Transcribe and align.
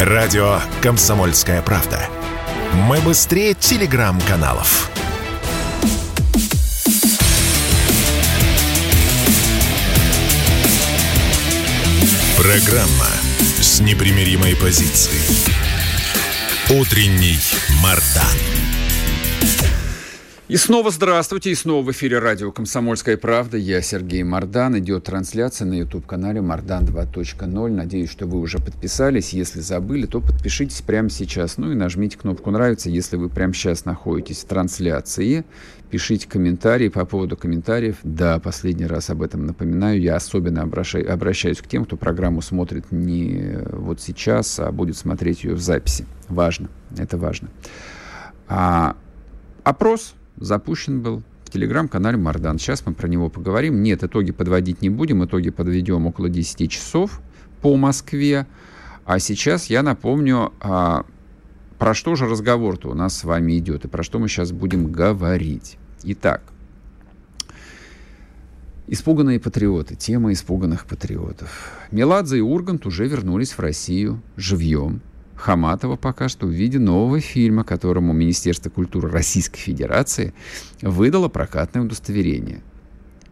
Радио 0.00 0.60
«Комсомольская 0.82 1.62
правда». 1.62 1.98
Мы 2.74 3.00
быстрее 3.00 3.54
телеграм-каналов. 3.54 4.90
Программа 12.36 13.08
с 13.58 13.80
непримиримой 13.80 14.54
позицией. 14.54 15.56
Утренний 16.68 17.40
Мардан. 17.82 18.65
И 20.48 20.56
снова 20.56 20.92
здравствуйте, 20.92 21.50
и 21.50 21.56
снова 21.56 21.84
в 21.84 21.90
эфире 21.90 22.20
радио 22.20 22.52
«Комсомольская 22.52 23.16
правда». 23.16 23.56
Я 23.56 23.82
Сергей 23.82 24.22
Мордан. 24.22 24.78
Идет 24.78 25.02
трансляция 25.02 25.66
на 25.66 25.74
YouTube-канале 25.74 26.40
«Мордан 26.40 26.84
2.0». 26.84 27.68
Надеюсь, 27.70 28.08
что 28.08 28.28
вы 28.28 28.38
уже 28.38 28.58
подписались. 28.58 29.30
Если 29.30 29.58
забыли, 29.58 30.06
то 30.06 30.20
подпишитесь 30.20 30.82
прямо 30.82 31.10
сейчас. 31.10 31.58
Ну 31.58 31.72
и 31.72 31.74
нажмите 31.74 32.16
кнопку 32.16 32.52
«Нравится», 32.52 32.88
если 32.88 33.16
вы 33.16 33.28
прямо 33.28 33.54
сейчас 33.54 33.84
находитесь 33.86 34.44
в 34.44 34.46
трансляции. 34.46 35.44
Пишите 35.90 36.28
комментарии 36.28 36.90
по 36.90 37.04
поводу 37.04 37.36
комментариев. 37.36 37.96
Да, 38.04 38.38
последний 38.38 38.86
раз 38.86 39.10
об 39.10 39.22
этом 39.22 39.46
напоминаю. 39.46 40.00
Я 40.00 40.14
особенно 40.14 40.62
обращаю, 40.62 41.12
обращаюсь 41.12 41.60
к 41.60 41.66
тем, 41.66 41.84
кто 41.86 41.96
программу 41.96 42.40
смотрит 42.40 42.92
не 42.92 43.58
вот 43.72 44.00
сейчас, 44.00 44.60
а 44.60 44.70
будет 44.70 44.96
смотреть 44.96 45.42
ее 45.42 45.54
в 45.54 45.60
записи. 45.60 46.06
Важно. 46.28 46.68
Это 46.96 47.18
важно. 47.18 47.48
А, 48.46 48.94
опрос 49.64 50.14
запущен 50.38 51.00
был 51.02 51.22
в 51.44 51.50
телеграм-канале 51.50 52.16
Мардан. 52.16 52.58
Сейчас 52.58 52.84
мы 52.86 52.94
про 52.94 53.08
него 53.08 53.28
поговорим. 53.28 53.82
Нет, 53.82 54.02
итоги 54.02 54.32
подводить 54.32 54.82
не 54.82 54.90
будем. 54.90 55.24
Итоги 55.24 55.50
подведем 55.50 56.06
около 56.06 56.28
10 56.28 56.70
часов 56.70 57.20
по 57.62 57.76
Москве. 57.76 58.46
А 59.04 59.18
сейчас 59.18 59.66
я 59.66 59.82
напомню, 59.82 60.52
а, 60.60 61.04
про 61.78 61.94
что 61.94 62.16
же 62.16 62.26
разговор-то 62.26 62.90
у 62.90 62.94
нас 62.94 63.18
с 63.18 63.24
вами 63.24 63.58
идет 63.58 63.84
и 63.84 63.88
про 63.88 64.02
что 64.02 64.18
мы 64.18 64.28
сейчас 64.28 64.52
будем 64.52 64.90
говорить. 64.90 65.78
Итак, 66.02 66.42
Испуганные 68.88 69.40
патриоты. 69.40 69.96
Тема 69.96 70.32
испуганных 70.32 70.86
патриотов. 70.86 71.72
Меладзе 71.90 72.38
и 72.38 72.40
Ургант 72.40 72.86
уже 72.86 73.08
вернулись 73.08 73.50
в 73.52 73.58
Россию 73.58 74.22
живьем. 74.36 75.00
Хаматова 75.36 75.96
пока 75.96 76.28
что 76.28 76.46
в 76.46 76.50
виде 76.50 76.78
нового 76.78 77.20
фильма, 77.20 77.62
которому 77.62 78.12
Министерство 78.12 78.70
культуры 78.70 79.10
Российской 79.10 79.58
Федерации 79.58 80.32
выдало 80.82 81.28
прокатное 81.28 81.82
удостоверение. 81.82 82.62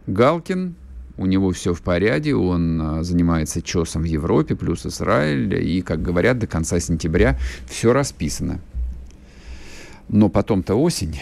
Галкин, 0.07 0.75
у 1.17 1.25
него 1.25 1.51
все 1.51 1.73
в 1.73 1.81
порядке, 1.81 2.35
он 2.35 2.81
а, 2.81 3.03
занимается 3.03 3.61
чесом 3.61 4.03
в 4.03 4.05
Европе, 4.05 4.55
плюс 4.55 4.85
Израиль, 4.85 5.55
и, 5.55 5.81
как 5.81 6.01
говорят, 6.01 6.37
до 6.39 6.47
конца 6.47 6.79
сентября 6.79 7.39
все 7.67 7.93
расписано. 7.93 8.59
Но 10.07 10.29
потом-то 10.29 10.75
осень, 10.75 11.19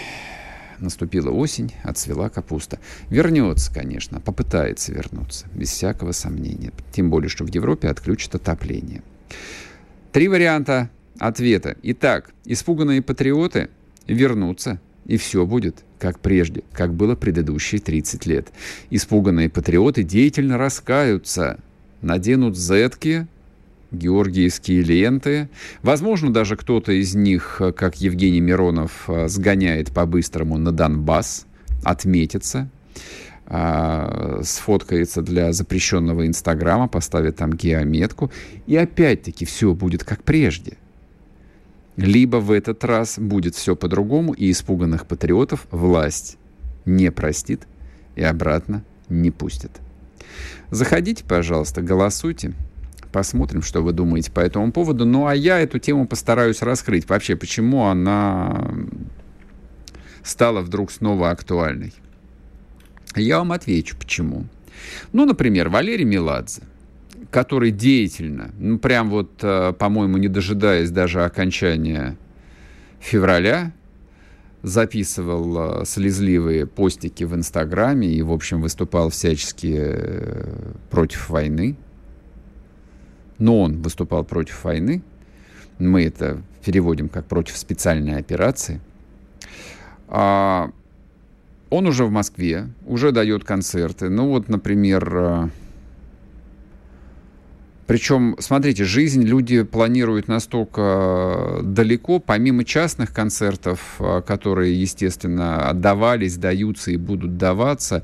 наступила 0.80 1.30
осень, 1.30 1.74
отцвела 1.84 2.30
капуста. 2.30 2.80
Вернется, 3.10 3.74
конечно, 3.74 4.20
попытается 4.20 4.92
вернуться, 4.92 5.46
без 5.54 5.70
всякого 5.70 6.12
сомнения. 6.12 6.72
Тем 6.92 7.10
более, 7.10 7.30
что 7.30 7.46
в 7.46 7.50
Европе 7.50 7.88
отключат 7.88 8.36
отопление. 8.36 9.02
Три 10.14 10.28
варианта 10.28 10.92
ответа. 11.18 11.76
Итак, 11.82 12.36
испуганные 12.46 13.02
патриоты 13.02 13.70
вернутся, 14.06 14.80
и 15.08 15.18
все 15.18 15.44
будет 15.44 15.84
как 15.98 16.20
прежде, 16.20 16.64
как 16.72 16.94
было 16.94 17.16
предыдущие 17.16 17.82
30 17.82 18.28
лет. 18.28 18.50
Испуганные 18.92 19.50
патриоты 19.50 20.04
деятельно 20.04 20.60
раскаются, 20.60 21.60
наденут 22.04 22.56
зетки, 22.56 23.26
георгиевские 23.92 24.84
ленты. 24.84 25.50
Возможно, 25.82 26.32
даже 26.32 26.58
кто-то 26.58 26.92
из 26.92 27.16
них, 27.16 27.60
как 27.76 27.96
Евгений 27.96 28.42
Миронов, 28.42 29.10
сгоняет 29.26 29.92
по-быстрому 29.94 30.60
на 30.60 30.72
Донбасс, 30.72 31.48
отметится 31.84 32.70
а, 33.46 34.42
сфоткается 34.44 35.22
для 35.22 35.52
запрещенного 35.54 36.26
Инстаграма, 36.28 36.88
поставит 36.88 37.38
там 37.38 37.54
геометку, 37.54 38.32
и 38.68 38.76
опять-таки 38.76 39.46
все 39.46 39.74
будет 39.74 40.04
как 40.04 40.24
прежде. 40.24 40.78
Либо 41.96 42.38
в 42.38 42.52
этот 42.52 42.84
раз 42.84 43.20
будет 43.20 43.56
все 43.56 43.76
по-другому, 43.76 44.34
и 44.34 44.50
испуганных 44.50 45.06
патриотов 45.06 45.68
власть 45.72 46.38
не 46.86 47.12
простит 47.12 47.68
и 48.16 48.24
обратно 48.24 48.84
не 49.10 49.32
пустит. 49.32 49.72
Заходите, 50.72 51.24
пожалуйста, 51.24 51.82
голосуйте. 51.82 52.54
Посмотрим, 53.12 53.62
что 53.62 53.84
вы 53.84 53.94
думаете 53.94 54.32
по 54.32 54.40
этому 54.40 54.72
поводу. 54.72 55.06
Ну, 55.06 55.28
а 55.28 55.36
я 55.36 55.60
эту 55.60 55.78
тему 55.78 56.08
постараюсь 56.08 56.64
раскрыть. 56.64 57.08
Вообще, 57.08 57.36
почему 57.36 57.86
она 57.86 58.74
стала 60.24 60.62
вдруг 60.62 60.90
снова 60.90 61.30
актуальной. 61.30 61.94
Я 63.16 63.40
вам 63.40 63.52
отвечу, 63.52 63.96
почему. 63.98 64.46
Ну, 65.12 65.26
например, 65.26 65.70
Валерий 65.70 66.06
Меладзе, 66.06 66.64
который 67.32 67.72
деятельно, 67.72 68.52
ну, 68.58 68.80
прям 68.80 69.10
вот, 69.10 69.32
э, 69.42 69.74
по-моему, 69.78 70.18
не 70.18 70.28
дожидаясь 70.28 70.92
даже 70.92 71.24
окончания 71.24 72.18
февраля, 73.00 73.74
записывал 74.64 75.82
э, 75.82 75.86
слезливые 75.86 76.66
постики 76.66 77.24
в 77.26 77.36
Инстаграме 77.36 78.08
и, 78.08 78.22
в 78.22 78.32
общем, 78.32 78.62
выступал 78.62 79.10
всячески 79.10 79.76
э, 79.78 80.74
против 80.90 81.30
войны. 81.30 81.76
Но 83.40 83.62
он 83.62 83.82
выступал 83.82 84.24
против 84.24 84.64
войны. 84.64 85.02
Мы 85.80 86.06
это 86.06 86.42
переводим 86.64 87.10
как 87.10 87.26
против 87.26 87.58
специальной 87.58 88.18
операции. 88.18 88.80
А 90.08 90.72
он 91.74 91.88
уже 91.88 92.06
в 92.06 92.12
Москве, 92.12 92.68
уже 92.86 93.12
дает 93.12 93.44
концерты. 93.44 94.08
Ну 94.10 94.28
вот, 94.28 94.48
например, 94.48 95.10
э, 95.12 95.50
причем, 97.88 98.36
смотрите, 98.40 98.84
жизнь 98.84 99.24
люди 99.24 99.64
планируют 99.64 100.28
настолько 100.28 101.62
далеко, 101.64 102.20
помимо 102.20 102.64
частных 102.64 103.12
концертов, 103.12 103.96
э, 104.00 104.22
которые, 104.22 104.80
естественно, 104.80 105.68
отдавались, 105.68 106.38
даются 106.38 106.92
и 106.92 106.98
будут 106.98 107.38
даваться, 107.38 108.04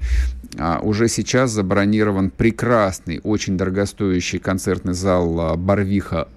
а, 0.57 0.80
уже 0.81 1.07
сейчас 1.07 1.51
забронирован 1.51 2.31
прекрасный, 2.31 3.22
очень 3.24 3.56
дорогостоящий 3.56 4.40
концертный 4.40 4.94
зал 4.94 5.53
э, 5.53 5.57
Барвиха 5.57 6.28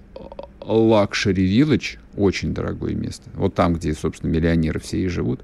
Luxury 0.65 1.59
Village, 1.59 1.97
очень 2.15 2.53
дорогое 2.53 2.93
место. 2.93 3.29
Вот 3.33 3.53
там, 3.55 3.73
где, 3.75 3.93
собственно, 3.93 4.31
миллионеры 4.31 4.79
все 4.79 4.99
и 4.99 5.07
живут. 5.07 5.41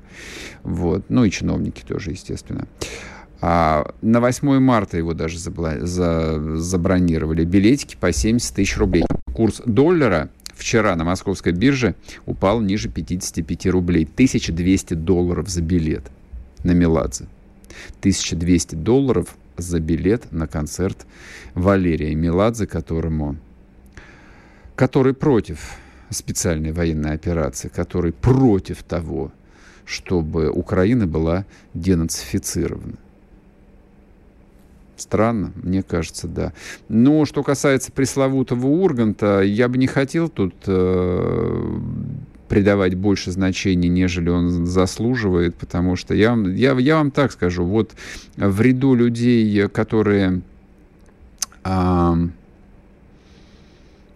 Вот. 0.63 1.06
Ну 1.09 1.24
и 1.24 1.31
чиновники 1.31 1.84
тоже, 1.88 2.12
естественно. 2.12 2.68
А 3.41 3.94
на 4.02 4.19
8 4.19 4.59
марта 4.59 4.97
его 4.97 5.13
даже 5.13 5.38
забла- 5.38 5.85
за- 5.85 6.57
забронировали. 6.57 7.46
Билетики 7.46 7.96
по 8.00 8.12
70 8.12 8.56
тысяч 8.56 8.78
рублей. 8.78 9.06
Курс 9.34 9.62
доллара 9.66 10.30
вчера 10.53 10.96
на 10.96 11.06
московской 11.06 11.53
бирже 11.53 11.96
упал 12.25 12.59
ниже 12.59 12.90
55 12.90 13.68
рублей. 13.68 14.03
1200 14.06 14.94
долларов 14.96 15.47
за 15.50 15.62
билет 15.62 16.03
на 16.63 16.72
Меладзе. 16.72 17.28
1200 18.01 18.75
долларов 18.75 19.36
за 19.57 19.80
билет 19.80 20.31
на 20.31 20.47
концерт 20.47 21.06
Валерия 21.53 22.13
Меладзе, 22.16 22.68
которому 22.68 23.38
который 24.79 25.13
против 25.13 25.75
специальной 26.09 26.72
военной 26.72 27.12
операции, 27.12 27.67
который 27.67 28.13
против 28.13 28.81
того, 28.81 29.29
чтобы 29.84 30.50
Украина 30.50 31.06
была 31.06 31.45
денацифицирована. 31.73 32.94
Странно, 34.95 35.51
мне 35.62 35.84
кажется, 35.84 36.29
да. 36.29 36.53
Но 36.88 37.25
что 37.25 37.44
касается 37.44 37.91
пресловутого 37.91 38.68
Урганта, 38.68 39.41
я 39.41 39.68
бы 39.68 39.78
не 39.78 39.88
хотел 39.88 40.29
тут 40.29 40.56
э, 40.66 41.80
придавать 42.48 42.95
больше 42.95 43.31
значения, 43.31 43.89
нежели 43.89 44.30
он 44.30 44.65
заслуживает, 44.65 45.56
потому 45.56 45.98
что 45.98 46.13
я, 46.13 46.38
я, 46.56 46.71
я 46.80 46.95
вам 46.95 47.12
так 47.12 47.33
скажу, 47.33 47.65
вот 47.65 47.92
в 48.38 48.62
ряду 48.62 48.94
людей, 48.95 49.68
которые... 49.68 50.42
Э, 51.65 52.30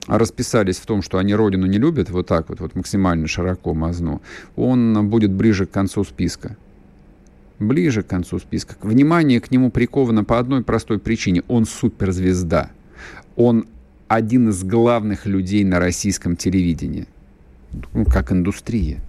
расписались 0.08 0.78
в 0.78 0.86
том, 0.86 1.02
что 1.02 1.18
они 1.18 1.34
родину 1.34 1.66
не 1.66 1.78
любят, 1.78 2.10
вот 2.10 2.28
так 2.28 2.50
вот, 2.50 2.60
вот 2.60 2.76
максимально 2.76 3.28
широко 3.28 3.74
мазну, 3.74 4.22
он 4.56 5.10
будет 5.10 5.32
ближе 5.32 5.66
к 5.66 5.72
концу 5.72 6.04
списка. 6.04 6.58
Ближе 7.60 8.04
к 8.04 8.08
концу 8.08 8.40
списка. 8.40 8.76
Внимание 8.82 9.40
к 9.40 9.52
нему 9.52 9.72
приковано 9.72 10.24
по 10.24 10.40
одной 10.40 10.64
простой 10.64 11.00
причине. 11.00 11.44
Он 11.48 11.66
суперзвезда. 11.66 12.72
Он 13.36 13.68
один 14.08 14.50
из 14.50 14.64
главных 14.64 15.26
людей 15.26 15.64
на 15.64 15.80
российском 15.80 16.36
телевидении. 16.36 17.08
Ну, 17.94 18.06
как 18.06 18.32
индустрия. 18.32 19.02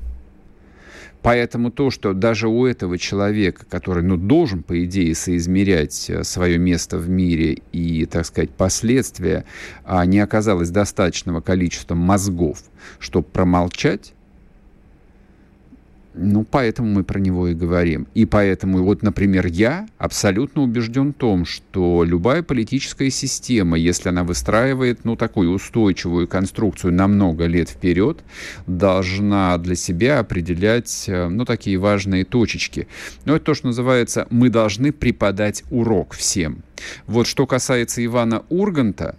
Поэтому 1.24 1.70
то, 1.70 1.90
что 1.90 2.12
даже 2.12 2.48
у 2.48 2.66
этого 2.66 2.98
человека, 2.98 3.64
который 3.64 4.02
ну, 4.02 4.18
должен, 4.18 4.62
по 4.62 4.84
идее, 4.84 5.14
соизмерять 5.14 6.10
э, 6.10 6.22
свое 6.22 6.58
место 6.58 6.98
в 6.98 7.08
мире 7.08 7.62
и, 7.72 8.04
так 8.04 8.26
сказать, 8.26 8.50
последствия, 8.50 9.46
а 9.86 10.04
не 10.04 10.20
оказалось 10.20 10.68
достаточного 10.68 11.40
количества 11.40 11.94
мозгов, 11.94 12.58
чтобы 12.98 13.26
промолчать, 13.26 14.12
ну, 16.16 16.44
поэтому 16.48 16.88
мы 16.88 17.04
про 17.04 17.18
него 17.18 17.48
и 17.48 17.54
говорим. 17.54 18.06
И 18.14 18.24
поэтому, 18.24 18.84
вот, 18.84 19.02
например, 19.02 19.46
я 19.46 19.88
абсолютно 19.98 20.62
убежден 20.62 21.12
в 21.12 21.14
том, 21.14 21.44
что 21.44 22.04
любая 22.04 22.42
политическая 22.42 23.10
система, 23.10 23.76
если 23.76 24.10
она 24.10 24.22
выстраивает, 24.22 25.04
ну, 25.04 25.16
такую 25.16 25.50
устойчивую 25.50 26.28
конструкцию 26.28 26.92
на 26.94 27.08
много 27.08 27.46
лет 27.46 27.68
вперед, 27.68 28.22
должна 28.66 29.58
для 29.58 29.74
себя 29.74 30.20
определять, 30.20 31.04
э, 31.08 31.28
ну, 31.28 31.44
такие 31.44 31.78
важные 31.78 32.24
точечки. 32.24 32.86
Ну, 33.24 33.34
это 33.34 33.46
то, 33.46 33.54
что 33.54 33.66
называется 33.66 34.26
«мы 34.30 34.50
должны 34.50 34.92
преподать 34.92 35.64
урок 35.70 36.14
всем». 36.14 36.62
Вот 37.06 37.26
что 37.26 37.46
касается 37.46 38.04
Ивана 38.04 38.44
Урганта, 38.50 39.16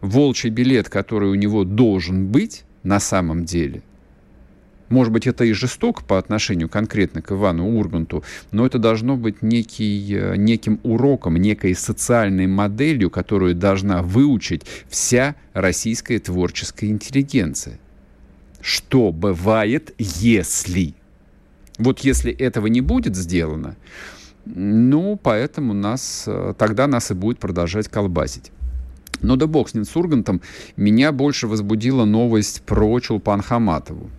волчий 0.00 0.50
билет, 0.50 0.88
который 0.88 1.28
у 1.28 1.34
него 1.34 1.64
должен 1.64 2.26
быть 2.26 2.64
на 2.82 2.98
самом 2.98 3.44
деле– 3.44 3.82
может 4.88 5.12
быть, 5.12 5.26
это 5.26 5.44
и 5.44 5.52
жестоко 5.52 6.04
по 6.04 6.18
отношению 6.18 6.68
конкретно 6.68 7.22
к 7.22 7.32
Ивану 7.32 7.76
Урганту, 7.78 8.22
но 8.52 8.66
это 8.66 8.78
должно 8.78 9.16
быть 9.16 9.42
некий, 9.42 10.14
э, 10.14 10.36
неким 10.36 10.80
уроком, 10.82 11.36
некой 11.36 11.74
социальной 11.74 12.46
моделью, 12.46 13.10
которую 13.10 13.54
должна 13.54 14.02
выучить 14.02 14.62
вся 14.88 15.36
российская 15.52 16.18
творческая 16.18 16.88
интеллигенция. 16.88 17.78
Что 18.60 19.10
бывает, 19.12 19.94
если? 19.98 20.94
Вот 21.78 22.00
если 22.00 22.32
этого 22.32 22.66
не 22.66 22.80
будет 22.80 23.16
сделано, 23.16 23.76
ну, 24.44 25.18
поэтому 25.22 25.72
нас, 25.72 26.24
э, 26.26 26.54
тогда 26.58 26.86
нас 26.86 27.10
и 27.10 27.14
будет 27.14 27.38
продолжать 27.38 27.88
колбасить. 27.88 28.52
Но 29.22 29.36
да 29.36 29.46
бог 29.46 29.70
с 29.70 29.74
ним, 29.74 29.84
с 29.84 29.96
Ургантом, 29.96 30.42
меня 30.76 31.10
больше 31.10 31.46
возбудила 31.46 32.04
новость 32.04 32.62
про 32.62 33.00
Чулпан 33.00 33.40
Хаматову 33.40 34.10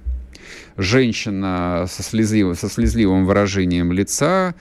женщина 0.77 1.85
со, 1.89 2.03
слезливым, 2.03 2.55
со 2.55 2.69
слезливым 2.69 3.25
выражением 3.25 3.91
лица, 3.91 4.55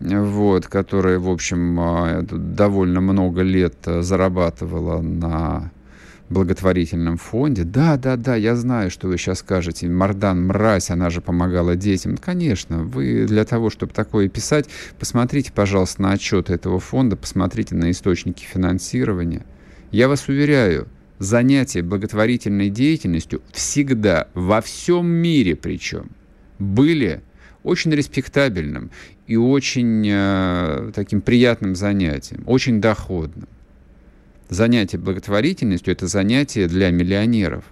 вот, 0.00 0.66
которая, 0.66 1.18
в 1.18 1.28
общем, 1.28 1.78
а, 1.80 2.22
довольно 2.22 3.00
много 3.00 3.42
лет 3.42 3.76
зарабатывала 3.84 5.00
на 5.00 5.70
благотворительном 6.30 7.16
фонде. 7.16 7.64
Да, 7.64 7.96
да, 7.96 8.16
да, 8.16 8.34
я 8.34 8.56
знаю, 8.56 8.90
что 8.90 9.08
вы 9.08 9.18
сейчас 9.18 9.40
скажете. 9.40 9.88
Мардан, 9.88 10.46
мразь, 10.46 10.90
она 10.90 11.10
же 11.10 11.20
помогала 11.20 11.76
детям. 11.76 12.16
Конечно, 12.16 12.82
вы 12.82 13.26
для 13.26 13.44
того, 13.44 13.70
чтобы 13.70 13.92
такое 13.92 14.28
писать, 14.28 14.66
посмотрите, 14.98 15.52
пожалуйста, 15.52 16.02
на 16.02 16.12
отчеты 16.12 16.54
этого 16.54 16.80
фонда, 16.80 17.16
посмотрите 17.16 17.74
на 17.74 17.90
источники 17.90 18.44
финансирования. 18.44 19.44
Я 19.90 20.08
вас 20.08 20.28
уверяю, 20.28 20.88
занятие 21.24 21.82
благотворительной 21.82 22.70
деятельностью 22.70 23.42
всегда, 23.52 24.28
во 24.34 24.60
всем 24.60 25.06
мире 25.06 25.56
причем, 25.56 26.10
были 26.58 27.22
очень 27.62 27.92
респектабельным 27.92 28.90
и 29.26 29.36
очень 29.36 30.06
э, 30.06 30.92
таким 30.94 31.20
приятным 31.20 31.74
занятием, 31.74 32.44
очень 32.46 32.80
доходным. 32.80 33.48
Занятие 34.50 34.98
благотворительностью– 34.98 35.92
это 35.94 36.06
занятие 36.06 36.68
для 36.68 36.90
миллионеров. 36.90 37.64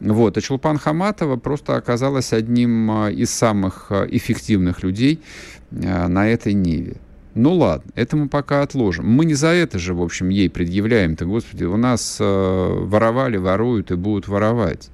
Вот. 0.00 0.36
А 0.36 0.40
Чулпан 0.40 0.78
Хаматова 0.78 1.36
просто 1.36 1.76
оказалась 1.76 2.32
одним 2.32 2.90
э, 3.06 3.12
из 3.12 3.30
самых 3.30 3.86
э, 3.90 4.08
эффективных 4.10 4.82
людей 4.82 5.22
э, 5.70 6.08
на 6.08 6.28
этой 6.28 6.52
ниве. 6.52 6.96
Ну 7.34 7.54
ладно, 7.54 7.90
это 7.96 8.16
мы 8.16 8.28
пока 8.28 8.62
отложим. 8.62 9.06
Мы 9.06 9.24
не 9.24 9.34
за 9.34 9.48
это 9.48 9.78
же, 9.78 9.92
в 9.92 10.02
общем, 10.02 10.28
ей 10.28 10.48
предъявляем-то, 10.48 11.24
господи. 11.24 11.64
У 11.64 11.76
нас 11.76 12.18
э, 12.20 12.24
воровали, 12.24 13.36
воруют 13.36 13.90
и 13.90 13.96
будут 13.96 14.28
воровать. 14.28 14.88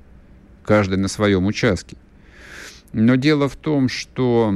Каждый 0.65 0.97
на 0.97 1.09
своем 1.09 1.47
участке. 1.47 1.97
Но 2.95 3.17
дело 3.17 3.49
в 3.49 3.57
том, 3.57 3.91
что 3.91 4.55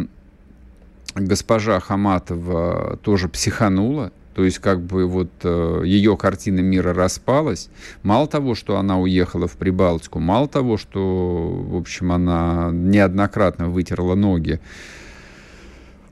госпожа 1.15 1.79
Хаматова 1.79 2.99
тоже 3.03 3.29
психанула. 3.29 4.13
То 4.35 4.45
есть 4.45 4.59
как 4.59 4.81
бы 4.81 5.07
вот 5.07 5.31
э, 5.43 5.83
ее 5.85 6.17
картина 6.17 6.61
мира 6.61 6.95
распалась. 6.95 7.69
Мало 8.03 8.27
того, 8.27 8.55
что 8.55 8.79
она 8.79 8.99
уехала 8.99 9.47
в 9.47 9.53
Прибалтику, 9.53 10.19
мало 10.19 10.49
того, 10.49 10.77
что, 10.79 11.51
в 11.51 11.77
общем, 11.77 12.11
она 12.11 12.71
неоднократно 12.73 13.69
вытерла 13.69 14.15
ноги 14.15 14.59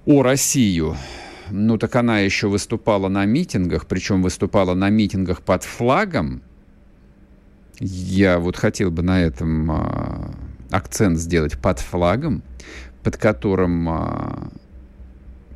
о 0.04 0.22
Россию, 0.22 0.96
ну 1.50 1.78
так 1.78 1.94
она 1.96 2.20
еще 2.20 2.48
выступала 2.48 3.08
на 3.08 3.24
митингах, 3.24 3.86
причем 3.86 4.22
выступала 4.22 4.74
на 4.74 4.90
митингах 4.90 5.42
под 5.42 5.64
флагом. 5.64 6.42
Я 7.78 8.38
вот 8.38 8.56
хотел 8.56 8.90
бы 8.90 9.02
на 9.02 9.22
этом 9.22 9.70
а, 9.70 10.34
акцент 10.70 11.18
сделать 11.18 11.58
под 11.58 11.80
флагом, 11.80 12.42
под 13.02 13.16
которым 13.16 13.88
а, 13.88 14.48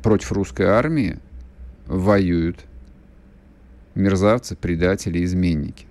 против 0.03 0.31
русской 0.31 0.67
армии 0.67 1.19
воюют 1.85 2.65
мерзавцы, 3.95 4.55
предатели, 4.55 5.23
изменники. 5.23 5.86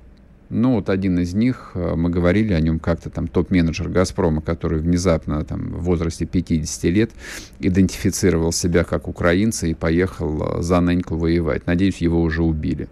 Ну, 0.49 0.75
вот 0.75 0.91
один 0.91 1.19
из 1.19 1.35
них, 1.35 1.73
э, 1.75 1.95
мы 1.97 2.09
говорили 2.09 2.53
о 2.53 2.61
нем 2.61 2.79
как-то, 2.79 3.11
там, 3.11 3.27
топ-менеджер 3.27 3.89
«Газпрома», 3.89 4.41
который 4.41 4.79
внезапно, 4.79 5.45
там, 5.45 5.73
в 5.73 5.83
возрасте 5.83 6.25
50 6.25 6.85
лет 6.85 7.11
идентифицировал 7.59 8.53
себя 8.53 8.85
как 8.85 9.09
украинца 9.09 9.67
и 9.67 9.75
поехал 9.75 10.59
э, 10.59 10.63
за 10.63 10.81
Неньку 10.81 11.17
воевать. 11.17 11.67
Надеюсь, 11.67 11.99
его 11.99 12.23
уже 12.23 12.45
убили. 12.45 12.89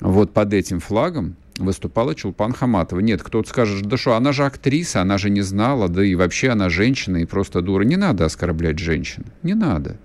Вот 0.00 0.32
под 0.32 0.54
этим 0.54 0.80
флагом 0.80 1.36
выступала 1.58 2.14
Чулпан 2.14 2.52
Хаматова. 2.52 3.00
Нет, 3.00 3.22
кто-то 3.22 3.48
скажет, 3.48 3.86
да 3.86 3.96
что, 3.96 4.14
она 4.14 4.32
же 4.32 4.44
актриса, 4.44 5.02
она 5.02 5.18
же 5.18 5.30
не 5.30 5.42
знала, 5.42 5.88
да 5.88 6.02
и 6.02 6.14
вообще 6.14 6.50
она 6.50 6.70
женщина 6.70 7.18
и 7.18 7.26
просто 7.26 7.60
дура. 7.60 7.84
Не 7.84 7.96
надо 7.96 8.24
оскорблять 8.24 8.78
женщин, 8.78 9.26
не 9.42 9.54
надо. 9.54 9.98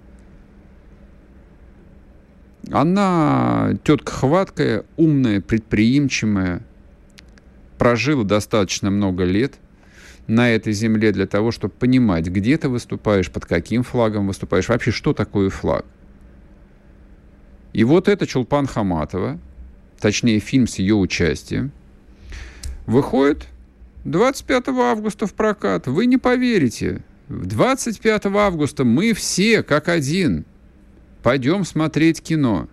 Она 2.72 3.74
тетка 3.84 4.12
хваткая, 4.12 4.84
умная, 4.98 5.42
предприимчивая, 5.42 6.62
прожила 7.78 8.24
достаточно 8.24 8.92
много 8.92 9.24
лет 9.24 9.56
на 10.28 10.52
этой 10.52 10.74
земле 10.74 11.12
для 11.12 11.26
того, 11.26 11.52
чтобы 11.52 11.74
понимать, 11.74 12.28
где 12.28 12.58
ты 12.58 12.70
выступаешь, 12.70 13.32
под 13.32 13.46
каким 13.46 13.84
флагом 13.84 14.28
выступаешь, 14.28 14.70
вообще 14.70 14.92
что 14.92 15.14
такое 15.14 15.50
флаг. 15.50 15.86
И 17.74 17.84
вот 17.84 18.08
это 18.08 18.28
Чулпан 18.28 18.68
Хаматова, 18.68 19.40
точнее 20.00 20.40
фильм 20.40 20.68
с 20.68 20.76
ее 20.76 20.96
участием, 20.96 21.72
выходит 22.86 23.48
25 24.04 24.68
августа 24.70 25.26
в 25.26 25.34
прокат. 25.34 25.88
Вы 25.88 26.06
не 26.06 26.18
поверите, 26.18 27.04
25 27.30 28.26
августа 28.28 28.84
мы 28.84 29.14
все 29.14 29.64
как 29.64 29.88
один– 29.88 30.46
Пойдем 31.22 31.66
смотреть 31.66 32.22
кино. 32.22 32.68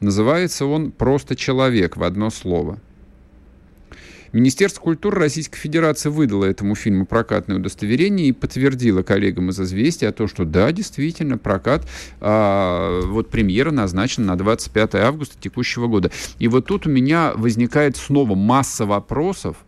Называется 0.00 0.66
он 0.66 0.90
«Просто 0.90 1.36
человек» 1.36 1.96
в 1.96 2.02
одно 2.02 2.30
слово. 2.30 2.80
Министерство 4.32 4.80
культуры 4.80 5.20
Российской 5.20 5.56
Федерации 5.56 6.08
выдало 6.08 6.44
этому 6.44 6.74
фильму 6.74 7.06
прокатное 7.06 7.58
удостоверение 7.58 8.26
и 8.26 8.32
подтвердило 8.32 9.04
коллегам 9.04 9.50
из 9.50 9.60
«Известия» 9.60 10.10
том, 10.10 10.26
что 10.26 10.44
да, 10.44 10.72
действительно, 10.72 11.38
прокат, 11.38 11.86
а, 12.20 13.02
вот 13.04 13.30
премьера 13.30 13.70
назначена 13.70 14.26
на 14.26 14.36
25 14.36 14.96
августа 14.96 15.36
текущего 15.40 15.86
года. 15.86 16.10
И 16.40 16.48
вот 16.48 16.66
тут 16.66 16.88
у 16.88 16.90
меня 16.90 17.32
возникает 17.36 17.96
снова 17.96 18.34
масса 18.34 18.86
вопросов 18.86 19.58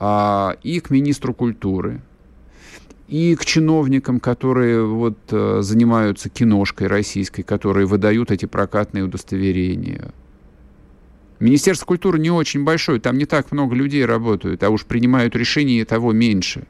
а, 0.00 0.56
и 0.64 0.80
к 0.80 0.90
министру 0.90 1.32
культуры, 1.32 2.00
и 3.12 3.36
к 3.36 3.44
чиновникам, 3.44 4.20
которые 4.20 4.86
вот 4.86 5.18
э, 5.32 5.58
занимаются 5.60 6.30
киношкой 6.30 6.86
российской, 6.86 7.42
которые 7.42 7.84
выдают 7.84 8.30
эти 8.30 8.46
прокатные 8.46 9.04
удостоверения. 9.04 10.12
Министерство 11.38 11.84
культуры 11.84 12.18
не 12.18 12.30
очень 12.30 12.64
большое, 12.64 13.00
там 13.00 13.18
не 13.18 13.26
так 13.26 13.52
много 13.52 13.74
людей 13.74 14.06
работают, 14.06 14.62
а 14.62 14.70
уж 14.70 14.86
принимают 14.86 15.36
решения 15.36 15.82
и 15.82 15.84
того 15.84 16.12
меньше. 16.12 16.66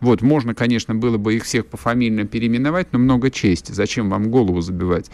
Вот, 0.00 0.22
можно, 0.22 0.54
конечно, 0.54 0.94
было 0.94 1.18
бы 1.18 1.34
их 1.34 1.44
всех 1.44 1.66
пофамильно 1.66 2.24
переименовать, 2.24 2.94
но 2.94 2.98
много 2.98 3.30
чести. 3.30 3.72
Зачем 3.72 4.08
вам 4.08 4.30
голову 4.30 4.62
забивать? 4.62 5.10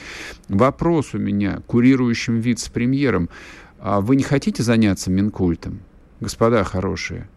Вопрос 0.48 1.14
у 1.14 1.18
меня 1.18 1.62
курирующим 1.66 2.38
вице-премьером. 2.38 3.28
А 3.80 4.00
вы 4.00 4.14
не 4.14 4.22
хотите 4.22 4.62
заняться 4.62 5.10
Минкультом? 5.10 5.80
Господа 6.20 6.62
хорошие. 6.62 7.28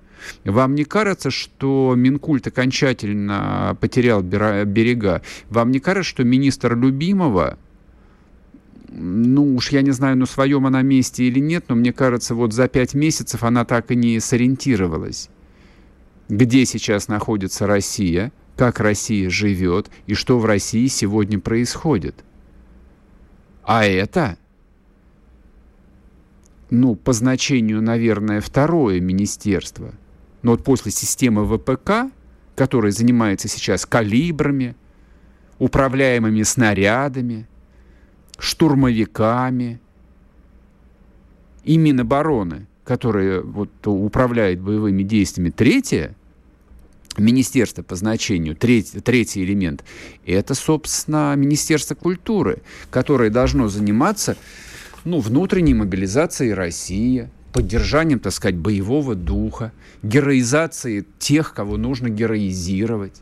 Вам 0.43 0.75
не 0.75 0.83
кажется, 0.83 1.31
что 1.31 1.93
Минкульт 1.95 2.47
окончательно 2.47 3.77
потерял 3.79 4.21
берега? 4.21 5.21
Вам 5.49 5.71
не 5.71 5.79
кажется, 5.79 6.09
что 6.09 6.23
министр 6.23 6.75
Любимого, 6.75 7.57
ну 8.89 9.55
уж 9.55 9.69
я 9.69 9.81
не 9.81 9.91
знаю, 9.91 10.17
на 10.17 10.25
своем 10.25 10.65
она 10.65 10.81
месте 10.81 11.23
или 11.23 11.39
нет, 11.39 11.65
но 11.67 11.75
мне 11.75 11.93
кажется, 11.93 12.35
вот 12.35 12.53
за 12.53 12.67
пять 12.67 12.93
месяцев 12.93 13.43
она 13.43 13.65
так 13.65 13.91
и 13.91 13.95
не 13.95 14.19
сориентировалась. 14.19 15.29
где 16.29 16.65
сейчас 16.65 17.07
находится 17.07 17.67
Россия, 17.67 18.31
как 18.55 18.79
Россия 18.79 19.29
живет 19.29 19.89
и 20.07 20.13
что 20.13 20.39
в 20.39 20.45
России 20.45 20.87
сегодня 20.87 21.39
происходит. 21.39 22.23
А 23.63 23.85
это, 23.85 24.37
ну, 26.69 26.95
по 26.95 27.13
значению, 27.13 27.81
наверное, 27.81 28.41
второе 28.41 28.99
министерство. 28.99 29.93
Но 30.43 30.51
вот 30.51 30.63
после 30.63 30.91
системы 30.91 31.45
ВПК, 31.45 32.11
которая 32.55 32.91
занимается 32.91 33.47
сейчас 33.47 33.85
калибрами, 33.85 34.75
управляемыми 35.57 36.43
снарядами, 36.43 37.47
штурмовиками, 38.37 39.79
и 41.63 41.77
Минобороны, 41.77 42.67
которая 42.83 43.41
вот 43.41 43.69
управляет 43.87 44.59
боевыми 44.59 45.03
действиями, 45.03 45.49
третье 45.49 46.15
министерство 47.17 47.83
по 47.83 47.95
значению, 47.95 48.55
третий, 48.55 48.99
третий 48.99 49.43
элемент, 49.43 49.83
это, 50.25 50.55
собственно, 50.55 51.35
Министерство 51.35 51.95
культуры, 51.95 52.61
которое 52.89 53.29
должно 53.29 53.67
заниматься 53.67 54.35
ну, 55.05 55.19
внутренней 55.19 55.75
мобилизацией 55.75 56.53
России, 56.53 57.29
поддержанием, 57.53 58.19
так 58.19 58.33
сказать, 58.33 58.55
боевого 58.55 59.15
духа, 59.15 59.71
героизацией 60.01 61.05
тех, 61.19 61.53
кого 61.53 61.77
нужно 61.77 62.09
героизировать, 62.09 63.21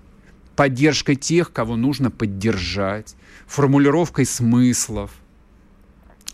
поддержкой 0.56 1.16
тех, 1.16 1.52
кого 1.52 1.76
нужно 1.76 2.10
поддержать, 2.10 3.16
формулировкой 3.46 4.26
смыслов. 4.26 5.12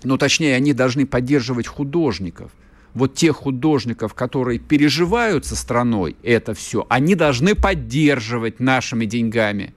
Ну, 0.03 0.17
точнее, 0.17 0.55
они 0.55 0.73
должны 0.73 1.05
поддерживать 1.05 1.67
художников. 1.67 2.51
Вот 2.93 3.15
тех 3.15 3.35
художников, 3.35 4.13
которые 4.13 4.59
переживают 4.59 5.45
со 5.45 5.55
страной 5.55 6.15
это 6.23 6.53
все, 6.53 6.85
они 6.89 7.15
должны 7.15 7.55
поддерживать 7.55 8.59
нашими 8.59 9.05
деньгами. 9.05 9.73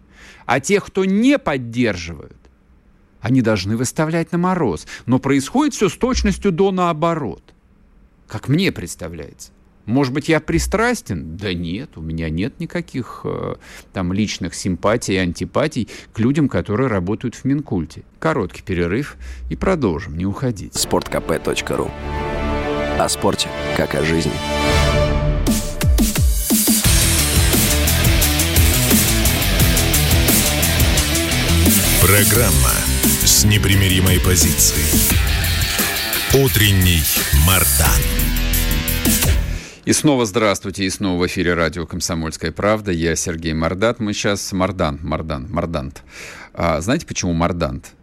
А 0.47 0.61
тех, 0.61 0.85
кто 0.87 1.05
не 1.05 1.39
поддерживают, 1.39 2.37
они 3.21 3.43
должны 3.43 3.77
выставлять 3.77 4.33
на 4.33 4.39
мороз. 4.39 4.87
Но 5.07 5.19
происходит 5.19 5.75
все 5.75 5.89
с 5.89 5.95
точностью 5.95 6.53
до 6.53 6.71
наоборот. 6.71 7.43
Как 8.31 8.49
мне 8.49 8.71
представляется. 8.71 9.51
Может 9.87 10.13
быть, 10.13 10.29
я 10.29 10.39
пристрастен? 10.39 11.37
Да 11.37 11.53
нет, 11.53 11.97
у 11.97 12.01
меня 12.01 12.31
нет 12.31 12.61
никаких 12.61 13.23
э, 13.25 13.57
там 13.93 14.13
личных 14.13 14.55
симпатий 14.55 15.15
и 15.15 15.19
антипатий 15.19 15.89
к 16.13 16.19
людям, 16.21 16.49
которые 16.49 16.87
работают 16.87 17.35
в 17.35 17.45
Минкульте. 17.45 18.05
Короткий 18.21 18.63
перерыв 18.63 19.17
и 19.51 19.57
продолжим, 19.57 20.17
не 20.17 20.27
уходить. 20.27 20.75
sportkp.ru 20.75 21.91
О 23.01 23.09
спорте, 23.09 23.49
как 23.77 23.97
о 23.97 24.05
жизни. 24.05 24.33
Программа 32.01 32.71
с 33.25 33.45
непримиримой 33.45 34.21
позицией. 34.21 35.30
Утренний 36.33 37.03
Мардан. 37.45 37.89
И 39.85 39.93
снова 39.93 40.25
здравствуйте, 40.25 40.85
и 40.85 40.91
снова 40.91 41.25
в 41.25 41.27
эфире 41.27 41.55
радио 41.55 41.87
«Комсомольская 41.87 42.53
правда». 42.53 42.93
Я 42.93 43.17
Сергей 43.17 43.53
Мордат. 43.53 43.99
Мы 43.99 44.13
сейчас 44.13 44.53
Мардан, 44.53 45.01
Мардан, 45.03 45.49
Мардант. 45.51 46.05
А, 46.55 46.81
знаете, 46.81 47.05
почему 47.05 47.33
Мардант? 47.33 47.95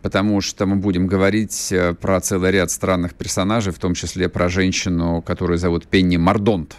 Потому 0.00 0.40
что 0.40 0.64
мы 0.64 0.76
будем 0.76 1.06
говорить 1.06 1.72
э, 1.72 1.92
про 1.92 2.18
целый 2.22 2.52
ряд 2.52 2.70
странных 2.70 3.12
персонажей, 3.12 3.70
в 3.70 3.78
том 3.78 3.92
числе 3.92 4.30
про 4.30 4.48
женщину, 4.48 5.20
которую 5.20 5.58
зовут 5.58 5.86
Пенни 5.86 6.16
Мардонт. 6.16 6.76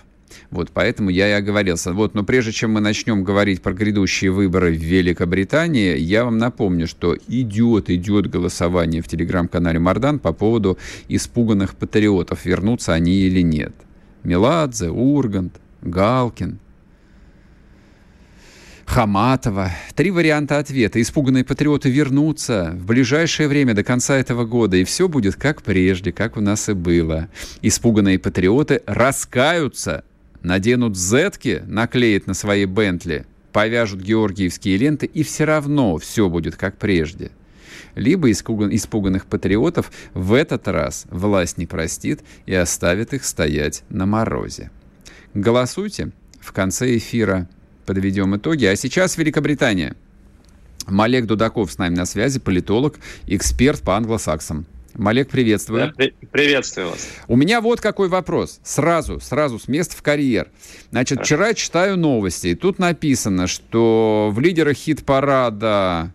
Вот, 0.55 0.71
поэтому 0.71 1.09
я 1.09 1.27
и 1.27 1.31
оговорился. 1.33 1.91
Вот, 1.91 2.13
но 2.15 2.23
прежде 2.23 2.53
чем 2.53 2.71
мы 2.71 2.79
начнем 2.79 3.25
говорить 3.25 3.61
про 3.61 3.73
грядущие 3.73 4.31
выборы 4.31 4.71
в 4.71 4.81
Великобритании, 4.81 5.97
я 5.97 6.23
вам 6.23 6.37
напомню, 6.37 6.87
что 6.87 7.15
идет, 7.27 7.89
идет 7.89 8.27
голосование 8.27 9.01
в 9.01 9.07
телеграм-канале 9.09 9.79
Мардан 9.79 10.17
по 10.19 10.31
поводу 10.31 10.77
испуганных 11.09 11.75
патриотов, 11.75 12.45
вернутся 12.45 12.93
они 12.93 13.17
или 13.17 13.41
нет. 13.41 13.73
Меладзе, 14.23 14.89
Ургант, 14.89 15.59
Галкин, 15.81 16.59
Хаматова. 18.85 19.71
Три 19.95 20.11
варианта 20.11 20.59
ответа. 20.59 21.01
Испуганные 21.01 21.43
патриоты 21.43 21.89
вернутся 21.89 22.71
в 22.75 22.85
ближайшее 22.85 23.49
время 23.49 23.73
до 23.73 23.83
конца 23.83 24.15
этого 24.15 24.45
года, 24.45 24.77
и 24.77 24.83
все 24.83 25.09
будет 25.09 25.35
как 25.35 25.63
прежде, 25.63 26.11
как 26.11 26.37
у 26.37 26.41
нас 26.41 26.69
и 26.69 26.73
было. 26.73 27.27
Испуганные 27.61 28.19
патриоты 28.19 28.81
раскаются, 28.85 30.05
наденут 30.41 30.97
зетки, 30.97 31.63
наклеят 31.67 32.27
на 32.27 32.33
свои 32.33 32.65
Бентли, 32.65 33.25
повяжут 33.51 34.01
георгиевские 34.01 34.77
ленты, 34.77 35.05
и 35.05 35.23
все 35.23 35.45
равно 35.45 35.97
все 35.97 36.29
будет 36.29 36.55
как 36.55 36.77
прежде 36.77 37.31
либо 37.95 38.29
испуганных 38.31 39.25
патриотов 39.25 39.91
в 40.13 40.33
этот 40.33 40.67
раз 40.67 41.05
власть 41.09 41.57
не 41.57 41.65
простит 41.65 42.21
и 42.45 42.53
оставит 42.53 43.13
их 43.13 43.25
стоять 43.25 43.83
на 43.89 44.05
морозе. 44.05 44.69
Голосуйте. 45.33 46.11
В 46.39 46.51
конце 46.51 46.97
эфира 46.97 47.49
подведем 47.85 48.35
итоги. 48.35 48.65
А 48.65 48.75
сейчас 48.75 49.17
Великобритания. 49.17 49.95
Малек 50.87 51.25
Дудаков 51.25 51.71
с 51.71 51.77
нами 51.79 51.95
на 51.95 52.05
связи, 52.05 52.39
политолог, 52.39 52.99
эксперт 53.25 53.81
по 53.81 53.97
англосаксам. 53.97 54.67
Малек, 54.97 55.29
приветствую. 55.29 55.87
Да, 55.87 55.93
при- 55.95 56.13
приветствую 56.31 56.89
вас. 56.89 57.07
У 57.27 57.35
меня 57.35 57.61
вот 57.61 57.81
какой 57.81 58.07
вопрос. 58.07 58.59
Сразу, 58.63 59.19
сразу 59.19 59.59
с 59.59 59.67
места 59.67 59.95
в 59.95 60.01
карьер. 60.01 60.49
Значит, 60.91 61.21
вчера 61.21 61.53
читаю 61.53 61.97
новости, 61.97 62.47
и 62.47 62.55
тут 62.55 62.79
написано, 62.79 63.47
что 63.47 64.29
в 64.33 64.39
лидерах 64.39 64.77
хит-парада 64.77 66.11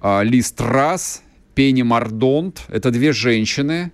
а, 0.00 0.22
Лиз 0.22 0.52
Трасс, 0.52 1.22
Пенни 1.54 1.82
Мардонт. 1.82 2.62
Это 2.68 2.90
две 2.90 3.12
женщины. 3.12 3.92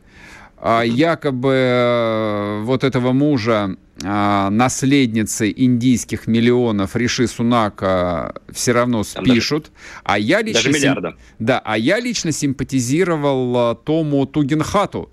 А, 0.65 0.83
якобы 0.83 1.55
э, 1.55 2.61
вот 2.63 2.85
этого 2.85 3.11
мужа 3.13 3.77
а, 4.05 4.49
наследницы 4.49 5.53
индийских 5.55 6.29
миллионов 6.29 6.95
Риши 6.95 7.27
Сунака 7.27 8.33
все 8.49 8.71
равно 8.71 9.03
спишут. 9.03 9.65
Даже, 9.65 10.03
а 10.05 10.19
я 10.21 10.41
лично 10.41 10.63
даже 10.63 10.79
миллиарда. 10.79 11.09
Сим... 11.09 11.19
Да, 11.41 11.61
а 11.65 11.77
я 11.77 11.99
лично 11.99 12.31
симпатизировал 12.31 13.75
Тому 13.75 14.25
Тугенхату. 14.25 15.11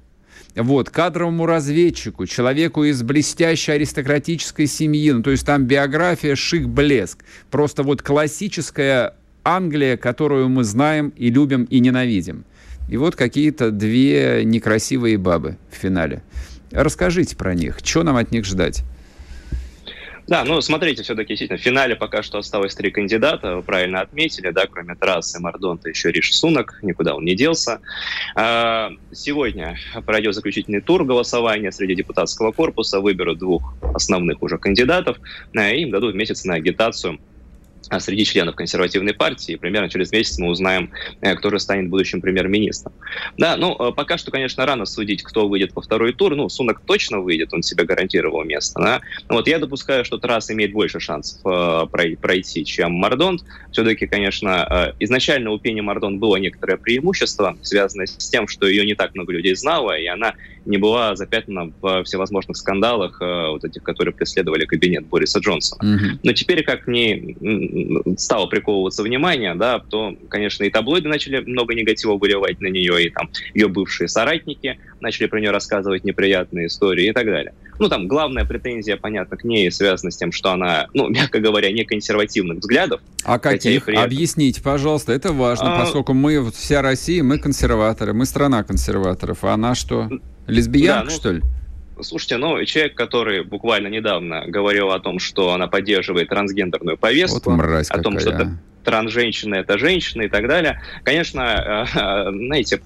Вот, 0.56 0.92
кадровому 0.92 1.48
разведчику, 1.48 2.28
человеку 2.28 2.84
из 2.84 3.02
блестящей 3.02 3.72
аристократической 3.72 4.68
семьи. 4.68 5.12
Ну, 5.12 5.24
то 5.24 5.32
есть 5.32 5.48
там 5.48 5.66
биография 5.66 6.36
шик-блеск. 6.36 7.24
Просто 7.50 7.82
вот 7.82 8.04
классическая 8.04 9.16
Англия, 9.44 9.98
которую 9.98 10.50
мы 10.50 10.64
знаем 10.64 11.12
и 11.16 11.32
любим 11.32 11.64
и 11.64 11.80
ненавидим. 11.80 12.46
И 12.90 12.98
вот 12.98 13.16
какие-то 13.16 13.72
две 13.72 14.44
некрасивые 14.44 15.18
бабы 15.18 15.58
в 15.72 15.76
финале. 15.76 16.24
Расскажите 16.72 17.36
про 17.36 17.54
них. 17.54 17.80
Что 17.84 18.04
нам 18.04 18.18
от 18.18 18.32
них 18.32 18.46
ждать? 18.46 18.84
Да, 20.30 20.44
ну 20.44 20.62
смотрите, 20.62 21.02
все-таки 21.02 21.30
действительно 21.30 21.58
в 21.58 21.64
финале 21.64 21.96
пока 21.96 22.22
что 22.22 22.38
осталось 22.38 22.76
три 22.76 22.92
кандидата, 22.92 23.56
вы 23.56 23.64
правильно 23.64 24.02
отметили, 24.02 24.52
да, 24.52 24.68
кроме 24.68 24.94
трассы 24.94 25.40
Мардонта 25.40 25.90
еще 25.90 26.12
Риш 26.12 26.36
Сунок, 26.36 26.78
никуда 26.84 27.16
он 27.16 27.26
не 27.26 27.36
делся. 27.36 27.82
А, 28.36 28.92
сегодня 29.12 29.76
пройдет 30.06 30.36
заключительный 30.36 30.82
тур 30.82 31.04
голосования 31.04 31.72
среди 31.72 31.96
депутатского 31.96 32.52
корпуса, 32.52 33.00
выберут 33.00 33.40
двух 33.40 33.74
основных 33.96 34.44
уже 34.44 34.60
кандидатов, 34.60 35.18
и 35.52 35.82
им 35.82 35.90
дадут 35.90 36.14
месяц 36.14 36.46
на 36.46 36.54
агитацию 36.54 37.18
среди 37.98 38.26
членов 38.26 38.56
консервативной 38.56 39.14
партии. 39.14 39.56
Примерно 39.56 39.90
через 39.90 40.12
месяц 40.12 40.38
мы 40.38 40.50
узнаем, 40.50 40.92
э, 41.22 41.36
кто 41.36 41.50
же 41.50 41.60
станет 41.60 41.90
будущим 41.90 42.22
премьер-министром. 42.22 42.94
Да, 43.38 43.58
ну, 43.58 43.76
э, 43.80 43.92
пока 43.94 44.18
что, 44.18 44.32
конечно, 44.32 44.66
рано 44.66 44.86
судить, 44.86 45.24
кто 45.24 45.48
выйдет 45.48 45.74
во 45.76 45.82
второй 45.82 46.14
тур. 46.14 46.36
Ну, 46.36 46.50
Сунок 46.50 46.82
точно 46.86 47.20
выйдет, 47.20 47.54
он 47.54 47.64
себе 47.64 47.84
гарантировал 47.86 48.44
место. 48.44 48.80
Да? 48.80 49.02
Вот 49.28 49.48
я 49.48 49.60
допускаю, 49.60 50.06
что 50.06 50.18
Трасс 50.18 50.52
имеет 50.52 50.72
больше 50.72 51.00
шансов 51.00 51.40
э, 51.46 52.16
пройти, 52.22 52.66
чем 52.66 52.94
Мардон. 52.94 53.40
Все-таки, 53.72 54.06
конечно, 54.06 54.68
э, 54.70 54.94
изначально 55.00 55.52
у 55.52 55.60
Пени 55.60 55.82
Мардон 55.82 56.20
было 56.20 56.36
некоторое 56.36 56.78
преимущество, 56.78 57.58
связанное 57.62 58.06
с 58.06 58.30
тем, 58.30 58.48
что 58.48 58.68
ее 58.68 58.86
не 58.86 58.96
так 58.96 59.16
много 59.16 59.34
людей 59.34 59.56
знало, 59.56 59.98
и 59.98 60.06
она 60.06 60.34
не 60.66 60.78
была 60.78 61.16
запятнана 61.16 61.72
в 61.82 62.04
всевозможных 62.04 62.58
скандалах, 62.58 63.22
э, 63.22 63.50
вот 63.50 63.64
этих, 63.64 63.84
которые 63.84 64.14
преследовали 64.14 64.66
кабинет 64.66 65.06
Бориса 65.08 65.40
Джонсона. 65.40 65.82
Mm-hmm. 65.82 66.20
Но 66.24 66.34
теперь, 66.34 66.64
как 66.64 66.88
мне 66.88 67.36
стало 68.18 68.48
приковываться 68.48 69.04
внимание, 69.04 69.56
да, 69.56 69.80
то, 69.80 70.16
конечно, 70.30 70.64
и 70.64 70.70
таблоиды 70.70 71.08
начали 71.08 71.40
много 71.40 71.74
негатива 71.74 72.18
выливать 72.18 72.62
на 72.62 72.68
нее, 72.68 73.06
и 73.06 73.10
там 73.10 73.30
ее 73.54 73.68
бывшие 73.68 74.08
соратники 74.08 74.80
начали 75.00 75.28
про 75.28 75.40
нее 75.40 75.52
рассказывать 75.52 76.04
неприятные 76.04 76.68
истории 76.68 77.08
и 77.08 77.12
так 77.12 77.26
далее. 77.26 77.54
Ну, 77.80 77.88
там, 77.88 78.08
главная 78.08 78.44
претензия, 78.44 78.98
понятно, 78.98 79.38
к 79.38 79.46
ней 79.46 79.72
связана 79.72 80.12
с 80.12 80.18
тем, 80.18 80.32
что 80.32 80.52
она, 80.52 80.88
ну, 80.94 81.08
мягко 81.10 81.40
говоря, 81.40 81.72
не 81.72 81.86
консервативных 81.86 82.60
взглядов. 82.60 83.02
А 83.24 83.40
каких? 83.40 83.88
Этом... 83.88 84.04
Объясните, 84.04 84.62
пожалуйста, 84.62 85.14
это 85.14 85.32
важно, 85.32 85.76
а... 85.76 85.80
поскольку 85.80 86.14
мы, 86.14 86.40
вот 86.40 86.56
вся 86.56 86.82
Россия, 86.82 87.24
мы 87.24 87.40
консерваторы, 87.40 88.14
мы 88.14 88.26
страна 88.26 88.64
консерваторов, 88.64 89.44
а 89.44 89.54
она 89.54 89.76
что, 89.76 90.10
лесбиянка, 90.50 91.06
да, 91.06 91.12
ну... 91.12 91.18
что 91.18 91.32
ли? 91.32 91.42
слушайте, 92.02 92.38
ну, 92.38 92.64
человек, 92.66 92.96
который 92.96 93.44
буквально 93.44 93.88
недавно 93.88 94.46
говорил 94.48 94.92
о 94.92 95.00
том, 95.00 95.20
что 95.20 95.54
она 95.54 95.68
поддерживает 95.68 96.30
трансгендерную 96.30 96.98
повестку, 96.98 97.52
вот 97.52 97.58
мразь 97.58 97.90
о 97.90 98.02
том, 98.02 98.16
какая. 98.16 98.36
что 98.36 98.52
транс-женщина 98.84 99.56
это 99.56 99.78
женщина 99.78 100.24
и 100.24 100.30
так 100.30 100.48
далее. 100.48 100.82
Конечно, 101.04 101.86
знаете, 102.32 102.82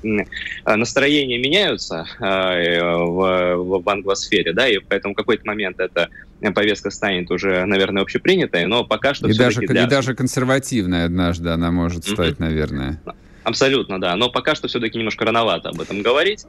настроения 0.66 1.38
меняются 1.38 2.08
в, 2.20 3.56
в 3.56 3.90
англосфере, 3.90 4.54
да, 4.54 4.68
и 4.68 4.80
поэтому 4.80 5.14
в 5.14 5.18
какой-то 5.18 5.46
момент 5.46 5.80
эта 5.80 6.10
повестка 6.54 6.90
станет 6.90 7.32
уже, 7.32 7.64
наверное, 7.66 8.02
общепринятой, 8.02 8.66
но 8.66 8.84
пока 8.84 9.14
что 9.14 9.28
и 9.28 9.34
даже, 9.34 9.62
для... 9.62 9.84
и 9.84 9.88
даже 9.88 10.16
консервативная 10.16 11.06
однажды 11.06 11.50
она 11.50 11.72
может 11.72 12.04
стать, 12.06 12.34
mm-hmm. 12.34 12.40
наверное. 12.40 13.00
Абсолютно, 13.44 14.00
да. 14.00 14.16
Но 14.16 14.30
пока 14.30 14.56
что 14.56 14.68
все-таки 14.68 14.98
немножко 14.98 15.26
рановато 15.26 15.70
об 15.70 15.80
этом 15.80 16.02
говорить. 16.02 16.46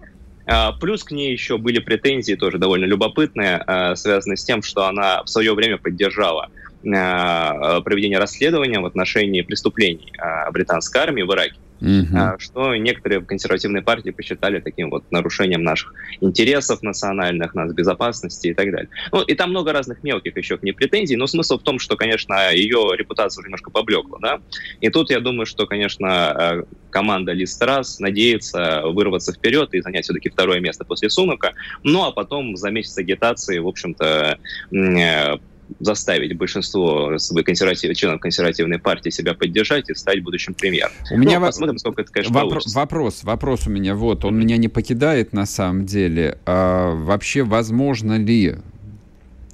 А, 0.47 0.73
плюс 0.73 1.05
к 1.05 1.11
ней 1.11 1.33
еще 1.33 1.59
были 1.59 1.79
претензии, 1.79 2.35
тоже 2.35 2.59
довольно 2.59 2.85
любопытные, 2.85 3.57
а, 3.67 3.97
связанные 3.97 4.37
с 4.37 4.45
тем, 4.45 4.63
что 4.63 4.87
она 4.87 5.23
в 5.23 5.29
свое 5.29 5.55
время 5.55 5.79
поддержала 5.79 6.49
а, 6.95 7.81
проведение 7.81 8.19
расследования 8.19 8.81
в 8.81 8.87
отношении 8.87 9.41
преступлений 9.41 10.13
британской 10.53 11.01
армии 11.01 11.23
в 11.23 11.33
Ираке 11.33 11.55
угу. 11.81 12.38
что 12.38 12.75
некоторые 12.76 13.21
в 13.21 13.26
консервативной 13.26 13.83
партии 13.83 14.11
посчитали 14.11 14.61
таким 14.61 14.90
вот 14.90 15.04
нарушением 15.11 15.62
наших 15.62 15.93
интересов 16.21 16.83
национальных, 16.83 17.54
нас 17.54 17.73
безопасности 17.73 18.49
и 18.49 18.54
так 18.54 18.71
далее. 18.71 18.88
Ну, 19.12 19.23
и 19.23 19.35
там 19.35 19.50
много 19.50 19.73
разных 19.73 20.02
мелких 20.02 20.37
еще 20.37 20.57
к 20.57 20.62
ней 20.62 20.73
претензий, 20.73 21.16
но 21.16 21.26
смысл 21.26 21.59
в 21.59 21.62
том, 21.62 21.78
что, 21.78 21.97
конечно, 21.97 22.52
ее 22.52 22.93
репутация 22.97 23.40
уже 23.40 23.49
немножко 23.49 23.71
поблекла, 23.71 24.19
да, 24.21 24.40
и 24.81 24.88
тут 24.88 25.11
я 25.11 25.21
думаю, 25.21 25.47
что, 25.47 25.66
конечно, 25.66 26.64
э, 26.69 26.75
команда 26.90 27.33
Лист 27.33 27.62
Раз 27.62 27.99
надеется 27.99 28.83
вырваться 28.85 29.33
вперед 29.33 29.75
и 29.75 29.81
занять 29.81 30.04
все-таки 30.04 30.31
второе 30.31 30.61
место 30.61 30.85
после 30.85 31.11
Сумака, 31.11 31.52
ну, 31.83 32.04
а 32.04 32.12
потом 32.12 32.57
за 32.57 32.71
месяц 32.71 32.97
агитации, 32.99 33.59
в 33.59 33.69
общем-то, 33.69 34.38
э, 34.73 35.37
заставить 35.80 36.37
большинство 36.37 37.16
консерватив, 37.44 37.97
членов 37.97 38.21
консервативной 38.21 38.78
партии 38.78 39.11
себя 39.11 39.35
поддержать 39.35 39.90
и 39.90 39.94
стать 39.94 40.23
будущим 40.23 40.54
премьером. 40.54 40.92
У 41.11 41.18
меня 41.18 41.40
ну, 41.40 41.47
посмотрим, 41.47 41.78
сколько 41.78 42.02
это, 42.02 42.12
конечно, 42.12 42.35
вопро- 42.35 42.61
Вопрос, 42.75 43.25
вопрос 43.25 43.66
у 43.66 43.71
меня 43.71 43.94
вот, 43.94 44.25
он 44.25 44.38
меня 44.38 44.56
не 44.56 44.68
покидает 44.68 45.33
на 45.33 45.47
самом 45.47 45.87
деле. 45.87 46.38
А, 46.47 46.94
вообще, 46.94 47.42
возможно 47.42 48.18
ли, 48.18 48.56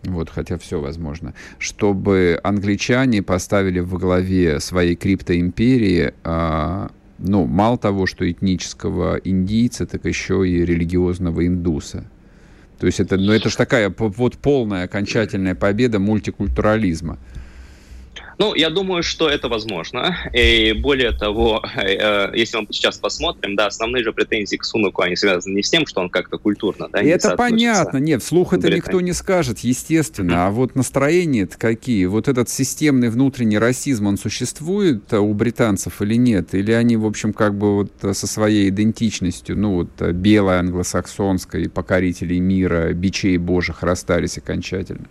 вот, 0.04 0.30
хотя 0.30 0.58
все 0.58 0.80
возможно, 0.80 1.34
чтобы 1.58 2.40
англичане 2.42 3.22
поставили 3.22 3.80
в 3.80 3.98
главе 3.98 4.60
своей 4.60 4.96
криптоимперии 4.96 6.12
а, 6.24 6.90
ну, 7.22 7.44
мало 7.44 7.76
того, 7.78 8.06
что 8.06 8.30
этнического 8.30 9.20
индийца, 9.22 9.86
так 9.86 10.04
еще 10.06 10.48
и 10.48 10.64
религиозного 10.64 11.46
индуса. 11.46 12.04
То 12.80 12.86
есть 12.86 12.98
это, 12.98 13.18
ну, 13.18 13.32
это 13.32 13.50
же 13.50 13.56
такая 13.56 13.94
вот 13.96 14.38
полная 14.38 14.84
окончательная 14.84 15.54
победа 15.54 15.98
мультикультурализма. 15.98 17.18
Ну, 18.40 18.54
я 18.54 18.70
думаю, 18.70 19.02
что 19.02 19.28
это 19.28 19.50
возможно. 19.50 20.16
И 20.32 20.72
более 20.72 21.12
того, 21.12 21.62
э, 21.76 22.30
если 22.34 22.56
мы 22.56 22.66
сейчас 22.70 22.96
посмотрим, 22.96 23.54
да, 23.54 23.66
основные 23.66 24.02
же 24.02 24.14
претензии 24.14 24.56
к 24.56 24.64
Сунуку, 24.64 25.02
они 25.02 25.14
связаны 25.14 25.56
не 25.56 25.62
с 25.62 25.68
тем, 25.68 25.86
что 25.86 26.00
он 26.00 26.08
как-то 26.08 26.38
культурно, 26.38 26.88
да, 26.90 27.02
И 27.02 27.08
это 27.08 27.36
понятно. 27.36 27.98
Нет, 27.98 28.22
вслух 28.22 28.54
это 28.54 28.70
никто 28.70 29.02
не 29.02 29.12
скажет, 29.12 29.58
естественно. 29.58 30.32
Mm-hmm. 30.32 30.46
А 30.46 30.50
вот 30.52 30.74
настроения-то 30.74 31.58
какие? 31.58 32.06
Вот 32.06 32.28
этот 32.28 32.48
системный 32.48 33.10
внутренний 33.10 33.58
расизм, 33.58 34.06
он 34.06 34.16
существует 34.16 35.12
у 35.12 35.34
британцев 35.34 36.00
или 36.00 36.14
нет? 36.14 36.54
Или 36.54 36.72
они, 36.72 36.96
в 36.96 37.04
общем, 37.04 37.34
как 37.34 37.58
бы 37.58 37.74
вот 37.74 37.92
со 38.16 38.26
своей 38.26 38.70
идентичностью, 38.70 39.58
ну, 39.58 39.74
вот 39.74 40.00
белой, 40.12 40.60
англосаксонской, 40.60 41.68
покорителей 41.68 42.40
мира, 42.40 42.90
бичей 42.94 43.36
божьих 43.36 43.82
расстались 43.82 44.38
окончательно? 44.38 45.04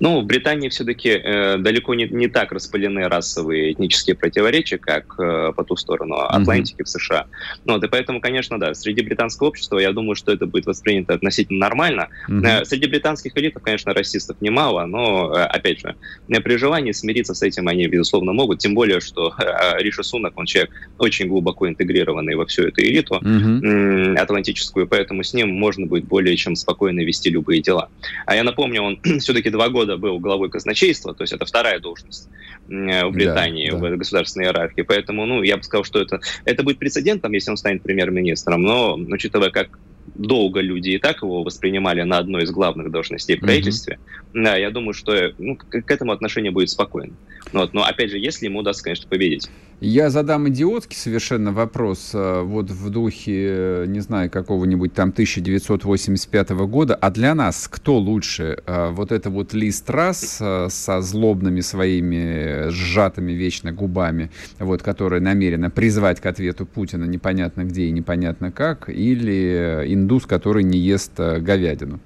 Ну, 0.00 0.20
в 0.20 0.24
Британии 0.24 0.68
все-таки 0.68 1.10
э, 1.10 1.58
далеко 1.58 1.94
не, 1.94 2.06
не 2.08 2.28
так 2.28 2.52
распылены 2.52 3.08
расовые 3.08 3.72
этнические 3.72 4.16
противоречия, 4.16 4.78
как 4.78 5.18
э, 5.18 5.52
по 5.56 5.64
ту 5.64 5.76
сторону 5.76 6.16
Атлантики 6.16 6.82
mm-hmm. 6.82 6.84
в 6.84 6.88
США. 6.88 7.26
Ну, 7.64 7.74
вот, 7.74 7.84
и 7.84 7.88
поэтому, 7.88 8.20
конечно, 8.20 8.58
да, 8.58 8.74
среди 8.74 9.02
британского 9.02 9.48
общества 9.48 9.78
я 9.78 9.92
думаю, 9.92 10.14
что 10.14 10.32
это 10.32 10.46
будет 10.46 10.66
воспринято 10.66 11.14
относительно 11.14 11.60
нормально. 11.60 12.08
Mm-hmm. 12.28 12.62
Э, 12.62 12.64
среди 12.64 12.86
британских 12.86 13.36
элитов, 13.36 13.62
конечно, 13.62 13.92
расистов 13.92 14.36
немало, 14.40 14.86
но, 14.86 15.32
э, 15.34 15.42
опять 15.44 15.80
же, 15.80 15.94
при 16.28 16.56
желании 16.56 16.92
смириться 16.92 17.34
с 17.34 17.42
этим 17.42 17.68
они, 17.68 17.86
безусловно, 17.86 18.32
могут, 18.32 18.58
тем 18.58 18.74
более, 18.74 19.00
что 19.00 19.34
э, 19.38 19.82
Риша 19.82 20.02
Сунак, 20.02 20.32
он 20.36 20.46
человек 20.46 20.70
очень 20.98 21.28
глубоко 21.28 21.68
интегрированный 21.68 22.34
во 22.34 22.46
всю 22.46 22.62
эту 22.62 22.82
элиту 22.82 23.14
mm-hmm. 23.14 24.14
э, 24.14 24.14
атлантическую, 24.16 24.86
поэтому 24.86 25.22
с 25.22 25.34
ним 25.34 25.50
можно 25.50 25.86
будет 25.86 26.04
более 26.04 26.36
чем 26.36 26.56
спокойно 26.56 27.00
вести 27.00 27.30
любые 27.30 27.60
дела. 27.62 27.88
А 28.26 28.34
я 28.34 28.44
напомню, 28.44 28.82
он 28.82 29.00
все-таки 29.20 29.50
два 29.56 29.70
года 29.70 29.96
был 29.96 30.18
главой 30.20 30.50
казначейства, 30.50 31.14
то 31.14 31.22
есть 31.22 31.32
это 31.32 31.46
вторая 31.46 31.80
должность 31.80 32.28
в 32.68 33.10
Британии 33.10 33.70
да, 33.70 33.78
да. 33.78 33.88
в 33.88 33.96
государственной 33.96 34.46
иерархии. 34.46 34.82
Поэтому, 34.82 35.24
ну, 35.24 35.42
я 35.42 35.56
бы 35.56 35.62
сказал, 35.62 35.84
что 35.84 36.00
это, 36.00 36.20
это 36.44 36.62
будет 36.62 36.78
прецедентом, 36.78 37.32
если 37.32 37.50
он 37.50 37.56
станет 37.56 37.82
премьер-министром, 37.82 38.62
но 38.62 38.94
учитывая, 38.94 39.50
как 39.50 39.78
долго 40.18 40.60
люди 40.60 40.90
и 40.90 40.98
так 40.98 41.22
его 41.22 41.42
воспринимали 41.42 42.02
на 42.02 42.18
одной 42.18 42.44
из 42.44 42.50
главных 42.50 42.90
должностей 42.90 43.36
в 43.36 43.40
правительстве, 43.40 43.98
mm-hmm. 44.32 44.44
да, 44.44 44.56
я 44.56 44.70
думаю, 44.70 44.94
что 44.94 45.32
ну, 45.38 45.56
к, 45.56 45.68
к 45.68 45.90
этому 45.90 46.12
отношение 46.12 46.50
будет 46.50 46.70
спокойно. 46.70 47.12
Вот, 47.52 47.74
но 47.74 47.84
опять 47.84 48.10
же, 48.10 48.18
если 48.18 48.46
ему 48.46 48.60
удастся, 48.60 48.84
конечно, 48.84 49.08
победить. 49.08 49.48
Я 49.80 50.08
задам 50.08 50.48
идиотский 50.48 50.96
совершенно 50.96 51.52
вопрос, 51.52 52.12
э, 52.14 52.40
вот 52.42 52.70
в 52.70 52.88
духе, 52.88 53.84
не 53.86 54.00
знаю, 54.00 54.30
какого-нибудь 54.30 54.94
там 54.94 55.10
1985 55.10 56.50
года, 56.66 56.94
а 56.94 57.10
для 57.10 57.34
нас 57.34 57.68
кто 57.68 57.98
лучше? 57.98 58.62
Э, 58.66 58.88
вот 58.90 59.12
это 59.12 59.28
вот 59.28 59.52
лист 59.52 59.90
раз 59.90 60.38
э, 60.40 60.68
со 60.70 61.02
злобными 61.02 61.60
своими 61.60 62.70
сжатыми 62.70 63.32
вечно 63.32 63.70
губами, 63.70 64.30
вот, 64.58 64.82
которая 64.82 65.20
намерена 65.20 65.68
призвать 65.68 66.20
к 66.20 66.26
ответу 66.26 66.64
Путина 66.64 67.04
непонятно 67.04 67.64
где 67.64 67.84
и 67.84 67.90
непонятно 67.90 68.50
как, 68.50 68.88
или 68.88 69.84
индус, 70.06 70.24
который 70.24 70.62
не 70.62 70.78
ест 70.78 71.18
говядину? 71.18 72.00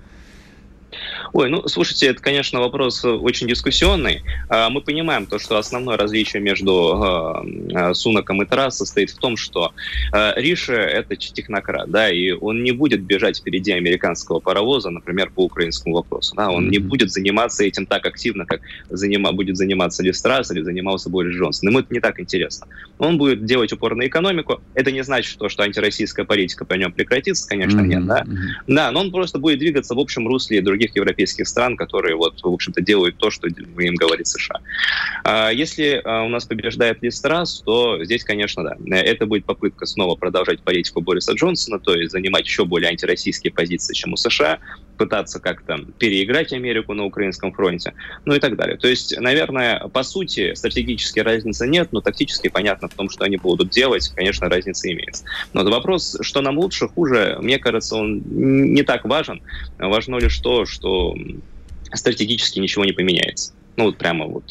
Ой, 1.32 1.48
ну, 1.48 1.66
слушайте, 1.68 2.08
это, 2.08 2.20
конечно, 2.20 2.60
вопрос 2.60 3.04
очень 3.04 3.46
дискуссионный. 3.46 4.22
А, 4.48 4.70
мы 4.70 4.80
понимаем 4.80 5.26
то, 5.26 5.38
что 5.38 5.58
основное 5.58 5.96
различие 5.96 6.42
между 6.42 6.94
а, 6.94 7.44
а, 7.74 7.94
Сунаком 7.94 8.42
и 8.42 8.46
Тарас 8.46 8.78
состоит 8.78 9.10
в 9.10 9.18
том, 9.18 9.36
что 9.36 9.72
Риша— 10.12 10.72
это 10.74 11.16
технократ, 11.16 11.90
да, 11.90 12.10
и 12.10 12.32
он 12.32 12.62
не 12.62 12.72
будет 12.72 13.02
бежать 13.02 13.38
впереди 13.38 13.72
американского 13.72 14.40
паровоза, 14.40 14.90
например, 14.90 15.30
по 15.30 15.44
украинскому 15.44 15.96
вопросу, 15.96 16.34
да, 16.36 16.50
он 16.50 16.68
не 16.68 16.78
будет 16.78 17.10
заниматься 17.10 17.64
этим 17.64 17.86
так 17.86 18.06
активно, 18.06 18.46
как 18.46 18.60
занима, 18.88 19.32
будет 19.32 19.56
заниматься 19.56 20.02
Ли 20.02 20.12
Страс 20.12 20.50
или 20.50 20.62
занимался 20.62 21.10
Борис 21.10 21.36
Джонсон. 21.36 21.68
Ему 21.68 21.80
это 21.80 21.92
не 21.92 22.00
так 22.00 22.20
интересно. 22.20 22.66
Он 22.98 23.18
будет 23.18 23.44
делать 23.44 23.72
упор 23.72 23.94
на 23.94 24.06
экономику. 24.06 24.60
Это 24.74 24.90
не 24.92 25.02
значит, 25.02 25.30
что, 25.30 25.48
что 25.48 25.62
антироссийская 25.62 26.24
политика 26.24 26.64
по 26.64 26.74
нем 26.74 26.92
прекратится, 26.92 27.48
конечно, 27.48 27.80
mm-hmm. 27.80 27.86
нет, 27.86 28.06
да. 28.06 28.24
Да, 28.66 28.90
но 28.90 29.00
он 29.00 29.10
просто 29.10 29.38
будет 29.38 29.58
двигаться 29.58 29.94
в 29.94 29.98
общем 29.98 30.26
русле 30.26 30.60
других 30.60 30.79
европейских 30.88 31.20
европейских 31.20 31.48
стран, 31.48 31.76
которые, 31.76 32.16
вот, 32.16 32.40
в 32.42 32.46
общем-то, 32.46 32.80
делают 32.80 33.16
то, 33.16 33.30
что 33.30 33.48
им 33.48 33.94
говорит 33.94 34.26
США. 34.26 34.60
А 35.24 35.50
если 35.50 36.00
а, 36.04 36.22
у 36.22 36.28
нас 36.28 36.44
побеждает 36.44 37.02
Листрас, 37.02 37.62
то 37.64 38.02
здесь, 38.04 38.24
конечно, 38.24 38.62
да, 38.62 38.76
это 38.96 39.26
будет 39.26 39.44
попытка 39.44 39.86
снова 39.86 40.16
продолжать 40.16 40.60
политику 40.62 41.00
Бориса 41.00 41.32
Джонсона, 41.32 41.78
то 41.78 41.94
есть 41.94 42.12
занимать 42.12 42.46
еще 42.46 42.64
более 42.64 42.90
антироссийские 42.90 43.52
позиции, 43.52 43.94
чем 43.94 44.12
у 44.12 44.16
США, 44.16 44.58
пытаться 45.00 45.40
как-то 45.40 45.78
переиграть 45.98 46.52
Америку 46.52 46.92
на 46.92 47.06
украинском 47.06 47.54
фронте, 47.54 47.94
ну 48.26 48.34
и 48.34 48.38
так 48.38 48.54
далее. 48.54 48.76
То 48.76 48.86
есть, 48.86 49.18
наверное, 49.18 49.88
по 49.88 50.02
сути, 50.02 50.52
стратегически 50.52 51.20
разницы 51.20 51.66
нет, 51.66 51.88
но 51.90 52.02
тактически 52.02 52.48
понятно 52.48 52.88
в 52.88 52.92
том, 52.92 53.08
что 53.08 53.24
они 53.24 53.38
будут 53.38 53.70
делать, 53.70 54.12
конечно, 54.14 54.50
разница 54.50 54.92
имеется. 54.92 55.24
Но 55.54 55.64
вопрос, 55.64 56.18
что 56.20 56.42
нам 56.42 56.58
лучше, 56.58 56.86
хуже, 56.86 57.38
мне 57.40 57.58
кажется, 57.58 57.96
он 57.96 58.22
не 58.26 58.82
так 58.82 59.06
важен. 59.06 59.40
Важно 59.78 60.18
лишь 60.18 60.38
то, 60.40 60.66
что 60.66 61.16
стратегически 61.94 62.58
ничего 62.58 62.84
не 62.84 62.92
поменяется. 62.92 63.54
Ну, 63.80 63.86
вот 63.86 63.96
прямо 63.96 64.26
вот 64.26 64.44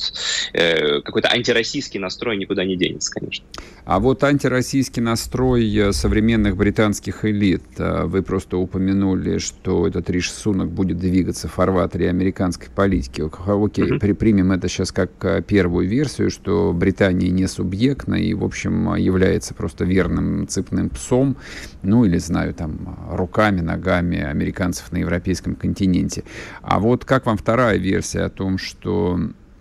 э, 0.53 1.01
какой-то 1.01 1.29
антироссийский 1.31 1.99
настрой 1.99 2.35
никуда 2.35 2.65
не 2.65 2.75
денется, 2.75 3.11
конечно. 3.11 3.45
А 3.85 3.99
вот 3.99 4.23
антироссийский 4.23 5.03
настрой 5.03 5.71
э, 5.75 5.93
современных 5.93 6.57
британских 6.57 7.25
элит, 7.25 7.61
э, 7.77 8.05
вы 8.05 8.23
просто 8.23 8.57
упомянули, 8.57 9.37
что 9.37 9.85
этот 9.87 10.09
Риш 10.09 10.31
Сунок 10.31 10.71
будет 10.71 10.97
двигаться 10.97 11.47
в 11.47 11.53
фарватере 11.53 12.09
американской 12.09 12.69
политики. 12.75 13.21
Окей, 13.21 13.85
mm-hmm. 13.85 14.15
примем 14.15 14.51
это 14.51 14.67
сейчас 14.67 14.91
как 14.91 15.11
э, 15.21 15.43
первую 15.43 15.87
версию, 15.87 16.31
что 16.31 16.73
Британия 16.73 17.29
не 17.29 17.47
субъектна 17.47 18.15
и, 18.15 18.33
в 18.33 18.43
общем, 18.43 18.95
является 18.95 19.53
просто 19.53 19.85
верным 19.85 20.47
цепным 20.47 20.89
псом, 20.89 21.37
ну 21.83 22.03
или, 22.03 22.17
знаю, 22.17 22.55
там, 22.55 22.97
руками, 23.11 23.61
ногами 23.61 24.23
американцев 24.23 24.91
на 24.91 24.97
европейском 24.97 25.53
континенте. 25.53 26.23
А 26.63 26.79
вот 26.79 27.05
как 27.05 27.27
вам 27.27 27.37
вторая 27.37 27.77
версия 27.77 28.21
о 28.21 28.29
том, 28.29 28.57
что 28.57 29.18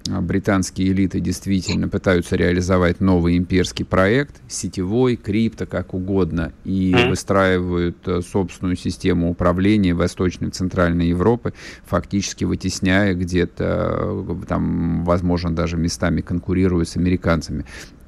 британские 0.09 0.89
элиты 0.89 1.21
действительно 1.21 1.89
пытаются 1.89 2.37
реализовать 2.37 3.01
новый 3.01 3.37
имперский 3.37 3.85
проект, 3.85 4.41
сетевой, 4.49 5.17
крипто, 5.17 5.67
как 5.67 5.95
угодно, 5.95 6.53
и 6.65 6.95
выстраивают 7.09 7.97
э, 8.07 8.23
собственную 8.23 8.77
систему 8.77 9.31
управления 9.31 9.95
Восточной 9.95 10.49
и 10.49 10.51
Центральной 10.51 11.09
Европы, 11.09 11.53
фактически 11.85 12.45
вытесняя 12.45 13.15
где-то, 13.15 13.99
э, 14.01 14.35
там, 14.49 15.05
возможно, 15.05 15.55
даже 15.55 15.77
местами 15.77 16.21
конкурируя 16.21 16.85
с 16.85 16.97
американцами, 16.97 17.65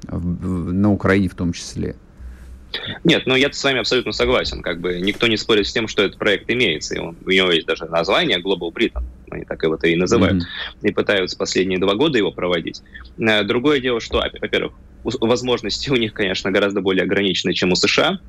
на 0.07 0.91
Украине 0.91 1.29
в 1.29 1.35
том 1.35 1.53
числе. 1.53 1.95
Нет, 3.03 3.23
ну 3.25 3.35
я 3.35 3.51
с 3.51 3.63
вами 3.63 3.79
абсолютно 3.79 4.11
согласен. 4.11 4.61
Как 4.61 4.79
бы 4.79 4.99
никто 4.99 5.27
не 5.27 5.37
спорит 5.37 5.67
с 5.67 5.73
тем, 5.73 5.87
что 5.87 6.03
этот 6.03 6.17
проект 6.17 6.49
имеется. 6.49 6.95
И 6.95 6.99
он, 6.99 7.17
у 7.25 7.29
него 7.29 7.51
есть 7.51 7.67
даже 7.67 7.85
название 7.85 8.39
Global 8.39 8.71
Britain. 8.71 9.03
Они 9.29 9.45
так 9.45 9.61
его-то 9.63 9.87
и 9.87 9.95
называют. 9.95 10.43
Mm-hmm. 10.43 10.89
И 10.89 10.91
пытаются 10.91 11.37
последние 11.37 11.79
два 11.79 11.95
года 11.95 12.17
его 12.17 12.31
проводить. 12.31 12.81
Э, 13.17 13.43
другое 13.43 13.79
дело, 13.79 13.99
что, 13.99 14.23
во-первых, 14.41 14.73
возможности 15.03 15.89
у 15.89 15.95
них, 15.95 16.13
конечно, 16.13 16.51
гораздо 16.51 16.81
более 16.81 17.03
ограничены, 17.03 17.53
чем 17.53 17.71
у 17.71 17.75
США 17.75 18.19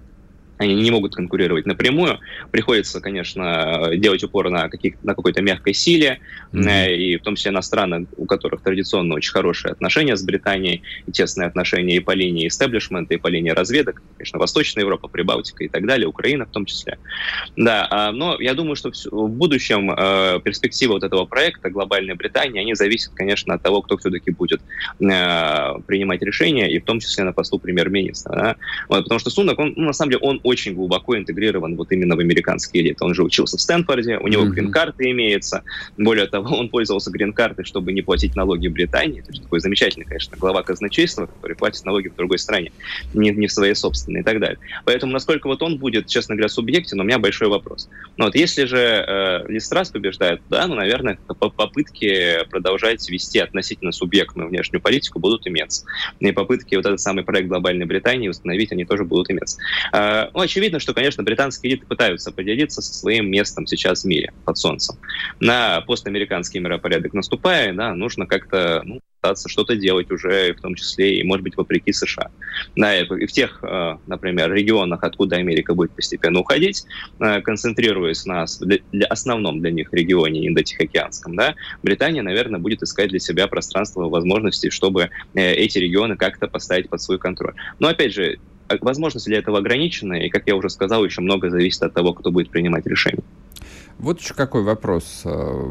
они 0.62 0.74
не 0.74 0.90
могут 0.90 1.14
конкурировать 1.14 1.66
напрямую. 1.66 2.18
Приходится, 2.50 3.00
конечно, 3.00 3.90
делать 3.96 4.22
упор 4.24 4.50
на, 4.50 4.68
каких, 4.68 5.02
на 5.02 5.14
какой-то 5.14 5.42
мягкой 5.42 5.74
силе, 5.74 6.20
mm-hmm. 6.52 6.96
и 6.96 7.16
в 7.16 7.22
том 7.22 7.36
числе 7.36 7.50
на 7.50 7.62
страны, 7.62 8.06
у 8.16 8.26
которых 8.26 8.62
традиционно 8.62 9.14
очень 9.14 9.32
хорошие 9.32 9.72
отношения 9.72 10.16
с 10.16 10.22
Британией, 10.22 10.82
и 11.06 11.12
тесные 11.12 11.46
отношения 11.46 11.96
и 11.96 12.00
по 12.00 12.12
линии 12.12 12.48
истеблишмента, 12.48 13.14
и 13.14 13.16
по 13.16 13.28
линии 13.28 13.50
разведок, 13.50 14.02
конечно, 14.16 14.38
Восточная 14.38 14.84
Европа, 14.84 15.08
Прибалтика 15.08 15.64
и 15.64 15.68
так 15.68 15.86
далее, 15.86 16.06
Украина 16.06 16.46
в 16.46 16.50
том 16.50 16.64
числе. 16.64 16.98
Да, 17.56 17.86
а, 17.90 18.12
но 18.12 18.36
я 18.40 18.54
думаю, 18.54 18.76
что 18.76 18.90
в 19.10 19.28
будущем 19.28 19.90
э, 19.90 20.40
перспектива 20.44 20.94
вот 20.94 21.04
этого 21.04 21.24
проекта 21.24 21.70
глобальной 21.70 22.14
Британии, 22.14 22.60
они 22.60 22.74
зависят, 22.74 23.12
конечно, 23.14 23.54
от 23.54 23.62
того, 23.62 23.82
кто 23.82 23.96
все-таки 23.96 24.30
будет 24.30 24.60
э, 24.60 25.80
принимать 25.86 26.22
решения, 26.22 26.70
и 26.70 26.78
в 26.78 26.84
том 26.84 27.00
числе 27.00 27.24
на 27.24 27.32
посту 27.32 27.58
премьер-министра. 27.58 28.34
Да? 28.34 28.56
Вот, 28.88 29.04
потому 29.04 29.18
что 29.18 29.30
Сунак, 29.30 29.58
он, 29.58 29.74
ну, 29.76 29.86
на 29.86 29.92
самом 29.92 30.12
деле, 30.12 30.22
он 30.22 30.40
очень 30.52 30.74
глубоко 30.74 31.16
интегрирован 31.16 31.76
вот 31.76 31.90
именно 31.92 32.14
в 32.14 32.20
американские 32.20 32.84
элиты. 32.84 33.04
Он 33.04 33.14
же 33.14 33.24
учился 33.24 33.56
в 33.56 33.60
Стэнфорде, 33.60 34.18
у 34.18 34.28
него 34.28 34.44
mm-hmm. 34.44 34.50
грин-карта 34.50 35.10
имеется. 35.10 35.62
Более 35.96 36.26
того, 36.26 36.56
он 36.56 36.68
пользовался 36.68 37.10
грин-картой, 37.10 37.64
чтобы 37.64 37.92
не 37.92 38.02
платить 38.02 38.36
налоги 38.36 38.68
в 38.68 38.72
Британии. 38.72 39.20
Это 39.20 39.32
же 39.32 39.40
такой 39.40 39.60
замечательный, 39.60 40.04
конечно, 40.04 40.36
глава 40.36 40.62
казначейства, 40.62 41.26
который 41.26 41.56
платит 41.56 41.84
налоги 41.84 42.08
в 42.08 42.16
другой 42.16 42.38
стране, 42.38 42.72
не, 43.14 43.30
не 43.30 43.46
в 43.46 43.52
своей 43.52 43.74
собственной 43.74 44.20
и 44.20 44.22
так 44.22 44.38
далее. 44.40 44.58
Поэтому 44.84 45.12
насколько 45.12 45.46
вот 45.46 45.62
он 45.62 45.78
будет, 45.78 46.06
честно 46.06 46.34
говоря, 46.34 46.48
субъектен, 46.48 47.00
у 47.00 47.04
меня 47.04 47.18
большой 47.18 47.48
вопрос. 47.48 47.88
Но 48.16 48.26
вот 48.26 48.34
если 48.34 48.64
же 48.64 48.78
э, 48.78 49.44
Листрас 49.48 49.90
побеждает, 49.90 50.42
да, 50.50 50.66
ну, 50.66 50.74
наверное, 50.74 51.18
попытки 51.38 52.38
продолжать 52.50 53.08
вести 53.08 53.38
относительно 53.38 53.92
субъектную 53.92 54.48
внешнюю 54.48 54.80
политику 54.80 55.18
будут 55.18 55.46
иметься. 55.46 55.84
И 56.20 56.32
попытки 56.32 56.74
вот 56.74 56.86
этот 56.86 57.00
самый 57.00 57.24
проект 57.24 57.48
глобальной 57.48 57.86
Британии 57.86 58.28
установить, 58.28 58.72
они 58.72 58.84
тоже 58.84 59.04
будут 59.04 59.30
иметься. 59.30 59.58
Э, 59.92 60.28
ну, 60.34 60.40
очевидно, 60.40 60.80
что, 60.80 60.94
конечно, 60.94 61.22
британские 61.22 61.72
элиты 61.72 61.86
пытаются 61.86 62.32
поделиться 62.32 62.82
со 62.82 62.94
своим 62.94 63.30
местом 63.30 63.66
сейчас 63.66 64.02
в 64.02 64.06
мире, 64.06 64.32
под 64.44 64.58
солнцем. 64.58 64.96
На 65.40 65.80
постамериканский 65.82 66.60
миропорядок 66.60 67.12
наступая, 67.12 67.72
да, 67.72 67.94
нужно 67.94 68.26
как-то 68.26 68.82
ну, 68.84 69.00
пытаться 69.22 69.48
что-то 69.48 69.76
делать 69.76 70.10
уже, 70.10 70.52
в 70.52 70.60
том 70.60 70.74
числе 70.74 71.20
и, 71.20 71.22
может 71.22 71.44
быть, 71.44 71.56
вопреки 71.56 71.92
США. 71.92 72.30
Да, 72.76 72.98
и 72.98 73.26
в 73.26 73.32
тех, 73.32 73.60
э, 73.62 73.96
например, 74.06 74.52
регионах, 74.52 75.04
откуда 75.04 75.36
Америка 75.36 75.74
будет 75.74 75.92
постепенно 75.92 76.40
уходить, 76.40 76.84
э, 77.20 77.40
концентрируясь 77.40 78.26
на 78.26 78.46
для, 78.60 79.06
основном 79.06 79.60
для 79.60 79.70
них 79.70 79.92
регионе 79.92 80.48
Индо-Тихоокеанском, 80.48 81.36
да, 81.36 81.54
Британия, 81.82 82.22
наверное, 82.22 82.58
будет 82.58 82.82
искать 82.82 83.10
для 83.10 83.20
себя 83.20 83.46
пространство 83.46 84.08
возможностей, 84.08 84.70
чтобы 84.70 85.10
э, 85.34 85.52
эти 85.52 85.78
регионы 85.78 86.16
как-то 86.16 86.48
поставить 86.48 86.88
под 86.88 87.00
свой 87.00 87.18
контроль. 87.18 87.54
Но, 87.78 87.88
опять 87.88 88.12
же, 88.12 88.38
возможности 88.80 89.28
для 89.28 89.38
этого 89.38 89.58
ограничены, 89.58 90.26
и, 90.26 90.30
как 90.30 90.46
я 90.46 90.56
уже 90.56 90.70
сказал, 90.70 91.04
еще 91.04 91.20
много 91.20 91.50
зависит 91.50 91.82
от 91.82 91.92
того, 91.94 92.12
кто 92.14 92.30
будет 92.30 92.50
принимать 92.50 92.86
решение. 92.86 93.22
Вот 93.98 94.20
еще 94.20 94.34
какой 94.34 94.62
вопрос. 94.62 95.22
А, 95.24 95.64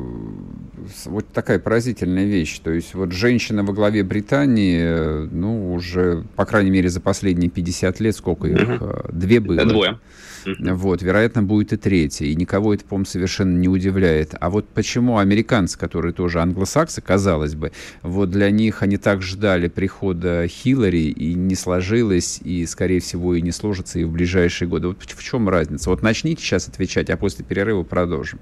вот 1.05 1.27
такая 1.33 1.59
поразительная 1.59 2.25
вещь. 2.25 2.59
То 2.59 2.71
есть 2.71 2.93
вот 2.93 3.11
женщина 3.11 3.63
во 3.63 3.73
главе 3.73 4.03
Британии, 4.03 5.27
ну, 5.29 5.73
уже, 5.73 6.23
по 6.35 6.45
крайней 6.45 6.71
мере, 6.71 6.89
за 6.89 7.01
последние 7.01 7.49
50 7.49 7.99
лет, 7.99 8.15
сколько 8.15 8.47
их? 8.47 8.81
Угу. 8.81 8.89
Две 9.11 9.39
было. 9.39 9.65
Двое. 9.65 9.99
Вот, 10.45 11.01
вероятно, 11.01 11.43
будет 11.43 11.73
и 11.73 11.77
третья. 11.77 12.25
И 12.25 12.35
никого 12.35 12.73
это, 12.73 12.85
по-моему, 12.85 13.05
совершенно 13.05 13.57
не 13.57 13.67
удивляет. 13.67 14.35
А 14.39 14.49
вот 14.49 14.67
почему 14.69 15.17
американцы, 15.17 15.77
которые 15.77 16.13
тоже 16.13 16.41
англосаксы, 16.41 17.01
казалось 17.01 17.55
бы, 17.55 17.71
вот 18.01 18.31
для 18.31 18.49
них 18.49 18.81
они 18.81 18.97
так 18.97 19.21
ждали 19.21 19.67
прихода 19.67 20.47
Хиллари, 20.47 21.09
и 21.09 21.33
не 21.33 21.55
сложилось, 21.55 22.39
и, 22.43 22.65
скорее 22.65 22.99
всего, 22.99 23.35
и 23.35 23.41
не 23.41 23.51
сложится 23.51 23.99
и 23.99 24.03
в 24.03 24.11
ближайшие 24.11 24.67
годы. 24.67 24.87
Вот 24.87 25.01
в 25.01 25.23
чем 25.23 25.49
разница? 25.49 25.89
Вот 25.89 26.01
начните 26.01 26.41
сейчас 26.41 26.67
отвечать, 26.67 27.09
а 27.09 27.17
после 27.17 27.45
перерыва 27.45 27.83
продолжим. 27.83 28.39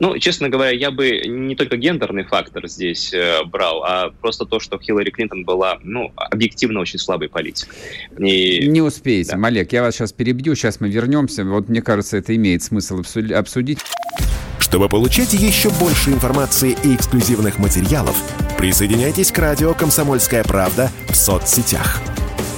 Ну, 0.00 0.18
честно 0.18 0.48
говоря, 0.48 0.70
я 0.70 0.90
бы 0.90 1.22
не 1.26 1.54
только 1.54 1.76
гендерный 1.76 2.24
фактор 2.24 2.66
здесь 2.68 3.12
э, 3.12 3.44
брал, 3.44 3.84
а 3.84 4.10
просто 4.20 4.44
то, 4.44 4.58
что 4.58 4.78
Хиллари 4.78 5.10
Клинтон 5.10 5.44
была, 5.44 5.78
ну, 5.82 6.12
объективно 6.16 6.80
очень 6.80 6.98
слабой 6.98 7.28
политикой. 7.28 7.72
И... 8.18 8.66
Не 8.66 8.82
успеете, 8.82 9.32
да. 9.32 9.38
Малек, 9.38 9.72
я 9.72 9.82
вас 9.82 9.94
сейчас 9.94 10.12
перебью, 10.12 10.54
сейчас 10.54 10.80
мы 10.80 10.88
вернемся. 10.88 11.44
Вот 11.44 11.68
мне 11.68 11.82
кажется, 11.82 12.16
это 12.16 12.34
имеет 12.34 12.62
смысл 12.62 13.02
обсудить. 13.34 13.78
Чтобы 14.58 14.88
получать 14.88 15.32
еще 15.34 15.70
больше 15.70 16.10
информации 16.10 16.76
и 16.82 16.96
эксклюзивных 16.96 17.58
материалов, 17.58 18.16
присоединяйтесь 18.58 19.30
к 19.30 19.38
радио 19.38 19.74
«Комсомольская 19.74 20.42
правда» 20.42 20.90
в 21.08 21.14
соцсетях– 21.14 22.00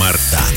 Мардан. 0.00 0.54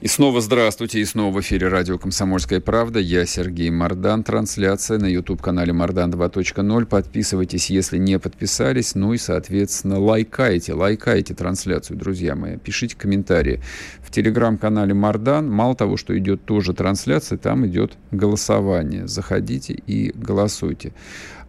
И 0.00 0.08
снова 0.08 0.40
здравствуйте, 0.40 1.00
и 1.00 1.04
снова 1.04 1.36
в 1.36 1.40
эфире 1.42 1.68
радио 1.68 1.98
«Комсомольская 1.98 2.60
правда». 2.60 2.98
Я 2.98 3.24
Сергей 3.26 3.70
Мардан. 3.70 4.24
Трансляция 4.24 4.98
на 4.98 5.06
YouTube-канале 5.06 5.72
Мардан 5.72 6.10
2.0. 6.10 6.86
Подписывайтесь, 6.86 7.70
если 7.70 7.98
не 7.98 8.18
подписались. 8.18 8.94
Ну 8.94 9.12
и, 9.12 9.18
соответственно, 9.18 10.00
лайкайте, 10.00 10.72
лайкайте 10.72 11.34
трансляцию, 11.34 11.98
друзья 11.98 12.34
мои. 12.34 12.56
Пишите 12.56 12.96
комментарии. 12.96 13.60
В 14.00 14.10
телеграм-канале 14.10 14.94
Мардан, 14.94 15.48
мало 15.48 15.76
того, 15.76 15.96
что 15.96 16.18
идет 16.18 16.44
тоже 16.44 16.72
трансляция, 16.72 17.38
там 17.38 17.66
идет 17.66 17.92
голосование. 18.10 19.06
Заходите 19.06 19.74
и 19.74 20.10
голосуйте. 20.16 20.92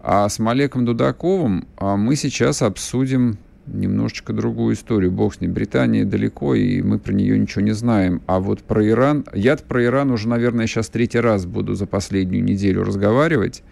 А 0.01 0.27
с 0.27 0.37
Малеком 0.37 0.85
Дудаковым 0.85 1.65
а, 1.77 1.95
мы 1.95 2.17
сейчас 2.17 2.61
обсудим 2.61 3.37
немножечко 3.67 4.33
другую 4.33 4.75
историю. 4.75 5.11
Бог 5.11 5.35
с 5.35 5.41
ней. 5.41 5.47
Британия 5.47 6.05
далеко, 6.05 6.55
и 6.55 6.81
мы 6.81 6.99
про 6.99 7.13
нее 7.13 7.37
ничего 7.37 7.61
не 7.61 7.71
знаем. 7.71 8.21
А 8.25 8.39
вот 8.39 8.61
про 8.61 8.87
Иран... 8.87 9.25
Я 9.33 9.57
про 9.57 9.83
Иран 9.83 10.11
уже, 10.11 10.27
наверное, 10.27 10.67
сейчас 10.67 10.89
третий 10.89 11.19
раз 11.19 11.45
буду 11.45 11.75
за 11.75 11.85
последнюю 11.85 12.43
неделю 12.43 12.83
разговаривать. 12.83 13.63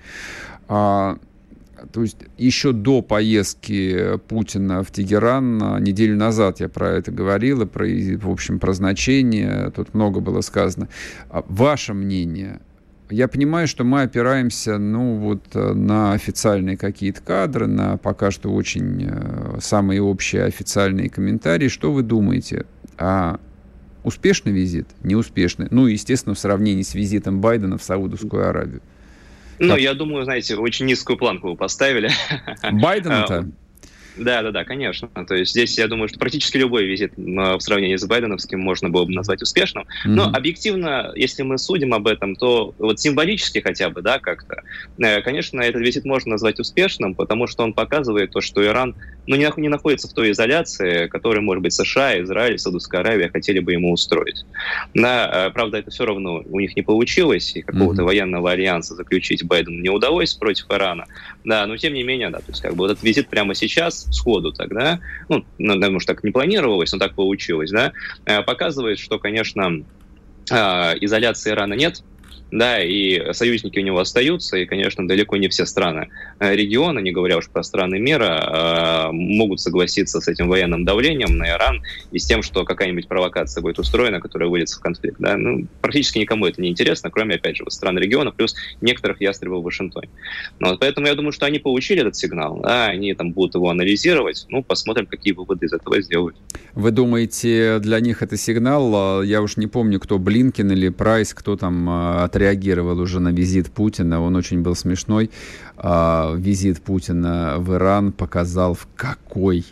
А, 0.68 1.18
то 1.92 2.02
есть 2.02 2.18
еще 2.38 2.72
до 2.72 3.02
поездки 3.02 4.18
Путина 4.28 4.84
в 4.84 4.92
Тегеран, 4.92 5.84
неделю 5.84 6.16
назад 6.16 6.60
я 6.60 6.70
про 6.70 6.90
это 6.90 7.12
говорил, 7.12 7.66
про, 7.68 7.86
в 7.86 8.30
общем, 8.30 8.60
про 8.60 8.74
значение, 8.74 9.72
тут 9.76 9.94
много 9.94 10.20
было 10.20 10.42
сказано. 10.42 10.88
А 11.30 11.44
ваше 11.48 11.94
мнение– 11.94 12.62
я 13.12 13.28
понимаю, 13.28 13.68
что 13.68 13.84
мы 13.84 14.02
опираемся, 14.02 14.78
ну, 14.78 15.16
вот 15.16 15.44
э, 15.54 15.74
на 15.74 16.14
официальные 16.14 16.78
какие-то 16.78 17.22
кадры, 17.22 17.68
на 17.68 17.98
пока 17.98 18.32
что 18.32 18.50
очень 18.50 19.08
э, 19.10 19.60
самые 19.62 20.02
общие 20.02 20.44
официальные 20.44 21.10
комментарии. 21.10 21.68
Что 21.68 21.92
вы 21.92 22.04
думаете? 22.04 22.66
А 22.98 23.40
успешный 24.04 24.52
визит? 24.52 24.88
Неуспешный? 25.04 25.68
Ну, 25.70 25.88
естественно, 25.88 26.36
в 26.36 26.40
сравнении 26.40 26.84
с 26.84 26.96
визитом 26.96 27.42
Байдена 27.42 27.78
в 27.78 27.84
Саудовскую 27.84 28.48
Аравию. 28.48 28.82
Ну, 29.60 29.76
я 29.76 29.94
думаю, 29.94 30.24
знаете, 30.24 30.56
очень 30.56 30.88
низкую 30.88 31.18
планку 31.18 31.50
вы 31.50 31.56
поставили. 31.56 32.10
Байдена-то? 32.72 33.50
Да, 34.22 34.44
да, 34.44 34.52
да, 34.52 34.64
конечно. 34.64 35.10
То 35.28 35.36
есть 35.36 35.52
здесь, 35.52 35.78
я 35.78 35.88
думаю, 35.88 36.08
что 36.08 36.20
практически 36.20 36.58
любой 36.58 36.86
визит 36.86 37.14
в 37.18 37.60
сравнении 37.60 37.96
с 37.96 38.06
Байденовским 38.06 38.60
можно 38.60 38.90
было 38.90 39.06
бы 39.06 39.12
назвать 39.12 39.42
успешным. 39.42 39.84
Mm-hmm. 39.84 40.10
Но 40.10 40.26
объективно, 40.26 41.12
если 41.16 41.42
мы 41.42 41.58
судим 41.58 41.94
об 41.94 42.08
этом, 42.08 42.36
то 42.36 42.76
вот 42.78 43.00
символически 43.00 43.60
хотя 43.60 43.90
бы, 43.90 44.02
да, 44.02 44.20
как-то, 44.20 44.62
э, 45.00 45.22
конечно, 45.22 45.60
этот 45.62 45.82
визит 45.82 46.06
можно 46.06 46.32
назвать 46.32 46.60
успешным, 46.60 47.16
потому 47.16 47.48
что 47.48 47.64
он 47.64 47.74
показывает 47.74 48.32
то, 48.32 48.42
что 48.42 48.64
Иран 48.64 48.96
ну, 49.28 49.36
не, 49.36 49.50
не 49.58 49.70
находится 49.70 50.08
в 50.08 50.14
той 50.14 50.32
изоляции, 50.32 51.08
которую, 51.08 51.44
может 51.44 51.64
быть, 51.64 51.74
США, 51.74 52.22
Израиль, 52.22 52.60
Саудовская 52.60 53.02
Аравия 53.02 53.30
хотели 53.30 53.60
бы 53.60 53.74
ему 53.74 53.92
устроить. 53.92 54.46
Да, 54.94 55.48
э, 55.48 55.50
правда, 55.52 55.78
это 55.78 55.90
все 55.90 56.06
равно 56.06 56.44
у 56.46 56.60
них 56.60 56.76
не 56.76 56.84
получилось, 56.84 57.56
и 57.56 57.62
какого-то 57.62 58.02
mm-hmm. 58.02 58.06
военного 58.06 58.52
альянса 58.52 58.94
заключить 58.96 59.44
Байдену 59.44 59.80
не 59.80 59.90
удалось 59.90 60.34
против 60.36 60.66
Ирана. 60.70 61.06
Да, 61.44 61.66
но 61.66 61.78
тем 61.78 61.94
не 61.94 62.04
менее, 62.04 62.30
да, 62.30 62.40
то 62.40 62.50
есть 62.50 62.62
как 62.62 62.72
бы 62.74 62.80
вот 62.80 62.92
этот 62.92 63.04
визит 63.04 63.30
прямо 63.30 63.56
сейчас, 63.56 64.08
сходу 64.12 64.52
тогда, 64.52 65.00
ну, 65.30 65.46
потому 65.58 66.00
что 66.00 66.14
так 66.14 66.24
не 66.24 66.32
планировалось, 66.32 66.92
но 66.92 67.00
так 67.00 67.16
получилось, 67.16 67.72
да, 67.72 67.94
э, 68.26 68.42
показывает, 68.42 69.00
что, 69.00 69.20
конечно, 69.20 69.84
э, 70.50 70.56
изоляции 71.02 71.52
Ирана 71.52 71.74
нет, 71.74 72.04
да, 72.52 72.84
и 72.84 73.34
союзники 73.34 73.80
у 73.80 73.82
него 73.82 74.00
остаются, 74.00 74.58
и, 74.58 74.66
конечно, 74.66 75.08
далеко 75.08 75.38
не 75.38 75.48
все 75.48 75.66
страны 75.66 76.10
э, 76.40 76.56
региона, 76.56 77.00
не 77.00 77.12
говоря 77.12 77.38
уж 77.38 77.50
про 77.50 77.64
страны 77.64 78.00
мира, 78.00 79.10
э, 79.10 79.12
могут 79.12 79.60
согласиться 79.62 80.20
с 80.20 80.28
этим 80.28 80.50
военным 80.50 80.86
давлением 80.86 81.38
на 81.38 81.50
Иран 81.50 81.82
и 82.12 82.20
с 82.20 82.26
тем, 82.26 82.44
что 82.44 82.66
какая-нибудь 82.66 83.08
провокация 83.08 83.62
будет 83.62 83.80
устроена, 83.80 84.20
которая 84.20 84.50
выльется 84.50 84.80
в 84.80 84.82
конфликт. 84.82 85.16
Да? 85.20 85.38
Ну, 85.38 85.68
практически 85.82 86.20
никому 86.20 86.46
это 86.46 86.62
не 86.62 86.70
интересно, 86.70 87.10
кроме, 87.10 87.36
опять 87.36 87.58
же, 87.58 87.64
стран 87.70 87.98
региона, 87.98 88.32
плюс 88.32 88.56
некоторых 88.82 89.22
ястребов 89.22 89.62
в 89.62 89.64
Вашингтоне. 89.64 90.10
Ну, 90.60 90.70
вот, 90.70 90.80
поэтому 90.80 91.08
я 91.08 91.16
думаю, 91.16 91.32
что 91.32 91.46
они 91.46 91.60
получили 91.60 92.02
этот 92.02 92.16
сигнал, 92.16 92.60
да, 92.62 92.88
они 92.88 93.14
там 93.14 93.32
будут 93.32 93.56
его 93.56 93.70
анализировать, 93.70 94.46
ну, 94.50 94.62
посмотрим, 94.62 95.06
какие 95.06 95.34
выводы 95.34 95.66
из 95.66 95.74
этого 95.74 96.02
сделают. 96.02 96.36
Вы 96.74 96.92
думаете, 96.92 97.80
для 97.80 98.00
них 98.00 98.22
это 98.22 98.38
сигнал? 98.38 99.24
Я 99.24 99.42
уж 99.42 99.58
не 99.58 99.68
помню, 99.68 100.00
кто 100.00 100.20
Блинкин 100.20 100.72
или 100.72 100.90
Прайс, 100.90 101.34
кто 101.34 101.56
там 101.56 101.90
э, 101.90 102.24
отреагировал 102.42 103.00
уже 103.00 103.20
на 103.20 103.30
визит 103.30 103.72
Путина. 103.72 104.22
Он 104.22 104.36
очень 104.36 104.62
был 104.62 104.76
смешной. 104.76 105.30
А, 105.78 106.34
визит 106.36 106.82
Путина 106.82 107.56
в 107.60 107.74
Иран 107.74 108.12
показал, 108.12 108.74
в 108.74 108.88
какой 108.96 109.66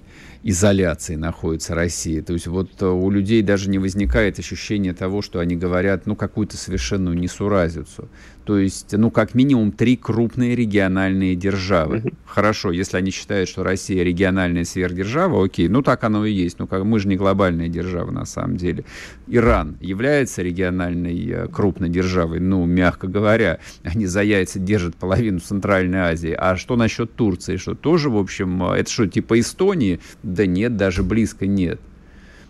изоляции 0.43 1.15
находится 1.15 1.75
Россия. 1.75 2.21
То 2.21 2.33
есть 2.33 2.47
вот 2.47 2.69
э, 2.81 2.85
у 2.85 3.09
людей 3.09 3.41
даже 3.41 3.69
не 3.69 3.77
возникает 3.77 4.39
ощущения 4.39 4.93
того, 4.93 5.21
что 5.21 5.39
они 5.39 5.55
говорят, 5.55 6.05
ну, 6.05 6.15
какую-то 6.15 6.55
совершенную 6.55 7.17
несуразицу. 7.17 8.07
То 8.49 8.57
есть, 8.57 8.93
ну, 8.93 9.11
как 9.11 9.35
минимум 9.35 9.71
три 9.71 9.95
крупные 9.95 10.55
региональные 10.55 11.35
державы. 11.35 11.97
Mm-hmm. 11.97 12.13
Хорошо, 12.25 12.71
если 12.71 12.97
они 12.97 13.11
считают, 13.11 13.47
что 13.47 13.61
Россия 13.61 14.01
региональная 14.01 14.63
сверхдержава, 14.63 15.45
окей, 15.45 15.67
ну, 15.67 15.83
так 15.83 16.03
оно 16.03 16.25
и 16.25 16.33
есть. 16.33 16.57
Ну, 16.57 16.65
как, 16.65 16.83
мы 16.83 16.97
же 16.97 17.07
не 17.07 17.15
глобальная 17.15 17.67
держава 17.67 18.09
на 18.09 18.25
самом 18.25 18.57
деле. 18.57 18.85
Иран 19.27 19.77
является 19.81 20.41
региональной 20.41 21.29
э, 21.29 21.47
крупной 21.47 21.89
державой, 21.89 22.39
ну, 22.39 22.65
мягко 22.65 23.07
говоря. 23.07 23.59
Они 23.83 24.07
за 24.07 24.23
яйца 24.23 24.57
держат 24.57 24.95
половину 24.95 25.41
Центральной 25.41 25.99
Азии. 25.99 26.35
А 26.35 26.57
что 26.57 26.75
насчет 26.75 27.13
Турции? 27.13 27.57
Что 27.57 27.75
тоже, 27.75 28.09
в 28.09 28.17
общем, 28.17 28.63
э, 28.63 28.77
это 28.77 28.89
что, 28.89 29.05
типа 29.05 29.39
Эстонии? 29.39 29.99
Да 30.23 30.47
нет, 30.47 30.75
даже 30.75 31.03
близко 31.03 31.45
нет. 31.45 31.79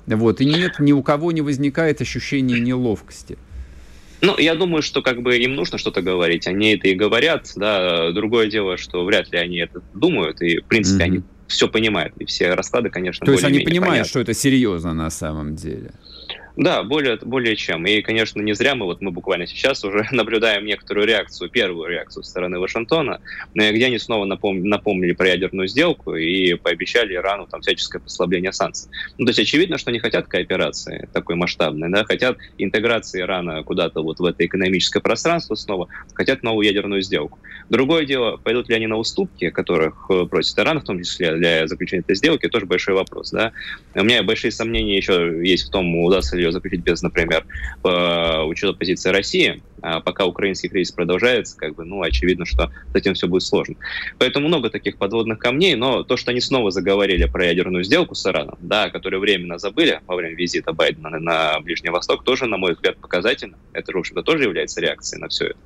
Вот, 0.08 0.40
и 0.40 0.46
нет, 0.46 0.80
ни 0.80 0.94
у 0.94 1.04
кого 1.04 1.34
не 1.34 1.42
возникает 1.42 2.00
ощущения 2.00 2.58
неловкости. 2.58 3.38
Ну, 4.22 4.38
я 4.38 4.56
думаю, 4.56 4.82
что 4.82 5.02
как 5.02 5.22
бы 5.22 5.38
им 5.38 5.56
нужно 5.56 5.78
что-то 5.78 6.02
говорить. 6.02 6.48
Они 6.48 6.74
это 6.74 6.88
и 6.88 6.96
говорят, 6.96 7.52
да. 7.56 8.12
Другое 8.12 8.48
дело, 8.48 8.78
что 8.78 9.04
вряд 9.06 9.32
ли 9.32 9.38
они 9.38 9.58
это 9.58 9.82
думают, 9.94 10.42
и, 10.42 10.60
в 10.60 10.66
принципе, 10.66 11.04
mm-hmm. 11.04 11.08
они 11.08 11.24
все 11.48 11.68
понимают, 11.68 12.14
и 12.20 12.26
все 12.26 12.54
расклады, 12.54 12.90
конечно, 12.90 13.26
То 13.26 13.32
есть 13.32 13.44
они 13.44 13.60
понимают, 13.60 13.94
понятны. 13.94 14.10
что 14.10 14.20
это 14.20 14.34
серьезно 14.34 14.94
на 14.94 15.10
самом 15.10 15.56
деле? 15.56 15.92
Да, 16.60 16.84
более, 16.84 17.16
более 17.16 17.56
чем. 17.56 17.86
И, 17.86 18.02
конечно, 18.02 18.42
не 18.42 18.52
зря 18.52 18.76
мы, 18.76 18.86
вот 18.86 19.00
мы 19.00 19.12
буквально 19.12 19.48
сейчас 19.48 19.86
уже 19.86 20.06
наблюдаем 20.12 20.66
некоторую 20.66 21.08
реакцию, 21.08 21.50
первую 21.50 21.90
реакцию 21.90 22.24
со 22.24 22.32
стороны 22.32 22.60
Вашингтона, 22.60 23.22
э, 23.56 23.72
где 23.72 23.86
они 23.86 23.98
снова 23.98 24.26
напом- 24.26 24.66
напомнили 24.66 25.14
про 25.14 25.30
ядерную 25.30 25.70
сделку 25.70 26.16
и 26.16 26.56
пообещали 26.56 27.16
Ирану 27.16 27.48
там 27.48 27.62
всяческое 27.62 28.02
послабление 28.02 28.52
санкций. 28.52 28.92
Ну, 29.18 29.26
то 29.26 29.30
есть 29.30 29.40
очевидно, 29.40 29.78
что 29.78 29.92
они 29.92 30.00
хотят 30.00 30.28
кооперации 30.28 31.08
такой 31.14 31.36
масштабной, 31.36 31.90
да, 31.90 32.04
хотят 32.04 32.38
интеграции 32.58 33.22
Ирана 33.22 33.64
куда-то 33.64 34.02
вот 34.02 34.20
в 34.20 34.26
это 34.26 34.46
экономическое 34.46 35.00
пространство 35.00 35.56
снова, 35.56 35.88
хотят 36.14 36.44
новую 36.44 36.68
ядерную 36.68 37.02
сделку. 37.02 37.40
Другое 37.70 38.04
дело, 38.04 38.36
пойдут 38.36 38.68
ли 38.68 38.76
они 38.76 38.88
на 38.88 38.98
уступки, 38.98 39.50
которых 39.50 40.08
э, 40.10 40.26
просит 40.26 40.60
Иран, 40.60 40.82
в 40.82 40.84
том 40.84 41.00
числе 41.02 41.36
для 41.36 41.68
заключения 41.68 42.02
этой 42.02 42.18
сделки, 42.18 42.50
тоже 42.50 42.66
большой 42.66 42.96
вопрос. 42.96 43.32
Да. 43.32 43.54
У 43.96 44.04
меня 44.04 44.24
большие 44.24 44.52
сомнения 44.52 44.98
еще 44.98 45.40
есть 45.42 45.68
в 45.68 45.72
том, 45.72 45.96
удастся 46.04 46.36
ли 46.36 46.49
ее 46.50 46.54
заключить 46.54 46.82
без, 46.82 47.02
например, 47.02 47.46
учета 47.84 48.74
позиции 48.74 49.10
России, 49.10 49.62
а 49.82 50.02
пока 50.02 50.26
украинский 50.26 50.70
кризис 50.70 50.92
продолжается, 50.92 51.56
как 51.56 51.76
бы, 51.76 51.86
ну, 51.86 52.02
очевидно, 52.02 52.46
что 52.46 52.72
с 52.92 52.96
этим 52.96 53.14
все 53.14 53.28
будет 53.28 53.44
сложно. 53.44 53.76
Поэтому 54.18 54.48
много 54.48 54.70
таких 54.70 54.98
подводных 54.98 55.40
камней, 55.40 55.76
но 55.76 56.04
то, 56.04 56.18
что 56.18 56.32
они 56.32 56.42
снова 56.42 56.72
заговорили 56.72 57.26
про 57.26 57.46
ядерную 57.46 57.84
сделку 57.84 58.16
с 58.16 58.26
Ираном, 58.26 58.58
да, 58.60 58.90
которую 58.90 59.22
временно 59.22 59.58
забыли 59.58 60.02
во 60.06 60.16
время 60.16 60.36
визита 60.36 60.74
Байдена 60.74 61.18
на 61.20 61.60
Ближний 61.62 61.90
Восток, 61.90 62.24
тоже, 62.24 62.46
на 62.46 62.58
мой 62.58 62.74
взгляд, 62.74 62.98
показательно. 62.98 63.58
Это, 63.74 63.94
в 63.94 63.98
общем-то, 63.98 64.24
тоже 64.24 64.44
является 64.44 64.82
реакцией 64.82 65.22
на 65.22 65.30
все 65.30 65.48
это. 65.48 65.58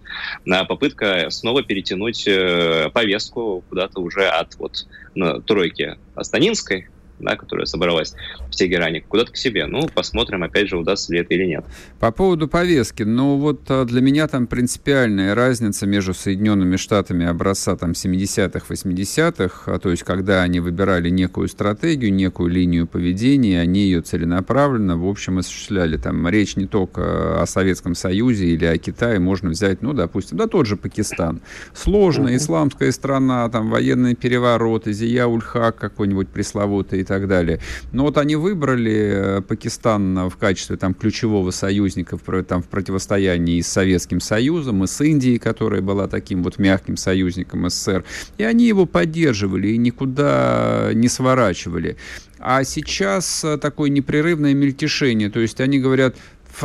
На 0.45 0.63
попытка 0.65 1.29
снова 1.29 1.63
перетянуть 1.63 2.27
э, 2.27 2.89
повестку 2.93 3.63
куда-то 3.69 3.99
уже 4.01 4.27
от 4.27 4.55
вот 4.55 4.87
на 5.15 5.41
тройки 5.41 5.97
Астанинской, 6.15 6.89
да, 7.23 7.35
которая 7.35 7.65
собралась 7.65 8.13
в 8.47 8.51
Тегеране, 8.51 9.01
куда-то 9.01 9.31
к 9.31 9.37
себе. 9.37 9.65
Ну, 9.65 9.87
посмотрим, 9.87 10.43
опять 10.43 10.67
же, 10.67 10.77
удастся 10.77 11.13
ли 11.13 11.19
это 11.19 11.33
или 11.33 11.45
нет. 11.45 11.65
По 11.99 12.11
поводу 12.11 12.47
повестки. 12.47 13.03
Ну, 13.03 13.37
вот 13.37 13.61
а, 13.69 13.85
для 13.85 14.01
меня 14.01 14.27
там 14.27 14.47
принципиальная 14.47 15.35
разница 15.35 15.85
между 15.85 16.13
Соединенными 16.13 16.75
Штатами 16.75 17.25
образца 17.25 17.75
там 17.75 17.91
70-х, 17.91 18.65
80-х, 18.69 19.71
а, 19.71 19.79
то 19.79 19.89
есть 19.89 20.03
когда 20.03 20.41
они 20.41 20.59
выбирали 20.59 21.09
некую 21.09 21.47
стратегию, 21.47 22.13
некую 22.13 22.49
линию 22.49 22.87
поведения, 22.87 23.59
они 23.59 23.81
ее 23.81 24.01
целенаправленно, 24.01 24.97
в 24.97 25.07
общем, 25.07 25.39
осуществляли. 25.39 25.97
Там 25.97 26.27
речь 26.27 26.55
не 26.55 26.67
только 26.67 27.41
о 27.41 27.45
Советском 27.45 27.95
Союзе 27.95 28.47
или 28.47 28.65
о 28.65 28.77
Китае, 28.77 29.19
можно 29.19 29.49
взять, 29.49 29.81
ну, 29.81 29.93
допустим, 29.93 30.37
да 30.37 30.47
тот 30.47 30.65
же 30.65 30.77
Пакистан. 30.77 31.41
Сложная 31.73 32.37
исламская 32.37 32.91
страна, 32.91 33.49
там 33.49 33.69
военный 33.69 34.15
переворот, 34.15 34.87
Зия-Ульхак 34.87 35.73
какой-нибудь 35.73 36.29
пресловутый 36.29 37.01
и 37.01 37.03
так 37.13 37.27
далее. 37.27 37.59
Но 37.91 38.03
вот 38.03 38.17
они 38.17 38.35
выбрали 38.35 39.37
э, 39.37 39.41
Пакистан 39.41 40.29
в 40.29 40.37
качестве 40.37 40.77
там, 40.77 40.93
ключевого 40.93 41.51
союзника 41.51 42.17
в, 42.17 42.43
там, 42.43 42.63
в 42.63 42.67
противостоянии 42.67 43.61
с 43.61 43.67
Советским 43.67 44.19
Союзом, 44.19 44.83
и 44.83 44.87
с 44.87 45.01
Индией, 45.01 45.37
которая 45.37 45.81
была 45.81 46.07
таким 46.07 46.43
вот 46.43 46.57
мягким 46.59 46.97
союзником 46.97 47.69
СССР. 47.69 48.03
И 48.37 48.43
они 48.43 48.65
его 48.67 48.85
поддерживали 48.85 49.67
и 49.69 49.77
никуда 49.77 50.91
не 50.93 51.07
сворачивали. 51.07 51.97
А 52.39 52.63
сейчас 52.63 53.43
э, 53.43 53.57
такое 53.57 53.89
непрерывное 53.89 54.53
мельтешение. 54.53 55.29
То 55.29 55.39
есть 55.39 55.61
они 55.61 55.79
говорят, 55.79 56.15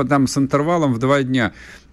там 0.09 0.27
с 0.27 0.37
интервалом 0.37 0.95
в 0.95 0.99
два 0.99 1.23
дня 1.23 1.53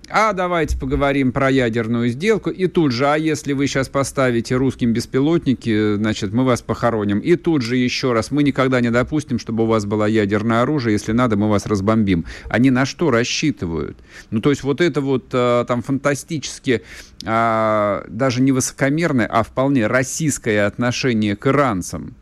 а 0.10 0.34
давайте 0.34 0.78
поговорим 0.78 1.32
про 1.32 1.50
ядерную 1.50 2.10
сделку, 2.10 2.50
и 2.52 2.68
тут 2.68 2.92
же, 2.92 3.08
а 3.08 3.16
если 3.16 3.54
вы 3.54 3.68
сейчас 3.68 3.90
поставите 3.90 4.56
русским 4.56 4.94
беспилотники, 4.94 5.96
значит, 5.96 6.32
мы 6.32 6.44
вас 6.44 6.62
похороним. 6.62 7.20
И 7.20 7.36
тут 7.36 7.64
же 7.64 7.76
еще 7.76 8.14
раз, 8.14 8.30
мы 8.30 8.44
никогда 8.44 8.82
не 8.82 8.92
допустим, 8.92 9.40
чтобы 9.40 9.64
у 9.64 9.68
вас 9.68 9.86
было 9.86 10.06
ядерное 10.06 10.62
оружие, 10.62 10.94
если 10.94 11.12
надо, 11.12 11.38
мы 11.38 11.50
вас 11.50 11.66
разбомбим. 11.66 12.26
Они 12.50 12.70
на 12.70 12.86
что 12.86 13.10
рассчитывают? 13.10 13.98
Ну, 14.30 14.42
то 14.42 14.52
есть 14.52 14.64
вот 14.64 14.80
это 14.80 15.02
вот 15.02 15.26
а, 15.34 15.66
там 15.66 15.82
фантастически, 15.82 16.84
а, 17.26 18.06
даже 18.08 18.42
не 18.42 18.52
высокомерное, 18.52 19.26
а 19.26 19.44
вполне 19.44 19.88
российское 19.88 20.66
отношение 20.66 21.36
к 21.36 21.48
иранцам, 21.48 22.14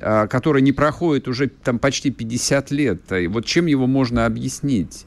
а, 0.00 0.26
которое 0.28 0.62
не 0.62 0.72
проходит 0.72 1.28
уже 1.28 1.48
там 1.48 1.78
почти 1.78 2.10
50 2.10 2.70
лет. 2.70 3.12
И 3.12 3.26
вот 3.26 3.44
чем 3.44 3.66
его 3.66 3.86
можно 3.86 4.24
объяснить? 4.24 5.06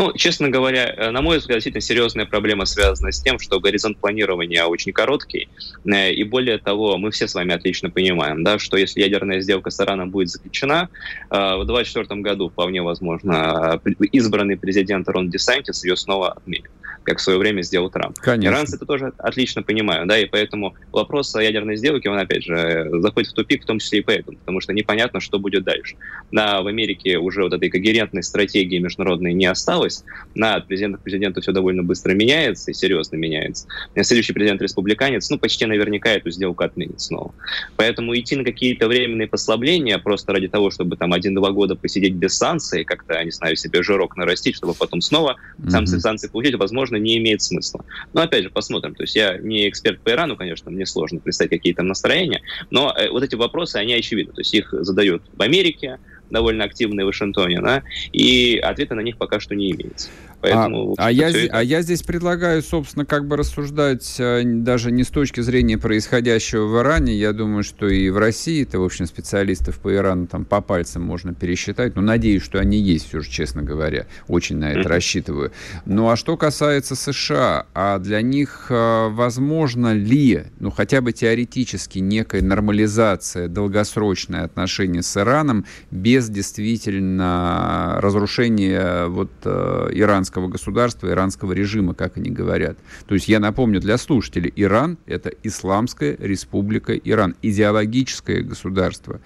Ну, 0.00 0.14
честно 0.14 0.48
говоря, 0.48 0.94
э, 0.96 1.10
на 1.10 1.20
мой 1.20 1.36
взгляд, 1.36 1.56
действительно 1.56 1.82
серьезная 1.82 2.24
проблема 2.24 2.64
связана 2.64 3.12
с 3.12 3.20
тем, 3.20 3.38
что 3.38 3.60
горизонт 3.60 3.98
планирования 3.98 4.64
очень 4.64 4.94
короткий, 4.94 5.50
э, 5.84 6.12
и 6.14 6.24
более 6.24 6.56
того, 6.56 6.96
мы 6.96 7.10
все 7.10 7.28
с 7.28 7.34
вами 7.34 7.52
отлично 7.52 7.90
понимаем, 7.90 8.42
да, 8.42 8.58
что 8.58 8.78
если 8.78 9.00
ядерная 9.02 9.42
сделка 9.42 9.68
с 9.68 9.78
Ираном 9.78 10.08
будет 10.08 10.30
заключена, 10.30 10.88
э, 11.28 11.36
в 11.36 11.66
2024 11.66 12.22
году 12.22 12.48
вполне 12.48 12.80
возможно 12.80 13.78
избранный 14.12 14.56
президент 14.56 15.06
Рон 15.06 15.28
Десантис 15.28 15.84
ее 15.84 15.96
снова 15.96 16.32
отменит. 16.32 16.70
Как 17.04 17.18
в 17.18 17.20
свое 17.20 17.38
время 17.38 17.62
сделал 17.62 17.90
Трамп. 17.90 18.18
Конечно. 18.18 18.54
Иранцы 18.54 18.76
это 18.76 18.86
тоже 18.86 19.12
отлично 19.18 19.62
понимают, 19.62 20.08
да, 20.08 20.18
и 20.18 20.26
поэтому 20.26 20.74
вопрос 20.92 21.34
о 21.34 21.42
ядерной 21.42 21.76
сделке, 21.76 22.10
он, 22.10 22.18
опять 22.18 22.44
же, 22.44 22.88
заходит 23.00 23.30
в 23.30 23.34
тупик, 23.34 23.62
в 23.62 23.66
том 23.66 23.78
числе 23.78 24.00
и 24.00 24.02
поэтому, 24.02 24.38
потому 24.38 24.60
что 24.60 24.72
непонятно, 24.72 25.20
что 25.20 25.38
будет 25.38 25.64
дальше. 25.64 25.96
Да, 26.30 26.62
в 26.62 26.66
Америке 26.66 27.18
уже 27.18 27.42
вот 27.42 27.52
этой 27.52 27.70
когерентной 27.70 28.22
стратегии 28.22 28.78
международной 28.78 29.32
не 29.32 29.46
осталось, 29.46 30.04
на 30.34 30.56
от 30.56 30.66
президента 30.66 30.98
к 30.98 31.02
президенту 31.02 31.40
все 31.40 31.52
довольно 31.52 31.82
быстро 31.82 32.12
меняется 32.12 32.70
и 32.70 32.74
серьезно 32.74 33.16
меняется. 33.16 33.66
Следующий 34.00 34.32
президент 34.32 34.62
республиканец, 34.62 35.30
ну, 35.30 35.38
почти 35.38 35.66
наверняка 35.66 36.10
эту 36.10 36.30
сделку 36.30 36.64
отменит 36.64 37.00
снова. 37.00 37.34
Поэтому 37.76 38.16
идти 38.16 38.36
на 38.36 38.44
какие-то 38.44 38.88
временные 38.88 39.26
послабления 39.26 39.98
просто 39.98 40.32
ради 40.32 40.48
того, 40.48 40.70
чтобы 40.70 40.96
там 40.96 41.12
один-два 41.12 41.50
года 41.50 41.76
посидеть 41.76 42.14
без 42.14 42.36
санкций, 42.36 42.84
как-то, 42.84 43.22
не 43.24 43.30
знаю, 43.30 43.56
себе 43.56 43.82
жирок 43.82 44.16
нарастить, 44.16 44.56
чтобы 44.56 44.74
потом 44.74 45.00
снова 45.00 45.36
mm-hmm. 45.58 45.70
санкции, 45.70 45.98
санкции 45.98 46.28
получить, 46.28 46.54
возможно, 46.56 46.89
не 46.96 47.18
имеет 47.18 47.42
смысла. 47.42 47.84
Но 48.12 48.22
опять 48.22 48.44
же, 48.44 48.50
посмотрим. 48.50 48.94
То 48.94 49.02
есть 49.02 49.16
я 49.16 49.38
не 49.38 49.68
эксперт 49.68 50.00
по 50.00 50.10
Ирану, 50.10 50.36
конечно, 50.36 50.70
мне 50.70 50.86
сложно 50.86 51.20
представить 51.20 51.50
какие 51.50 51.74
там 51.74 51.88
настроения, 51.88 52.42
но 52.70 52.94
э, 52.96 53.10
вот 53.10 53.22
эти 53.22 53.34
вопросы, 53.34 53.76
они 53.76 53.94
очевидны. 53.94 54.32
То 54.32 54.40
есть 54.40 54.54
их 54.54 54.72
задают 54.72 55.22
в 55.32 55.42
Америке, 55.42 55.98
довольно 56.30 56.64
активные 56.64 57.04
в 57.04 57.08
Вашингтоне, 57.08 57.60
да, 57.60 57.82
и 58.12 58.58
ответа 58.58 58.94
на 58.94 59.00
них 59.00 59.16
пока 59.16 59.40
что 59.40 59.54
не 59.54 59.72
имеется. 59.72 60.08
Поэтому, 60.40 60.94
а, 60.96 61.06
а, 61.06 61.10
я, 61.10 61.28
это... 61.28 61.58
а 61.58 61.62
я 61.62 61.82
здесь 61.82 62.02
предлагаю, 62.02 62.62
собственно, 62.62 63.04
как 63.04 63.26
бы 63.26 63.36
рассуждать 63.36 64.16
э, 64.18 64.42
даже 64.44 64.90
не 64.90 65.04
с 65.04 65.08
точки 65.08 65.40
зрения 65.40 65.76
происходящего 65.76 66.66
в 66.66 66.80
Иране. 66.80 67.14
Я 67.14 67.32
думаю, 67.32 67.62
что 67.62 67.88
и 67.88 68.08
в 68.08 68.16
России, 68.16 68.62
это, 68.62 68.80
в 68.80 68.84
общем, 68.84 69.06
специалистов 69.06 69.78
по 69.78 69.94
Ирану 69.94 70.26
там 70.26 70.46
по 70.46 70.62
пальцам 70.62 71.02
можно 71.02 71.34
пересчитать. 71.34 71.94
Но 71.94 72.00
надеюсь, 72.00 72.42
что 72.42 72.58
они 72.58 72.78
есть, 72.78 73.08
все 73.08 73.20
же, 73.20 73.30
честно 73.30 73.62
говоря. 73.62 74.06
Очень 74.28 74.56
на 74.56 74.70
это 74.72 74.80
mm-hmm. 74.80 74.88
рассчитываю. 74.88 75.52
Ну, 75.84 76.08
а 76.08 76.16
что 76.16 76.38
касается 76.38 76.94
США, 76.94 77.66
а 77.74 77.98
для 77.98 78.22
них 78.22 78.66
э, 78.70 79.08
возможно 79.10 79.92
ли, 79.92 80.44
ну, 80.58 80.70
хотя 80.70 81.02
бы 81.02 81.12
теоретически, 81.12 81.98
некая 81.98 82.40
нормализация, 82.40 83.48
долгосрочное 83.48 84.44
отношение 84.44 85.02
с 85.02 85.16
Ираном 85.18 85.66
без 85.90 86.19
действительно 86.28 87.96
разрушения 88.00 89.06
вот 89.06 89.30
э, 89.44 89.88
иранского 89.92 90.20
иранского 90.20 90.48
государства, 90.48 91.08
иранского 91.08 91.52
режима, 91.52 91.94
как 91.94 92.16
они 92.16 92.30
говорят. 92.30 92.78
То 93.06 93.14
есть 93.14 93.28
я 93.28 93.40
напомню 93.40 93.80
для 93.80 93.98
слушателей, 93.98 94.52
Иран— 94.56 94.98
это 95.06 95.32
Исламская 95.42 96.16
республика 96.18 96.94
Иран, 96.94 97.34
идеологическое 97.42 98.42
государство. 98.42 99.20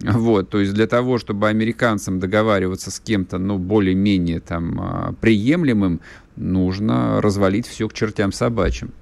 Вот, 0.00 0.50
то 0.50 0.60
есть 0.60 0.74
для 0.74 0.86
того, 0.86 1.18
чтобы 1.18 1.48
американцам 1.48 2.20
договариваться 2.20 2.90
с 2.90 3.00
кем-то, 3.00 3.38
ну, 3.38 3.58
более-менее 3.58 4.40
там 4.40 4.80
а, 4.80 5.14
приемлемым, 5.20 6.00
нужно 6.36 7.20
развалить 7.20 7.66
все 7.66 7.88
к 7.88 7.92
чертям 7.92 8.32
собачьим. 8.32 8.92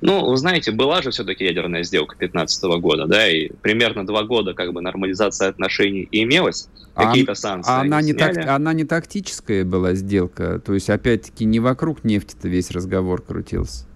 Ну, 0.00 0.26
вы 0.30 0.36
знаете, 0.36 0.70
была 0.70 1.02
же 1.02 1.10
все-таки 1.10 1.44
ядерная 1.44 1.82
сделка 1.82 2.16
2015 2.16 2.64
года, 2.80 3.06
да, 3.06 3.28
и 3.28 3.50
примерно 3.62 4.06
два 4.06 4.22
года 4.22 4.54
как 4.54 4.72
бы 4.72 4.80
нормализация 4.80 5.48
отношений 5.48 6.08
имелась, 6.10 6.68
какие-то 6.94 7.34
санкции. 7.34 7.70
А 7.70 7.80
она 7.80 8.00
не, 8.00 8.12
так, 8.12 8.36
она 8.46 8.72
не 8.72 8.84
тактическая 8.84 9.64
была 9.64 9.94
сделка, 9.94 10.60
то 10.64 10.74
есть 10.74 10.90
опять-таки 10.90 11.44
не 11.44 11.60
вокруг 11.60 12.04
нефти-то 12.04 12.48
весь 12.48 12.70
разговор 12.70 13.22
крутился. 13.22 13.86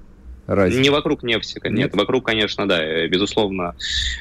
Разве? 0.46 0.80
Не 0.80 0.90
вокруг 0.90 1.22
нефти, 1.22 1.60
нет, 1.64 1.72
нет, 1.72 1.94
вокруг, 1.94 2.26
конечно, 2.26 2.68
да, 2.68 2.82
э, 2.82 3.08
безусловно. 3.08 3.74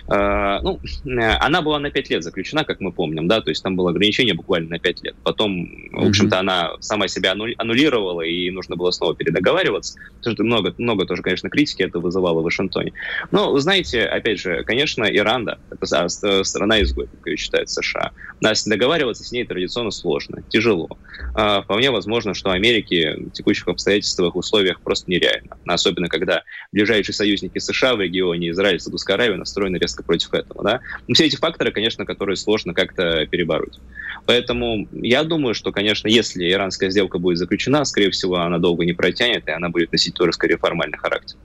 Э, 0.07 0.59
ну, 0.61 0.79
э, 1.05 1.37
она 1.39 1.61
была 1.61 1.79
на 1.79 1.91
5 1.91 2.09
лет 2.09 2.23
заключена, 2.23 2.63
как 2.63 2.79
мы 2.79 2.91
помним, 2.91 3.27
да, 3.27 3.41
то 3.41 3.49
есть 3.49 3.63
там 3.63 3.75
было 3.75 3.89
ограничение 3.89 4.33
буквально 4.33 4.69
на 4.69 4.79
5 4.79 5.03
лет. 5.03 5.15
Потом, 5.23 5.67
в 5.91 6.07
общем-то, 6.07 6.39
она 6.39 6.71
сама 6.79 7.07
себя 7.07 7.33
аннулировала, 7.33 8.21
и 8.21 8.49
нужно 8.51 8.75
было 8.75 8.91
снова 8.91 9.15
передоговариваться. 9.15 9.97
Потому 10.17 10.35
что 10.35 10.43
много, 10.43 10.73
много 10.77 11.05
тоже, 11.05 11.21
конечно, 11.21 11.49
критики 11.49 11.83
это 11.83 11.99
вызывало 11.99 12.41
в 12.41 12.43
Вашингтоне. 12.43 12.93
Но, 13.31 13.57
знаете, 13.59 14.03
опять 14.03 14.39
же, 14.39 14.63
конечно, 14.63 15.03
Иран, 15.03 15.45
да, 15.45 15.57
это 15.71 16.09
страна-изгой, 16.43 17.07
как 17.07 17.27
ее 17.27 17.37
считают 17.37 17.69
США. 17.69 18.11
Нас 18.39 18.65
договариваться 18.65 19.23
с 19.23 19.31
ней 19.31 19.45
традиционно 19.45 19.91
сложно, 19.91 20.43
тяжело. 20.49 20.97
Э, 21.35 21.61
вполне 21.63 21.91
возможно, 21.91 22.33
что 22.33 22.51
Америке 22.51 23.15
в 23.17 23.31
текущих 23.31 23.67
обстоятельствах, 23.67 24.35
условиях 24.35 24.81
просто 24.81 25.09
нереально. 25.09 25.57
Особенно 25.65 26.07
когда 26.13 26.43
ближайшие 26.71 27.15
союзники 27.15 27.57
США 27.57 27.95
в 27.95 28.01
регионе, 28.01 28.51
Израиль, 28.51 28.79
Саудовская 28.79 29.15
Аравия, 29.15 29.35
настроены 29.35 29.77
резко 29.77 30.03
против 30.03 30.33
этого. 30.33 30.63
Да? 30.63 30.79
Но 31.07 31.15
все 31.15 31.25
эти 31.25 31.35
факторы, 31.35 31.71
конечно, 31.71 32.05
которые 32.05 32.35
сложно 32.35 32.75
как-то 32.75 33.25
перебороть. 33.25 33.79
Поэтому 34.27 34.87
я 34.91 35.23
думаю, 35.23 35.55
что, 35.55 35.71
конечно, 35.71 36.07
если 36.07 36.49
иранская 36.51 36.91
сделка 36.91 37.17
будет 37.17 37.39
заключена, 37.39 37.83
скорее 37.83 38.11
всего, 38.11 38.37
она 38.37 38.59
долго 38.59 38.85
не 38.85 38.93
протянет, 38.93 39.47
и 39.47 39.51
она 39.51 39.69
будет 39.69 39.91
носить 39.91 40.13
тоже, 40.13 40.33
скорее, 40.33 40.57
формальный 40.57 40.99
характер. 40.99 41.37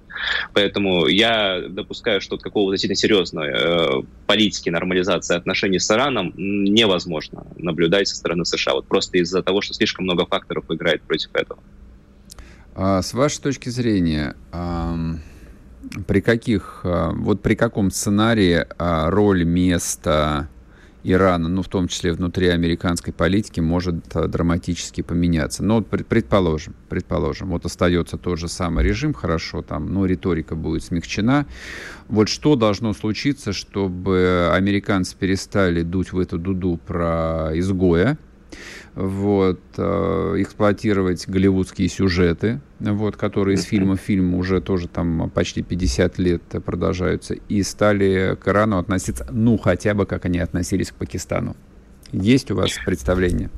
Поэтому 0.52 1.06
я 1.06 1.62
допускаю, 1.68 2.20
что 2.20 2.36
какого-то 2.36 2.74
действительно 2.74 2.96
серьезной 2.96 3.50
э, 3.54 4.02
политики 4.26 4.68
нормализации 4.68 5.34
отношений 5.36 5.78
с 5.78 5.90
Ираном 5.90 6.34
невозможно 6.36 7.46
наблюдать 7.56 8.08
со 8.08 8.16
стороны 8.16 8.44
США. 8.44 8.74
Вот 8.74 8.86
просто 8.86 9.18
из-за 9.18 9.42
того, 9.42 9.60
что 9.62 9.74
слишком 9.74 10.04
много 10.04 10.26
факторов 10.26 10.64
играет 10.70 11.02
против 11.02 11.34
этого. 11.34 11.60
А 12.80 13.02
с 13.02 13.12
вашей 13.12 13.42
точки 13.42 13.70
зрения, 13.70 14.36
при 16.06 16.20
каких, 16.20 16.82
а, 16.84 17.10
вот 17.10 17.42
при 17.42 17.56
каком 17.56 17.90
сценарии 17.90 18.64
а, 18.78 19.10
роль 19.10 19.42
места 19.42 20.48
Ирана, 21.02 21.48
ну, 21.48 21.62
в 21.62 21.68
том 21.68 21.88
числе 21.88 22.12
внутри 22.12 22.46
американской 22.46 23.12
политики, 23.12 23.58
может 23.58 24.08
драматически 24.10 25.00
поменяться. 25.00 25.64
Ну, 25.64 25.78
вот 25.78 25.88
предположим, 25.88 26.76
предположим, 26.88 27.48
вот 27.48 27.66
остается 27.66 28.16
тот 28.16 28.38
же 28.38 28.46
самый 28.46 28.84
режим, 28.84 29.12
хорошо, 29.12 29.62
там, 29.62 29.92
но 29.92 30.06
риторика 30.06 30.54
будет 30.54 30.84
смягчена. 30.84 31.46
Вот 32.06 32.28
что 32.28 32.54
должно 32.54 32.92
случиться, 32.94 33.52
чтобы 33.52 34.52
американцы 34.54 35.16
перестали 35.16 35.82
дуть 35.82 36.12
в 36.12 36.18
эту 36.20 36.38
дуду 36.38 36.78
про 36.86 37.50
изгоя, 37.54 38.18
вот, 38.94 39.60
э, 39.76 40.34
эксплуатировать 40.38 41.28
голливудские 41.28 41.88
сюжеты, 41.88 42.60
вот, 42.80 43.16
которые 43.16 43.56
из 43.56 43.62
фильма 43.64 43.96
в 43.96 44.00
фильм 44.00 44.34
уже 44.34 44.60
тоже 44.60 44.88
там 44.88 45.30
почти 45.30 45.62
50 45.62 46.18
лет 46.18 46.42
продолжаются, 46.64 47.34
и 47.34 47.62
стали 47.62 48.36
к 48.40 48.48
Ирану 48.48 48.78
относиться, 48.78 49.26
ну, 49.30 49.56
хотя 49.56 49.94
бы 49.94 50.06
как 50.06 50.24
они 50.24 50.38
относились 50.38 50.90
к 50.90 50.94
Пакистану. 50.94 51.56
Есть 52.12 52.50
у 52.50 52.54
вас 52.54 52.70
представление? 52.84 53.50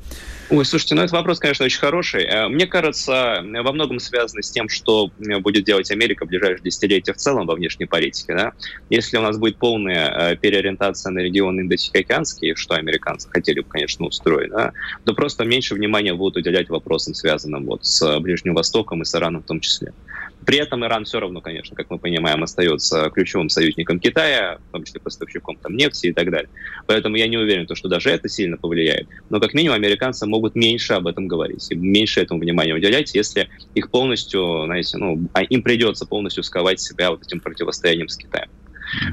Ой, 0.50 0.64
слушайте, 0.64 0.96
ну 0.96 1.02
этот 1.02 1.12
вопрос, 1.12 1.38
конечно, 1.38 1.64
очень 1.64 1.78
хороший. 1.78 2.24
Э, 2.24 2.48
мне 2.48 2.66
кажется, 2.66 3.40
во 3.44 3.72
многом 3.72 4.00
связано 4.00 4.42
с 4.42 4.50
тем, 4.50 4.68
что 4.68 5.12
э, 5.20 5.38
будет 5.38 5.64
делать 5.64 5.92
Америка 5.92 6.24
в 6.24 6.28
ближайшие 6.28 6.64
десятилетия 6.64 7.12
в 7.12 7.18
целом 7.18 7.46
во 7.46 7.54
внешней 7.54 7.86
политике. 7.86 8.34
Да? 8.34 8.52
Если 8.88 9.16
у 9.16 9.20
нас 9.20 9.38
будет 9.38 9.58
полная 9.58 10.32
э, 10.32 10.36
переориентация 10.36 11.12
на 11.12 11.20
регион 11.20 11.60
Индо-Тихоокеанский, 11.60 12.56
что 12.56 12.74
американцы 12.74 13.28
хотели 13.30 13.60
бы, 13.60 13.68
конечно, 13.68 14.06
устроить, 14.06 14.50
да, 14.50 14.72
то 15.04 15.14
просто 15.14 15.44
меньше 15.44 15.76
внимания 15.76 16.14
будут 16.14 16.38
уделять 16.38 16.68
вопросам, 16.68 17.14
связанным 17.14 17.66
вот 17.66 17.86
с 17.86 18.18
Ближним 18.18 18.54
Востоком 18.54 19.02
и 19.02 19.04
с 19.04 19.14
Ираном 19.14 19.44
в 19.44 19.46
том 19.46 19.60
числе. 19.60 19.92
При 20.46 20.58
этом 20.58 20.84
Иран 20.84 21.04
все 21.04 21.20
равно, 21.20 21.40
конечно, 21.40 21.76
как 21.76 21.90
мы 21.90 21.98
понимаем, 21.98 22.42
остается 22.42 23.10
ключевым 23.10 23.48
союзником 23.50 24.00
Китая, 24.00 24.58
в 24.68 24.72
том 24.72 24.84
числе 24.84 25.00
поставщиком 25.00 25.56
там, 25.56 25.76
нефти 25.76 26.08
и 26.08 26.12
так 26.12 26.30
далее. 26.30 26.48
Поэтому 26.86 27.16
я 27.16 27.28
не 27.28 27.36
уверен, 27.36 27.66
что 27.74 27.88
даже 27.88 28.10
это 28.10 28.28
сильно 28.28 28.56
повлияет. 28.56 29.08
Но 29.28 29.40
как 29.40 29.54
минимум 29.54 29.76
американцы 29.76 30.26
могут 30.26 30.54
меньше 30.54 30.94
об 30.94 31.06
этом 31.06 31.28
говорить 31.28 31.70
и 31.70 31.74
меньше 31.74 32.20
этому 32.20 32.40
внимания 32.40 32.74
уделять, 32.74 33.14
если 33.14 33.48
их 33.74 33.90
полностью, 33.90 34.62
знаете, 34.64 34.98
ну, 34.98 35.28
а 35.32 35.42
им 35.42 35.62
придется 35.62 36.06
полностью 36.06 36.42
сковать 36.42 36.80
себя 36.80 37.10
вот 37.10 37.22
этим 37.22 37.40
противостоянием 37.40 38.08
с 38.08 38.16
Китаем. 38.16 38.48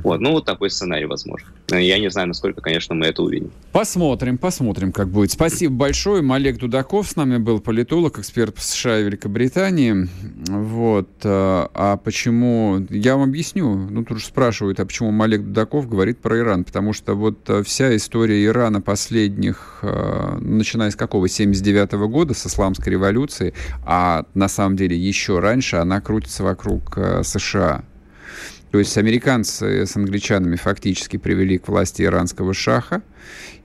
Вот, 0.03 0.19
ну, 0.19 0.31
вот 0.31 0.45
такой 0.45 0.69
сценарий 0.69 1.05
возможен. 1.05 1.47
Я 1.71 1.99
не 1.99 2.09
знаю, 2.09 2.29
насколько, 2.29 2.61
конечно, 2.61 2.95
мы 2.95 3.07
это 3.07 3.21
увидим. 3.21 3.51
Посмотрим, 3.71 4.37
посмотрим, 4.37 4.91
как 4.91 5.09
будет. 5.09 5.31
Спасибо 5.31 5.73
большое. 5.73 6.23
Олег 6.33 6.57
Дудаков 6.57 7.07
с 7.07 7.15
нами 7.15 7.37
был, 7.37 7.59
политолог, 7.59 8.19
эксперт 8.19 8.55
по 8.55 8.61
США 8.61 8.99
и 8.99 9.03
Великобритании. 9.03 10.07
Вот. 10.47 11.09
А, 11.23 11.69
а 11.73 11.97
почему... 11.97 12.85
Я 12.89 13.17
вам 13.17 13.29
объясню. 13.29 13.75
Ну, 13.75 14.03
тут 14.03 14.19
же 14.19 14.25
спрашивают, 14.25 14.79
а 14.79 14.85
почему 14.85 15.21
Олег 15.21 15.43
Дудаков 15.43 15.89
говорит 15.89 16.19
про 16.19 16.39
Иран? 16.39 16.63
Потому 16.63 16.93
что 16.93 17.15
вот 17.15 17.49
а, 17.49 17.63
вся 17.63 17.95
история 17.95 18.43
Ирана 18.45 18.81
последних, 18.81 19.79
начиная 19.81 20.91
с 20.91 20.95
какого, 20.95 21.27
79 21.27 21.93
-го 21.93 22.07
года, 22.07 22.33
с 22.33 22.45
исламской 22.45 22.93
революции, 22.93 23.53
а 23.85 24.25
на 24.33 24.47
самом 24.47 24.77
деле 24.77 24.97
еще 24.97 25.39
раньше 25.39 25.77
она 25.77 26.01
крутится 26.01 26.43
вокруг 26.43 26.97
США. 27.23 27.83
То 28.77 28.81
есть 28.81 28.95
американцы 28.95 29.87
с 29.87 29.95
англичанами 29.95 30.55
фактически 30.55 31.17
привели 31.17 31.57
к 31.57 31.67
власти 31.67 32.03
иранского 32.03 32.53
шаха. 32.53 33.01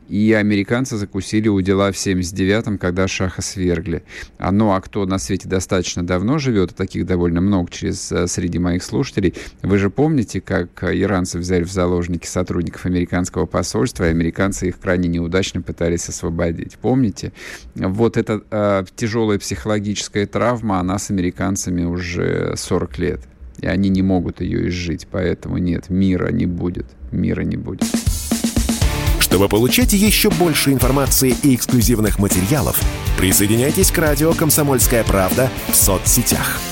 И 0.09 0.33
американцы 0.33 0.97
закусили 0.97 1.49
у 1.49 1.61
дела 1.61 1.93
в 1.93 1.97
79-м, 1.97 2.79
когда 2.79 3.07
Шаха 3.07 3.43
свергли. 3.43 4.05
А, 4.39 4.53
ну, 4.53 4.73
а 4.73 4.81
кто 4.81 5.05
на 5.05 5.19
свете 5.19 5.49
достаточно 5.49 6.03
давно 6.03 6.39
живет, 6.39 6.75
таких 6.75 7.05
довольно 7.05 7.43
много 7.43 7.71
через, 7.71 8.11
э, 8.11 8.27
среди 8.27 8.59
моих 8.59 8.83
слушателей, 8.83 9.35
вы 9.63 9.77
же 9.77 9.91
помните, 9.91 10.41
как 10.41 10.83
иранцы 10.83 11.39
взяли 11.39 11.65
в 11.65 11.71
заложники 11.71 12.27
сотрудников 12.27 12.87
американского 12.87 13.45
посольства, 13.45 14.05
и 14.05 14.11
американцы 14.11 14.69
их 14.69 14.81
крайне 14.81 15.09
неудачно 15.09 15.61
пытались 15.61 16.09
освободить. 16.09 16.79
Помните? 16.79 17.33
Вот 17.75 18.17
эта 18.17 18.43
э, 18.51 18.85
тяжелая 18.97 19.39
психологическая 19.39 20.27
травма, 20.27 20.81
она 20.81 20.99
с 20.99 21.11
американцами 21.11 21.85
уже 21.85 22.55
40 22.57 22.99
лет. 22.99 23.21
И 23.63 23.67
они 23.67 23.89
не 23.89 24.03
могут 24.03 24.41
ее 24.41 24.69
изжить. 24.69 25.07
Поэтому 25.11 25.57
нет, 25.57 25.89
мира 25.89 26.31
не 26.31 26.47
будет. 26.47 26.87
Мира 27.11 27.43
не 27.43 27.57
будет. 27.57 27.85
Чтобы 29.21 29.49
получать 29.49 29.95
еще 29.95 30.31
больше 30.31 30.73
информации 30.73 31.35
и 31.43 31.55
эксклюзивных 31.55 32.19
материалов, 32.19 32.79
присоединяйтесь 33.17 33.91
к 33.91 33.99
радио 33.99 34.35
«Комсомольская 34.35 35.05
правда» 35.05 35.49
в 35.71 35.77
соцсетях. 35.77 36.72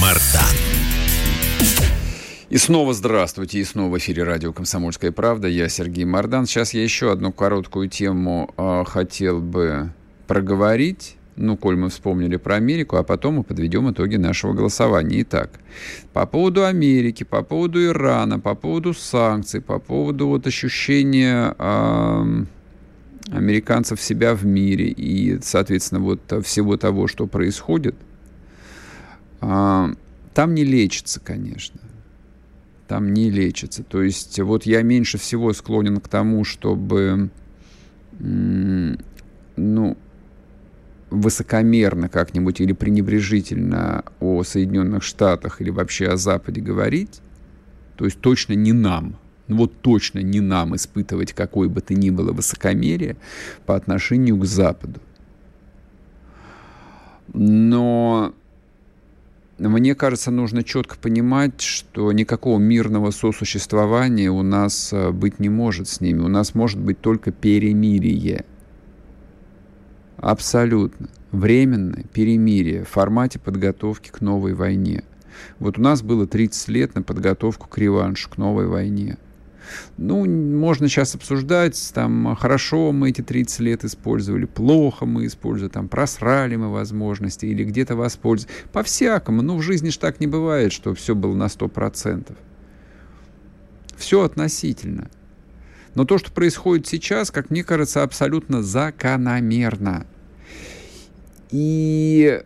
Мардан. 0.00 0.42
И 2.48 2.58
снова 2.58 2.94
здравствуйте, 2.94 3.58
и 3.58 3.64
снова 3.64 3.94
в 3.94 3.98
эфире 3.98 4.22
радио 4.22 4.52
«Комсомольская 4.52 5.12
правда». 5.12 5.48
Я 5.48 5.68
Сергей 5.68 6.04
Мардан. 6.04 6.46
Сейчас 6.46 6.74
я 6.74 6.82
еще 6.82 7.10
одну 7.10 7.32
короткую 7.32 7.88
тему 7.88 8.52
э, 8.56 8.84
хотел 8.86 9.40
бы 9.40 9.90
проговорить. 10.26 11.16
Ну, 11.36 11.56
коль 11.56 11.76
мы 11.76 11.88
вспомнили 11.90 12.36
про 12.36 12.56
Америку, 12.56 12.96
а 12.96 13.02
потом 13.02 13.34
мы 13.36 13.42
подведем 13.42 13.90
итоги 13.90 14.16
нашего 14.16 14.52
голосования. 14.52 15.22
Итак, 15.22 15.50
по 16.12 16.26
поводу 16.26 16.64
Америки, 16.64 17.24
по 17.24 17.42
поводу 17.42 17.84
Ирана, 17.84 18.38
по 18.38 18.54
поводу 18.54 18.94
санкций, 18.94 19.60
по 19.60 19.78
поводу 19.78 20.28
вот 20.28 20.46
ощущения... 20.46 21.54
Э, 21.58 22.44
американцев 23.30 24.00
себя 24.00 24.34
в 24.34 24.44
мире 24.46 24.86
и, 24.86 25.38
соответственно, 25.42 26.00
вот 26.00 26.20
всего 26.44 26.76
того, 26.76 27.08
что 27.08 27.26
происходит, 27.26 27.96
там 29.40 30.54
не 30.54 30.64
лечится, 30.64 31.20
конечно. 31.20 31.80
Там 32.88 33.12
не 33.12 33.30
лечится. 33.30 33.82
То 33.82 34.02
есть 34.02 34.38
вот 34.40 34.64
я 34.64 34.82
меньше 34.82 35.18
всего 35.18 35.52
склонен 35.52 36.00
к 36.00 36.08
тому, 36.08 36.44
чтобы, 36.44 37.30
ну, 38.18 39.98
высокомерно 41.10 42.08
как-нибудь 42.08 42.60
или 42.60 42.72
пренебрежительно 42.72 44.04
о 44.20 44.42
Соединенных 44.42 45.02
Штатах 45.02 45.60
или 45.60 45.70
вообще 45.70 46.08
о 46.08 46.16
Западе 46.16 46.60
говорить. 46.60 47.20
То 47.96 48.04
есть 48.04 48.20
точно 48.20 48.54
не 48.54 48.72
нам– 48.72 49.16
ну 49.48 49.56
вот 49.58 49.80
точно 49.80 50.20
не 50.20 50.40
нам 50.40 50.74
испытывать 50.74 51.32
какое 51.32 51.68
бы 51.68 51.80
то 51.80 51.94
ни 51.94 52.10
было 52.10 52.32
высокомерие 52.32 53.16
по 53.64 53.76
отношению 53.76 54.36
к 54.38 54.44
Западу. 54.44 55.00
Но 57.32 58.34
мне 59.58 59.94
кажется, 59.94 60.30
нужно 60.30 60.62
четко 60.62 60.98
понимать, 60.98 61.62
что 61.62 62.12
никакого 62.12 62.58
мирного 62.58 63.10
сосуществования 63.10 64.30
у 64.30 64.42
нас 64.42 64.92
э, 64.92 65.10
быть 65.12 65.38
не 65.40 65.48
может 65.48 65.88
с 65.88 66.02
ними. 66.02 66.20
У 66.20 66.28
нас 66.28 66.54
может 66.54 66.78
быть 66.78 67.00
только 67.00 67.32
перемирие. 67.32 68.44
Абсолютно. 70.18 71.08
Временное 71.32 72.04
перемирие 72.12 72.84
в 72.84 72.88
формате 72.88 73.38
подготовки 73.38 74.10
к 74.10 74.20
новой 74.20 74.52
войне. 74.52 75.04
Вот 75.58 75.78
у 75.78 75.82
нас 75.82 76.02
было 76.02 76.26
30 76.26 76.68
лет 76.68 76.94
на 76.94 77.02
подготовку 77.02 77.66
к 77.68 77.78
реваншу, 77.78 78.28
к 78.28 78.36
новой 78.36 78.66
войне. 78.66 79.16
Ну, 79.96 80.24
можно 80.26 80.88
сейчас 80.88 81.14
обсуждать, 81.14 81.90
там, 81.94 82.36
хорошо 82.36 82.92
мы 82.92 83.10
эти 83.10 83.22
30 83.22 83.60
лет 83.60 83.84
использовали, 83.84 84.44
плохо 84.44 85.06
мы 85.06 85.26
использовали, 85.26 85.72
там, 85.72 85.88
просрали 85.88 86.56
мы 86.56 86.70
возможности 86.70 87.46
или 87.46 87.64
где-то 87.64 87.96
воспользовались. 87.96 88.54
По-всякому. 88.72 89.42
Но 89.42 89.56
в 89.56 89.62
жизни 89.62 89.90
же 89.90 89.98
так 89.98 90.20
не 90.20 90.26
бывает, 90.26 90.72
что 90.72 90.94
все 90.94 91.14
было 91.14 91.34
на 91.34 91.46
100%. 91.46 92.36
Все 93.96 94.22
относительно. 94.22 95.08
Но 95.94 96.04
то, 96.04 96.18
что 96.18 96.30
происходит 96.30 96.86
сейчас, 96.86 97.30
как 97.30 97.50
мне 97.50 97.64
кажется, 97.64 98.02
абсолютно 98.02 98.62
закономерно. 98.62 100.06
И 101.50 102.42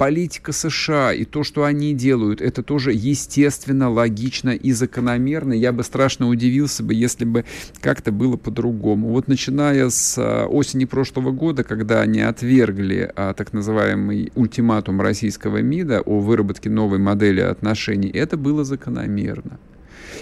политика 0.00 0.52
США 0.52 1.12
и 1.12 1.26
то, 1.26 1.44
что 1.44 1.64
они 1.64 1.92
делают, 1.92 2.40
это 2.40 2.62
тоже 2.62 2.90
естественно, 2.94 3.90
логично 3.90 4.48
и 4.48 4.72
закономерно. 4.72 5.52
Я 5.52 5.72
бы 5.72 5.84
страшно 5.84 6.28
удивился 6.28 6.82
бы, 6.82 6.94
если 6.94 7.26
бы 7.26 7.44
как-то 7.82 8.10
было 8.10 8.38
по-другому. 8.38 9.08
Вот 9.08 9.28
начиная 9.28 9.90
с 9.90 10.16
а, 10.16 10.46
осени 10.46 10.86
прошлого 10.86 11.32
года, 11.32 11.64
когда 11.64 12.00
они 12.00 12.22
отвергли 12.22 13.12
а, 13.14 13.34
так 13.34 13.52
называемый 13.52 14.32
ультиматум 14.36 15.02
российского 15.02 15.58
МИДа 15.58 16.00
о 16.00 16.20
выработке 16.20 16.70
новой 16.70 16.98
модели 16.98 17.42
отношений, 17.42 18.08
это 18.08 18.38
было 18.38 18.64
закономерно. 18.64 19.58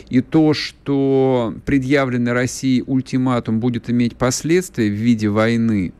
И 0.08 0.22
то, 0.22 0.54
что 0.54 1.54
предъявленный 1.64 2.32
России 2.32 2.82
ультиматум 2.84 3.60
будет 3.60 3.88
иметь 3.90 4.16
последствия 4.16 4.88
в 4.88 4.94
виде 4.94 5.28
войны, 5.28 5.92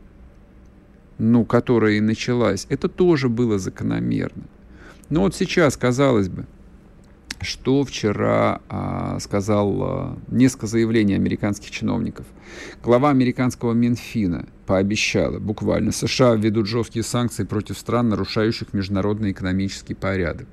ну, 1.19 1.45
которая 1.45 1.93
и 1.93 2.01
началась, 2.01 2.65
это 2.69 2.89
тоже 2.89 3.29
было 3.29 3.59
закономерно. 3.59 4.43
Но 5.09 5.21
вот 5.21 5.35
сейчас, 5.35 5.77
казалось 5.77 6.29
бы, 6.29 6.45
что 7.41 7.83
вчера 7.83 8.61
а, 8.69 9.19
сказал 9.19 9.83
а, 9.83 10.17
несколько 10.27 10.67
заявлений 10.67 11.15
американских 11.15 11.71
чиновников. 11.71 12.25
Глава 12.83 13.09
американского 13.09 13.73
Минфина 13.73 14.47
пообещала 14.65 15.39
буквально, 15.39 15.91
США 15.91 16.35
введут 16.35 16.67
жесткие 16.67 17.03
санкции 17.03 17.43
против 17.43 17.77
стран, 17.77 18.09
нарушающих 18.09 18.73
международный 18.73 19.31
экономический 19.31 19.93
порядок. 19.93 20.47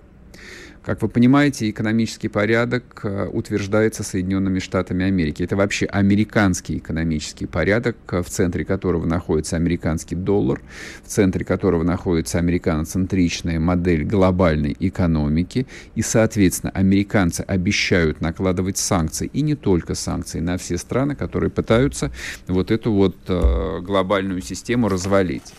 Как 0.87 1.03
вы 1.03 1.09
понимаете, 1.09 1.68
экономический 1.68 2.28
порядок 2.28 3.01
э, 3.03 3.26
утверждается 3.26 4.05
Соединенными 4.05 4.61
Штатами 4.61 5.05
Америки. 5.05 5.43
Это 5.43 5.57
вообще 5.57 5.87
американский 5.87 6.78
экономический 6.78 7.47
порядок, 7.47 7.97
э, 8.12 8.22
в 8.22 8.30
центре 8.30 8.64
которого 8.64 9.05
находится 9.05 9.57
американский 9.57 10.14
доллар, 10.14 10.61
в 11.03 11.09
центре 11.09 11.45
которого 11.45 11.82
находится 11.82 12.39
американоцентричная 12.39 13.59
модель 13.59 14.05
глобальной 14.05 14.76
экономики. 14.78 15.66
И, 15.97 16.03
соответственно, 16.03 16.70
американцы 16.70 17.41
обещают 17.41 18.20
накладывать 18.20 18.78
санкции, 18.78 19.28
и 19.32 19.41
не 19.41 19.57
только 19.57 19.97
санкции, 19.97 20.39
на 20.39 20.57
все 20.57 20.78
страны, 20.78 21.16
которые 21.16 21.51
пытаются 21.51 22.12
вот 22.47 22.70
эту 22.70 22.93
вот 22.93 23.16
э, 23.26 23.80
глобальную 23.80 24.41
систему 24.41 24.89
развалить. 24.89 25.53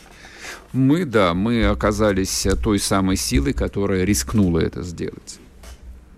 Мы, 0.78 1.06
да, 1.06 1.34
мы 1.34 1.66
оказались 1.66 2.46
той 2.64 2.78
самой 2.78 3.16
силой, 3.16 3.54
которая 3.54 4.04
рискнула 4.04 4.60
это 4.60 4.84
сделать. 4.84 5.40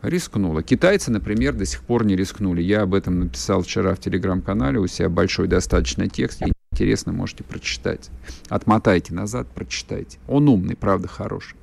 Рискнула. 0.01 0.63
Китайцы, 0.63 1.11
например, 1.11 1.53
до 1.53 1.65
сих 1.65 1.81
пор 1.81 2.05
не 2.05 2.17
рискнули. 2.17 2.61
Я 2.61 2.81
об 2.81 2.93
этом 2.93 3.19
написал 3.19 3.61
вчера 3.61 3.95
в 3.95 3.99
телеграм-канале 3.99 4.77
у 4.79 4.87
себя 4.87 5.07
большой 5.07 5.47
достаточно 5.47 6.09
текст. 6.09 6.41
Интересно, 6.73 7.13
можете 7.13 7.45
прочитать. 7.45 8.09
Отмотайте 8.49 9.13
назад, 9.13 9.47
прочитайте. 9.47 10.19
Он 10.27 10.49
умный, 10.49 10.75
правда, 10.75 11.07
хороший. 11.07 11.55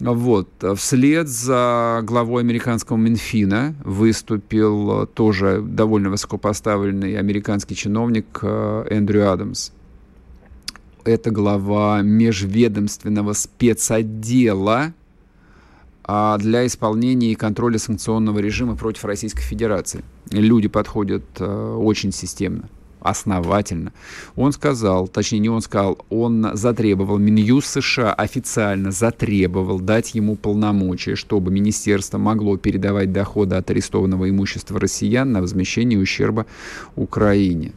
Вот. 0.00 0.48
Вслед 0.76 1.28
за 1.28 2.00
главой 2.02 2.42
американского 2.42 2.98
Минфина 2.98 3.74
выступил 3.82 5.06
тоже 5.06 5.62
довольно 5.62 6.10
высокопоставленный 6.10 7.18
американский 7.18 7.74
чиновник 7.74 8.38
э, 8.42 8.86
Эндрю 8.90 9.32
Адамс 9.32 9.72
это 11.08 11.30
глава 11.30 12.02
межведомственного 12.02 13.32
спецотдела 13.32 14.92
а, 16.04 16.38
для 16.38 16.66
исполнения 16.66 17.32
и 17.32 17.34
контроля 17.34 17.78
санкционного 17.78 18.38
режима 18.38 18.76
против 18.76 19.04
Российской 19.04 19.42
Федерации. 19.42 20.04
Люди 20.30 20.68
подходят 20.68 21.24
э, 21.38 21.74
очень 21.76 22.12
системно 22.12 22.68
основательно. 23.00 23.92
Он 24.36 24.52
сказал, 24.52 25.08
точнее 25.08 25.38
не 25.38 25.48
он 25.48 25.62
сказал, 25.62 25.98
он 26.10 26.50
затребовал, 26.54 27.18
Минюс 27.18 27.66
США 27.66 28.12
официально 28.12 28.90
затребовал 28.90 29.78
дать 29.80 30.14
ему 30.14 30.34
полномочия, 30.34 31.14
чтобы 31.14 31.50
министерство 31.52 32.18
могло 32.18 32.56
передавать 32.56 33.12
доходы 33.12 33.54
от 33.54 33.70
арестованного 33.70 34.28
имущества 34.28 34.80
россиян 34.80 35.30
на 35.30 35.40
возмещение 35.40 35.98
ущерба 35.98 36.46
Украине. 36.96 37.72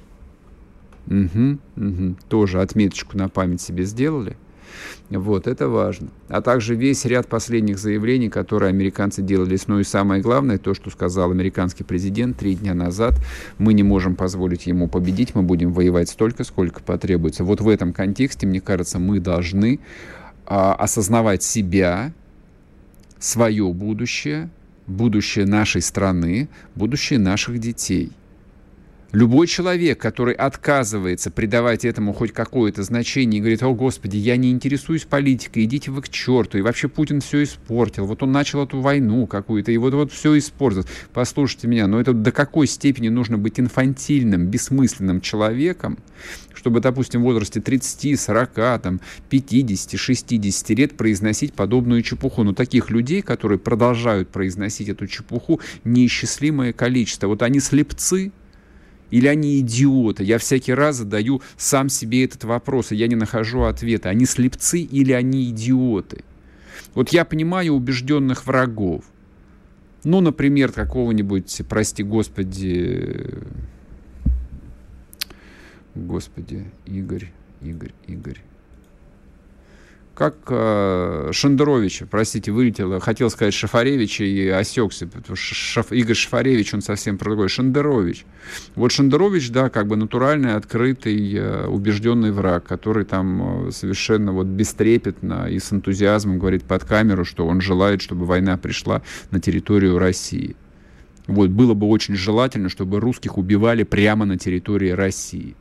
Угу, 1.07 1.57
угу. 1.77 2.15
Тоже 2.29 2.61
отметочку 2.61 3.17
на 3.17 3.29
память 3.29 3.61
себе 3.61 3.83
сделали. 3.83 4.37
Вот, 5.09 5.47
это 5.47 5.67
важно. 5.67 6.07
А 6.29 6.41
также 6.41 6.75
весь 6.75 7.03
ряд 7.05 7.27
последних 7.27 7.77
заявлений, 7.77 8.29
которые 8.29 8.69
американцы 8.69 9.21
делали. 9.21 9.57
Ну 9.67 9.79
и 9.79 9.83
самое 9.83 10.21
главное, 10.21 10.57
то, 10.57 10.73
что 10.73 10.89
сказал 10.89 11.31
американский 11.31 11.83
президент 11.83 12.37
три 12.37 12.55
дня 12.55 12.73
назад, 12.73 13.15
мы 13.57 13.73
не 13.73 13.83
можем 13.83 14.15
позволить 14.15 14.67
ему 14.67 14.87
победить, 14.87 15.35
мы 15.35 15.43
будем 15.43 15.73
воевать 15.73 16.09
столько, 16.09 16.43
сколько 16.43 16.81
потребуется. 16.81 17.43
Вот 17.43 17.61
в 17.61 17.67
этом 17.67 17.93
контексте, 17.93 18.47
мне 18.47 18.61
кажется, 18.61 18.99
мы 18.99 19.19
должны 19.19 19.79
а, 20.45 20.73
осознавать 20.75 21.43
себя, 21.43 22.13
свое 23.19 23.71
будущее, 23.71 24.49
будущее 24.87 25.45
нашей 25.45 25.81
страны, 25.81 26.49
будущее 26.75 27.19
наших 27.19 27.59
детей. 27.59 28.11
Любой 29.11 29.47
человек, 29.47 29.99
который 29.99 30.33
отказывается 30.33 31.31
придавать 31.31 31.83
этому 31.83 32.13
хоть 32.13 32.31
какое-то 32.31 32.81
значение 32.83 33.39
и 33.39 33.41
говорит, 33.41 33.61
о, 33.61 33.73
Господи, 33.73 34.15
я 34.15 34.37
не 34.37 34.51
интересуюсь 34.51 35.03
политикой, 35.03 35.65
идите 35.65 35.91
вы 35.91 36.01
к 36.01 36.07
черту, 36.07 36.57
и 36.57 36.61
вообще 36.61 36.87
Путин 36.87 37.19
все 37.19 37.43
испортил, 37.43 38.05
вот 38.05 38.23
он 38.23 38.31
начал 38.31 38.63
эту 38.63 38.79
войну 38.79 39.27
какую-то, 39.27 39.73
и 39.73 39.77
вот, 39.77 39.93
вот 39.93 40.13
все 40.13 40.37
испортил. 40.37 40.85
Послушайте 41.11 41.67
меня, 41.67 41.87
но 41.87 41.99
это 41.99 42.13
до 42.13 42.31
какой 42.31 42.67
степени 42.67 43.09
нужно 43.09 43.37
быть 43.37 43.59
инфантильным, 43.59 44.47
бессмысленным 44.47 45.19
человеком, 45.19 45.97
чтобы, 46.53 46.79
допустим, 46.79 47.19
в 47.21 47.25
возрасте 47.25 47.59
30, 47.59 48.17
40, 48.17 48.53
там, 48.81 49.01
50, 49.29 49.99
60 49.99 50.69
лет 50.69 50.95
произносить 50.95 51.53
подобную 51.53 52.01
чепуху. 52.01 52.43
Но 52.43 52.53
таких 52.53 52.89
людей, 52.89 53.21
которые 53.21 53.59
продолжают 53.59 54.29
произносить 54.29 54.87
эту 54.87 55.07
чепуху, 55.07 55.59
неисчислимое 55.83 56.71
количество. 56.71 57.27
Вот 57.27 57.41
они 57.41 57.59
слепцы, 57.59 58.31
или 59.11 59.27
они 59.27 59.59
идиоты? 59.59 60.23
Я 60.23 60.37
всякий 60.37 60.73
раз 60.73 60.97
задаю 60.97 61.41
сам 61.57 61.89
себе 61.89 62.25
этот 62.25 62.43
вопрос, 62.43 62.91
и 62.91 62.95
я 62.95 63.07
не 63.07 63.15
нахожу 63.15 63.63
ответа. 63.63 64.09
Они 64.09 64.25
слепцы 64.25 64.79
или 64.79 65.11
они 65.11 65.49
идиоты? 65.49 66.23
Вот 66.95 67.09
я 67.09 67.23
понимаю 67.25 67.73
убежденных 67.73 68.47
врагов. 68.47 69.03
Ну, 70.03 70.19
например, 70.19 70.71
какого-нибудь, 70.71 71.61
прости 71.69 72.01
господи, 72.01 73.37
господи, 75.93 76.65
Игорь, 76.87 77.31
Игорь, 77.61 77.93
Игорь 78.07 78.41
как 80.13 80.35
э, 80.49 81.29
Шендеровича, 81.31 82.05
простите, 82.09 82.51
вылетело, 82.51 82.99
хотел 82.99 83.29
сказать 83.29 83.53
Шафаревича 83.53 84.23
и 84.23 84.47
осекся, 84.49 85.07
потому 85.07 85.35
что 85.35 85.55
Шаф, 85.55 85.91
Игорь 85.91 86.15
Шафаревич, 86.15 86.73
он 86.73 86.81
совсем 86.81 87.17
про 87.17 87.29
другой, 87.29 87.47
Шендерович. 87.47 88.25
Вот 88.75 88.91
Шендерович, 88.91 89.51
да, 89.51 89.69
как 89.69 89.87
бы 89.87 89.95
натуральный, 89.95 90.55
открытый, 90.55 91.33
э, 91.33 91.65
убежденный 91.67 92.31
враг, 92.31 92.65
который 92.65 93.05
там 93.05 93.67
э, 93.67 93.71
совершенно 93.71 94.33
вот 94.33 94.47
бестрепетно 94.47 95.47
и 95.49 95.59
с 95.59 95.71
энтузиазмом 95.71 96.39
говорит 96.39 96.63
под 96.63 96.83
камеру, 96.83 97.23
что 97.23 97.47
он 97.47 97.61
желает, 97.61 98.01
чтобы 98.01 98.25
война 98.25 98.57
пришла 98.57 99.01
на 99.31 99.39
территорию 99.39 99.97
России. 99.97 100.55
Вот, 101.27 101.49
было 101.49 101.73
бы 101.73 101.87
очень 101.87 102.15
желательно, 102.15 102.67
чтобы 102.67 102.99
русских 102.99 103.37
убивали 103.37 103.83
прямо 103.83 104.25
на 104.25 104.37
территории 104.37 104.89
России. 104.89 105.55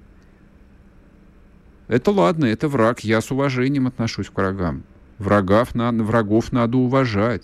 Это 1.91 2.13
ладно, 2.13 2.45
это 2.45 2.69
враг. 2.69 3.01
Я 3.01 3.21
с 3.21 3.33
уважением 3.33 3.89
отношусь 3.89 4.31
к 4.31 4.37
врагам. 4.37 4.85
Врагов 5.19 5.75
надо, 5.75 6.05
врагов 6.05 6.53
надо 6.53 6.79
уважать. 6.79 7.43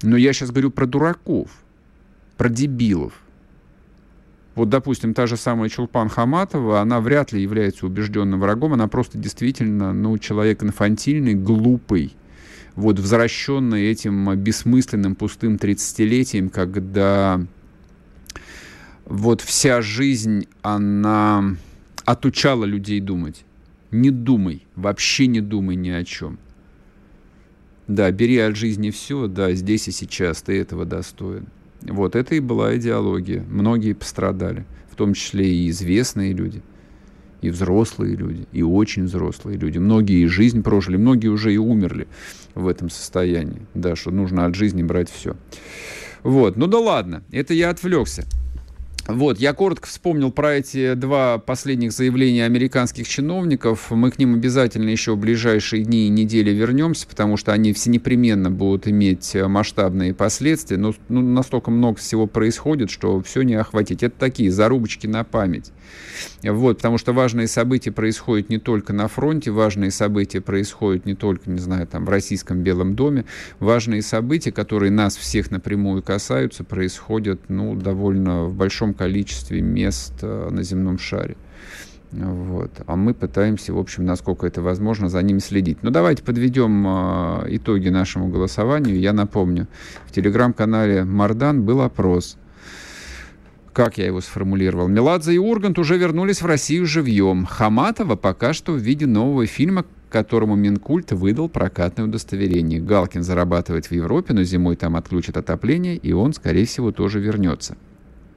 Но 0.00 0.16
я 0.16 0.32
сейчас 0.32 0.50
говорю 0.50 0.70
про 0.70 0.86
дураков, 0.86 1.50
про 2.38 2.48
дебилов. 2.48 3.12
Вот, 4.54 4.70
допустим, 4.70 5.12
та 5.12 5.26
же 5.26 5.36
самая 5.36 5.68
Чулпан 5.68 6.08
Хаматова, 6.08 6.80
она 6.80 7.00
вряд 7.00 7.32
ли 7.32 7.42
является 7.42 7.84
убежденным 7.84 8.40
врагом, 8.40 8.72
она 8.72 8.88
просто 8.88 9.18
действительно, 9.18 9.92
ну, 9.92 10.16
человек 10.16 10.62
инфантильный, 10.62 11.34
глупый, 11.34 12.16
вот, 12.74 12.98
возвращенный 12.98 13.84
этим 13.84 14.34
бессмысленным 14.36 15.14
пустым 15.14 15.56
30-летием, 15.56 16.48
когда 16.48 17.38
вот 19.04 19.42
вся 19.42 19.82
жизнь, 19.82 20.46
она 20.62 21.56
отучала 22.04 22.64
людей 22.64 23.00
думать. 23.00 23.44
Не 23.90 24.10
думай, 24.10 24.66
вообще 24.74 25.26
не 25.26 25.40
думай 25.40 25.76
ни 25.76 25.90
о 25.90 26.04
чем. 26.04 26.38
Да, 27.88 28.10
бери 28.10 28.38
от 28.38 28.56
жизни 28.56 28.90
все, 28.90 29.26
да, 29.26 29.52
здесь 29.52 29.88
и 29.88 29.90
сейчас, 29.90 30.42
ты 30.42 30.58
этого 30.58 30.84
достоин. 30.84 31.46
Вот 31.82 32.16
это 32.16 32.34
и 32.34 32.40
была 32.40 32.76
идеология. 32.76 33.44
Многие 33.50 33.92
пострадали, 33.92 34.64
в 34.90 34.96
том 34.96 35.14
числе 35.14 35.52
и 35.52 35.68
известные 35.68 36.32
люди, 36.32 36.62
и 37.42 37.50
взрослые 37.50 38.14
люди, 38.14 38.46
и 38.52 38.62
очень 38.62 39.04
взрослые 39.04 39.58
люди. 39.58 39.78
Многие 39.78 40.22
и 40.22 40.26
жизнь 40.26 40.62
прожили, 40.62 40.96
многие 40.96 41.28
уже 41.28 41.52
и 41.52 41.58
умерли 41.58 42.06
в 42.54 42.68
этом 42.68 42.88
состоянии. 42.88 43.66
Да, 43.74 43.96
что 43.96 44.10
нужно 44.10 44.46
от 44.46 44.54
жизни 44.54 44.82
брать 44.82 45.10
все. 45.10 45.36
Вот, 46.22 46.56
ну 46.56 46.68
да 46.68 46.78
ладно, 46.78 47.24
это 47.32 47.52
я 47.52 47.70
отвлекся. 47.70 48.24
Вот, 49.08 49.40
я 49.40 49.52
коротко 49.52 49.88
вспомнил 49.88 50.30
про 50.30 50.54
эти 50.54 50.94
два 50.94 51.38
последних 51.38 51.92
заявления 51.92 52.44
американских 52.44 53.08
чиновников. 53.08 53.90
Мы 53.90 54.12
к 54.12 54.18
ним 54.18 54.34
обязательно 54.34 54.90
еще 54.90 55.14
в 55.14 55.18
ближайшие 55.18 55.82
дни 55.82 56.06
и 56.06 56.08
недели 56.08 56.50
вернемся, 56.50 57.08
потому 57.08 57.36
что 57.36 57.52
они 57.52 57.72
все 57.72 57.90
непременно 57.90 58.50
будут 58.50 58.86
иметь 58.86 59.34
масштабные 59.34 60.14
последствия. 60.14 60.76
Но 60.76 60.94
ну, 61.08 61.20
настолько 61.20 61.72
много 61.72 61.98
всего 61.98 62.26
происходит, 62.28 62.90
что 62.90 63.20
все 63.22 63.42
не 63.42 63.54
охватить. 63.54 64.04
Это 64.04 64.14
такие 64.16 64.52
зарубочки 64.52 65.08
на 65.08 65.24
память. 65.24 65.72
Вот, 66.42 66.78
потому 66.78 66.98
что 66.98 67.12
важные 67.12 67.46
события 67.46 67.92
происходят 67.92 68.48
не 68.48 68.58
только 68.58 68.92
на 68.92 69.08
фронте, 69.08 69.50
важные 69.50 69.90
события 69.90 70.40
происходят 70.40 71.06
не 71.06 71.14
только, 71.14 71.50
не 71.50 71.58
знаю, 71.58 71.86
там, 71.86 72.04
в 72.04 72.08
российском 72.08 72.62
Белом 72.62 72.94
доме. 72.94 73.24
Важные 73.60 74.02
события, 74.02 74.52
которые 74.52 74.90
нас 74.90 75.16
всех 75.16 75.50
напрямую 75.50 76.02
касаются, 76.02 76.64
происходят, 76.64 77.40
ну, 77.48 77.74
довольно 77.74 78.44
в 78.44 78.54
большом 78.54 78.94
количестве 78.94 79.60
мест 79.60 80.14
э, 80.22 80.48
на 80.50 80.62
земном 80.62 80.98
шаре. 80.98 81.36
Вот. 82.12 82.70
А 82.86 82.96
мы 82.96 83.14
пытаемся, 83.14 83.72
в 83.72 83.78
общем, 83.78 84.04
насколько 84.04 84.46
это 84.46 84.60
возможно, 84.60 85.08
за 85.08 85.22
ними 85.22 85.38
следить. 85.38 85.82
Но 85.82 85.90
давайте 85.90 86.22
подведем 86.22 86.86
э, 86.86 87.56
итоги 87.56 87.88
нашему 87.88 88.28
голосованию. 88.28 89.00
Я 89.00 89.12
напомню, 89.12 89.66
в 90.06 90.12
телеграм-канале 90.12 91.04
Мардан 91.04 91.62
был 91.62 91.80
опрос. 91.80 92.36
Как 93.72 93.96
я 93.96 94.04
его 94.04 94.20
сформулировал? 94.20 94.86
Меладзе 94.86 95.34
и 95.34 95.38
Ургант 95.38 95.78
уже 95.78 95.96
вернулись 95.96 96.42
в 96.42 96.46
Россию 96.46 96.84
живьем. 96.84 97.46
Хаматова 97.46 98.16
пока 98.16 98.52
что 98.52 98.72
в 98.72 98.76
виде 98.76 99.06
нового 99.06 99.46
фильма, 99.46 99.86
которому 100.10 100.56
Минкульт 100.56 101.12
выдал 101.12 101.48
прокатное 101.48 102.04
удостоверение. 102.04 102.80
Галкин 102.80 103.22
зарабатывает 103.22 103.86
в 103.86 103.92
Европе, 103.92 104.34
но 104.34 104.42
зимой 104.42 104.76
там 104.76 104.94
отключат 104.94 105.38
отопление, 105.38 105.96
и 105.96 106.12
он, 106.12 106.34
скорее 106.34 106.66
всего, 106.66 106.92
тоже 106.92 107.18
вернется. 107.18 107.78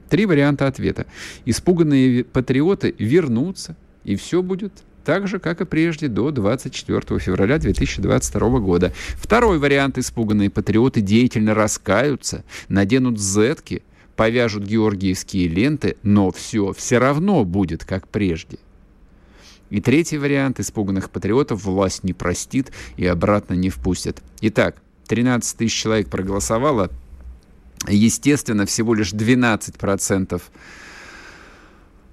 Три 0.08 0.24
варианта 0.24 0.68
ответа. 0.68 1.04
Испуганные 1.44 2.24
патриоты 2.24 2.94
вернутся, 2.98 3.76
и 4.04 4.16
все 4.16 4.42
будет 4.42 4.72
так 5.04 5.28
же, 5.28 5.38
как 5.38 5.60
и 5.60 5.66
прежде, 5.66 6.08
до 6.08 6.30
24 6.30 7.18
февраля 7.18 7.58
2022 7.58 8.58
года. 8.60 8.92
Второй 9.16 9.58
вариант. 9.58 9.98
Испуганные 9.98 10.48
патриоты 10.48 11.02
деятельно 11.02 11.54
раскаются, 11.54 12.42
наденут 12.68 13.20
зетки, 13.20 13.82
повяжут 14.16 14.64
георгиевские 14.64 15.48
ленты, 15.48 15.96
но 16.02 16.30
все 16.30 16.72
все 16.72 16.98
равно 16.98 17.44
будет, 17.44 17.84
как 17.84 18.08
прежде. 18.08 18.58
И 19.70 19.80
третий 19.80 20.18
вариант. 20.18 20.60
Испуганных 20.60 21.10
патриотов 21.10 21.64
власть 21.64 22.04
не 22.04 22.12
простит 22.12 22.72
и 22.96 23.06
обратно 23.06 23.54
не 23.54 23.68
впустят. 23.70 24.22
Итак, 24.40 24.76
13 25.08 25.58
тысяч 25.58 25.74
человек 25.74 26.08
проголосовало, 26.08 26.90
Естественно, 27.88 28.66
всего 28.66 28.94
лишь 28.94 29.12
12% 29.12 30.42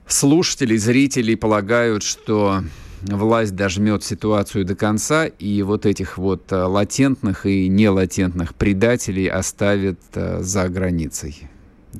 слушателей, 0.07 0.77
зрителей 0.77 1.35
полагают, 1.35 2.03
что 2.03 2.63
власть 3.01 3.55
дожмет 3.55 4.03
ситуацию 4.03 4.65
до 4.65 4.75
конца, 4.75 5.25
и 5.25 5.61
вот 5.63 5.85
этих 5.85 6.17
вот 6.17 6.51
латентных 6.51 7.45
и 7.45 7.67
нелатентных 7.69 8.55
предателей 8.55 9.27
оставит 9.27 9.99
э, 10.13 10.41
за 10.41 10.69
границей. 10.69 11.49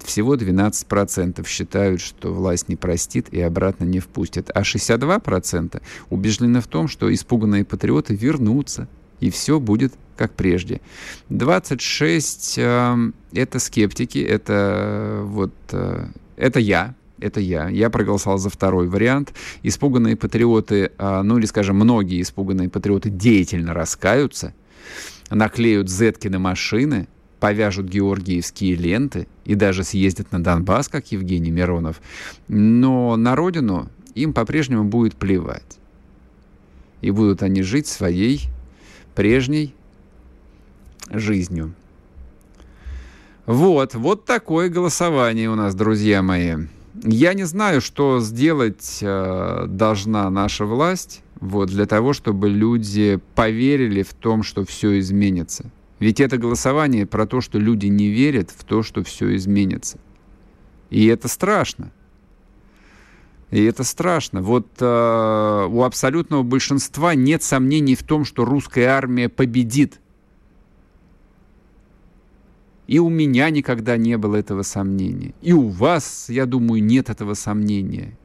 Всего 0.03 0.35
12% 0.35 1.47
считают, 1.47 2.01
что 2.01 2.33
власть 2.33 2.69
не 2.69 2.75
простит 2.75 3.27
и 3.31 3.41
обратно 3.41 3.83
не 3.83 3.99
впустит, 3.99 4.49
а 4.53 4.61
62% 4.61 5.81
убеждены 6.09 6.61
в 6.61 6.67
том, 6.67 6.87
что 6.87 7.13
испуганные 7.13 7.65
патриоты 7.65 8.15
вернутся, 8.15 8.87
и 9.19 9.29
все 9.29 9.59
будет 9.59 9.93
как 10.17 10.33
прежде. 10.33 10.81
26 11.29 12.55
э, 12.57 12.97
это 13.33 13.59
скептики, 13.59 14.19
это 14.19 15.21
вот 15.23 15.53
э, 15.71 16.07
это 16.37 16.59
я, 16.59 16.95
это 17.19 17.39
я. 17.39 17.69
Я 17.69 17.89
проголосовал 17.89 18.37
за 18.37 18.49
второй 18.49 18.87
вариант. 18.87 19.33
Испуганные 19.63 20.15
патриоты, 20.15 20.91
э, 20.97 21.21
ну 21.21 21.37
или, 21.37 21.45
скажем, 21.45 21.77
многие 21.77 22.21
испуганные 22.21 22.69
патриоты 22.69 23.09
деятельно 23.09 23.73
раскаются, 23.73 24.53
наклеют 25.29 25.89
зетки 25.89 26.27
на 26.27 26.39
машины, 26.39 27.07
повяжут 27.43 27.87
георгиевские 27.87 28.75
ленты 28.75 29.27
и 29.43 29.55
даже 29.55 29.83
съездят 29.83 30.31
на 30.31 30.41
Донбасс, 30.41 30.87
как 30.87 31.11
Евгений 31.11 31.51
Миронов. 31.51 32.01
Но 32.47 33.17
на 33.17 33.35
родину 33.35 33.89
им 34.15 34.31
по-прежнему 34.31 34.85
будет 34.85 35.17
плевать. 35.17 35.77
И 37.01 37.11
будут 37.11 37.43
они 37.43 37.61
жить 37.61 37.87
своей 37.87 38.43
прежней 39.13 39.75
жизнью. 41.11 41.73
Вот, 43.45 43.93
вот 43.93 44.23
такое 44.23 44.69
голосование 44.69 45.49
у 45.49 45.55
нас, 45.55 45.75
друзья 45.75 46.21
мои. 46.21 46.55
Я 47.03 47.33
не 47.33 47.43
знаю, 47.43 47.81
что 47.81 48.21
сделать 48.21 48.99
э, 49.01 49.65
должна 49.67 50.29
наша 50.29 50.63
власть 50.63 51.23
вот, 51.41 51.67
для 51.67 51.87
того, 51.87 52.13
чтобы 52.13 52.47
люди 52.47 53.19
поверили 53.35 54.01
в 54.01 54.13
том, 54.13 54.43
что 54.43 54.63
все 54.63 54.97
изменится. 54.97 55.69
Ведь 56.03 56.19
это 56.19 56.37
голосование 56.37 57.05
про 57.05 57.25
то, 57.25 57.39
что 57.39 57.57
люди 57.57 57.85
не 57.85 58.09
верят 58.09 58.51
в 58.51 58.65
то, 58.65 58.83
что 58.83 59.05
все 59.05 59.37
изменится. 59.37 59.99
И 60.89 61.05
это 61.05 61.29
страшно. 61.29 61.93
И 63.51 63.63
это 63.63 63.85
страшно. 63.85 64.41
Вот 64.41 64.67
э, 64.81 65.67
у 65.71 65.81
абсолютного 65.83 66.43
большинства 66.43 67.15
нет 67.15 67.41
сомнений 67.41 67.95
в 67.95 68.03
том, 68.03 68.25
что 68.25 68.43
русская 68.43 68.87
армия 68.87 69.29
победит. 69.29 70.01
И 72.87 72.99
у 72.99 73.07
меня 73.07 73.49
никогда 73.49 73.95
не 73.95 74.17
было 74.17 74.35
этого 74.35 74.63
сомнения. 74.63 75.33
И 75.41 75.53
у 75.53 75.69
вас, 75.69 76.25
я 76.27 76.45
думаю, 76.45 76.83
нет 76.83 77.09
этого 77.09 77.33
сомнения. 77.33 78.17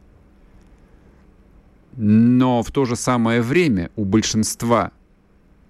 Но 1.96 2.64
в 2.64 2.72
то 2.72 2.84
же 2.84 2.96
самое 2.96 3.40
время 3.40 3.92
у 3.94 4.04
большинства 4.04 4.90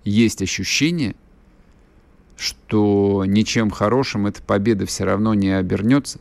есть 0.04 0.40
ощущение, 0.40 1.14
что 2.38 3.24
ничем 3.26 3.70
хорошим 3.70 4.26
эта 4.26 4.40
победа 4.42 4.86
все 4.86 5.04
равно 5.04 5.34
не 5.34 5.50
обернется. 5.50 6.20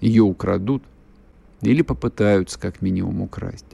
Ее 0.00 0.22
украдут 0.22 0.82
или 1.62 1.82
попытаются 1.82 2.60
как 2.60 2.82
минимум 2.82 3.22
украсть. 3.22 3.64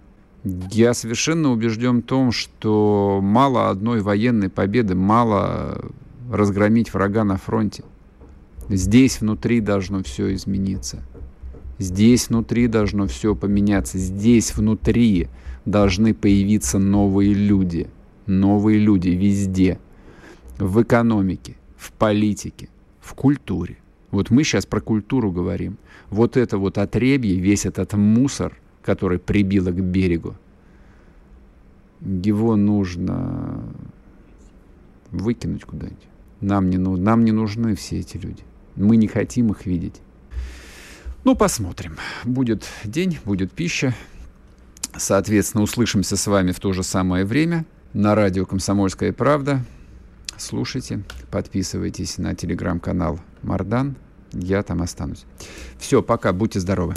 Я 0.45 0.95
совершенно 0.95 1.51
убежден 1.51 1.99
в 1.99 2.05
том, 2.05 2.33
что 2.33 3.21
мало 3.21 3.69
одной 3.69 4.01
военной 4.01 4.49
победы, 4.49 4.95
мало 4.95 5.91
разгромить 6.31 6.95
врага 6.95 7.25
на 7.25 7.37
фронте. 7.37 7.83
Здесь 8.69 9.21
внутри 9.21 9.61
должно 9.61 10.03
все 10.05 10.33
измениться. 10.35 11.03
Здесь 11.79 12.29
внутри 12.29 12.69
должно 12.69 13.09
все 13.09 13.35
поменяться. 13.35 13.99
Здесь 13.99 14.55
внутри 14.55 15.29
должны 15.65 16.15
появиться 16.15 16.79
новые 16.79 17.35
люди. 17.35 17.89
Новые 18.27 18.79
люди 18.79 19.09
везде. 19.09 19.79
В 20.61 20.83
экономике, 20.83 21.57
в 21.77 21.91
политике, 21.93 22.69
в 23.01 23.15
культуре. 23.15 23.79
Вот 24.11 24.31
мы 24.31 24.45
сейчас 24.45 24.67
про 24.67 24.81
культуру 24.81 25.33
говорим. 25.33 25.79
Вот 26.11 26.37
это 26.37 26.59
вот 26.59 26.79
отребье, 26.79 27.41
весь 27.41 27.65
этот 27.65 27.95
мусор, 27.95 28.57
который 28.83 29.19
прибило 29.19 29.71
к 29.71 29.81
берегу, 29.81 30.37
его 32.01 32.57
нужно 32.57 33.63
выкинуть 35.11 35.65
куда-нибудь. 35.65 36.09
Нам 36.41 36.71
не, 36.71 36.79
ну, 36.79 36.97
нам 36.97 37.25
не 37.25 37.33
нужны 37.33 37.75
все 37.75 37.99
эти 37.99 38.17
люди. 38.17 38.43
Мы 38.77 38.97
не 38.97 39.09
хотим 39.09 39.51
их 39.51 39.67
видеть. 39.67 40.01
Ну, 41.25 41.37
посмотрим. 41.37 41.97
Будет 42.25 42.67
день, 42.85 43.19
будет 43.25 43.53
пища. 43.53 43.95
Соответственно, 44.97 45.63
услышимся 45.63 46.17
с 46.17 46.27
вами 46.27 46.53
в 46.53 46.61
то 46.61 46.73
же 46.73 46.83
самое 46.83 47.25
время 47.25 47.65
на 47.93 48.15
радио 48.15 48.47
«Комсомольская 48.47 49.13
правда». 49.13 49.65
Слушайте, 50.41 51.03
подписывайтесь 51.31 52.17
на 52.17 52.35
телеграм-канал 52.35 53.21
«Мардан». 53.43 53.97
Я 54.33 54.63
там 54.63 54.81
останусь. 54.81 55.27
Все, 55.79 56.03
пока, 56.03 56.33
будьте 56.33 56.61
здоровы. 56.61 56.95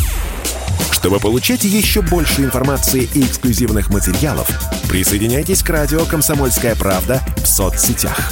Чтобы 0.92 1.20
получать 1.20 1.66
еще 1.66 2.02
больше 2.02 2.44
информации 2.44 3.10
и 3.14 3.22
эксклюзивных 3.22 3.90
материалов, 3.90 4.48
присоединяйтесь 4.90 5.62
к 5.62 5.70
радио 5.70 6.06
«Комсомольская 6.06 6.76
правда» 6.76 7.20
в 7.36 7.46
соцсетях 7.46 8.32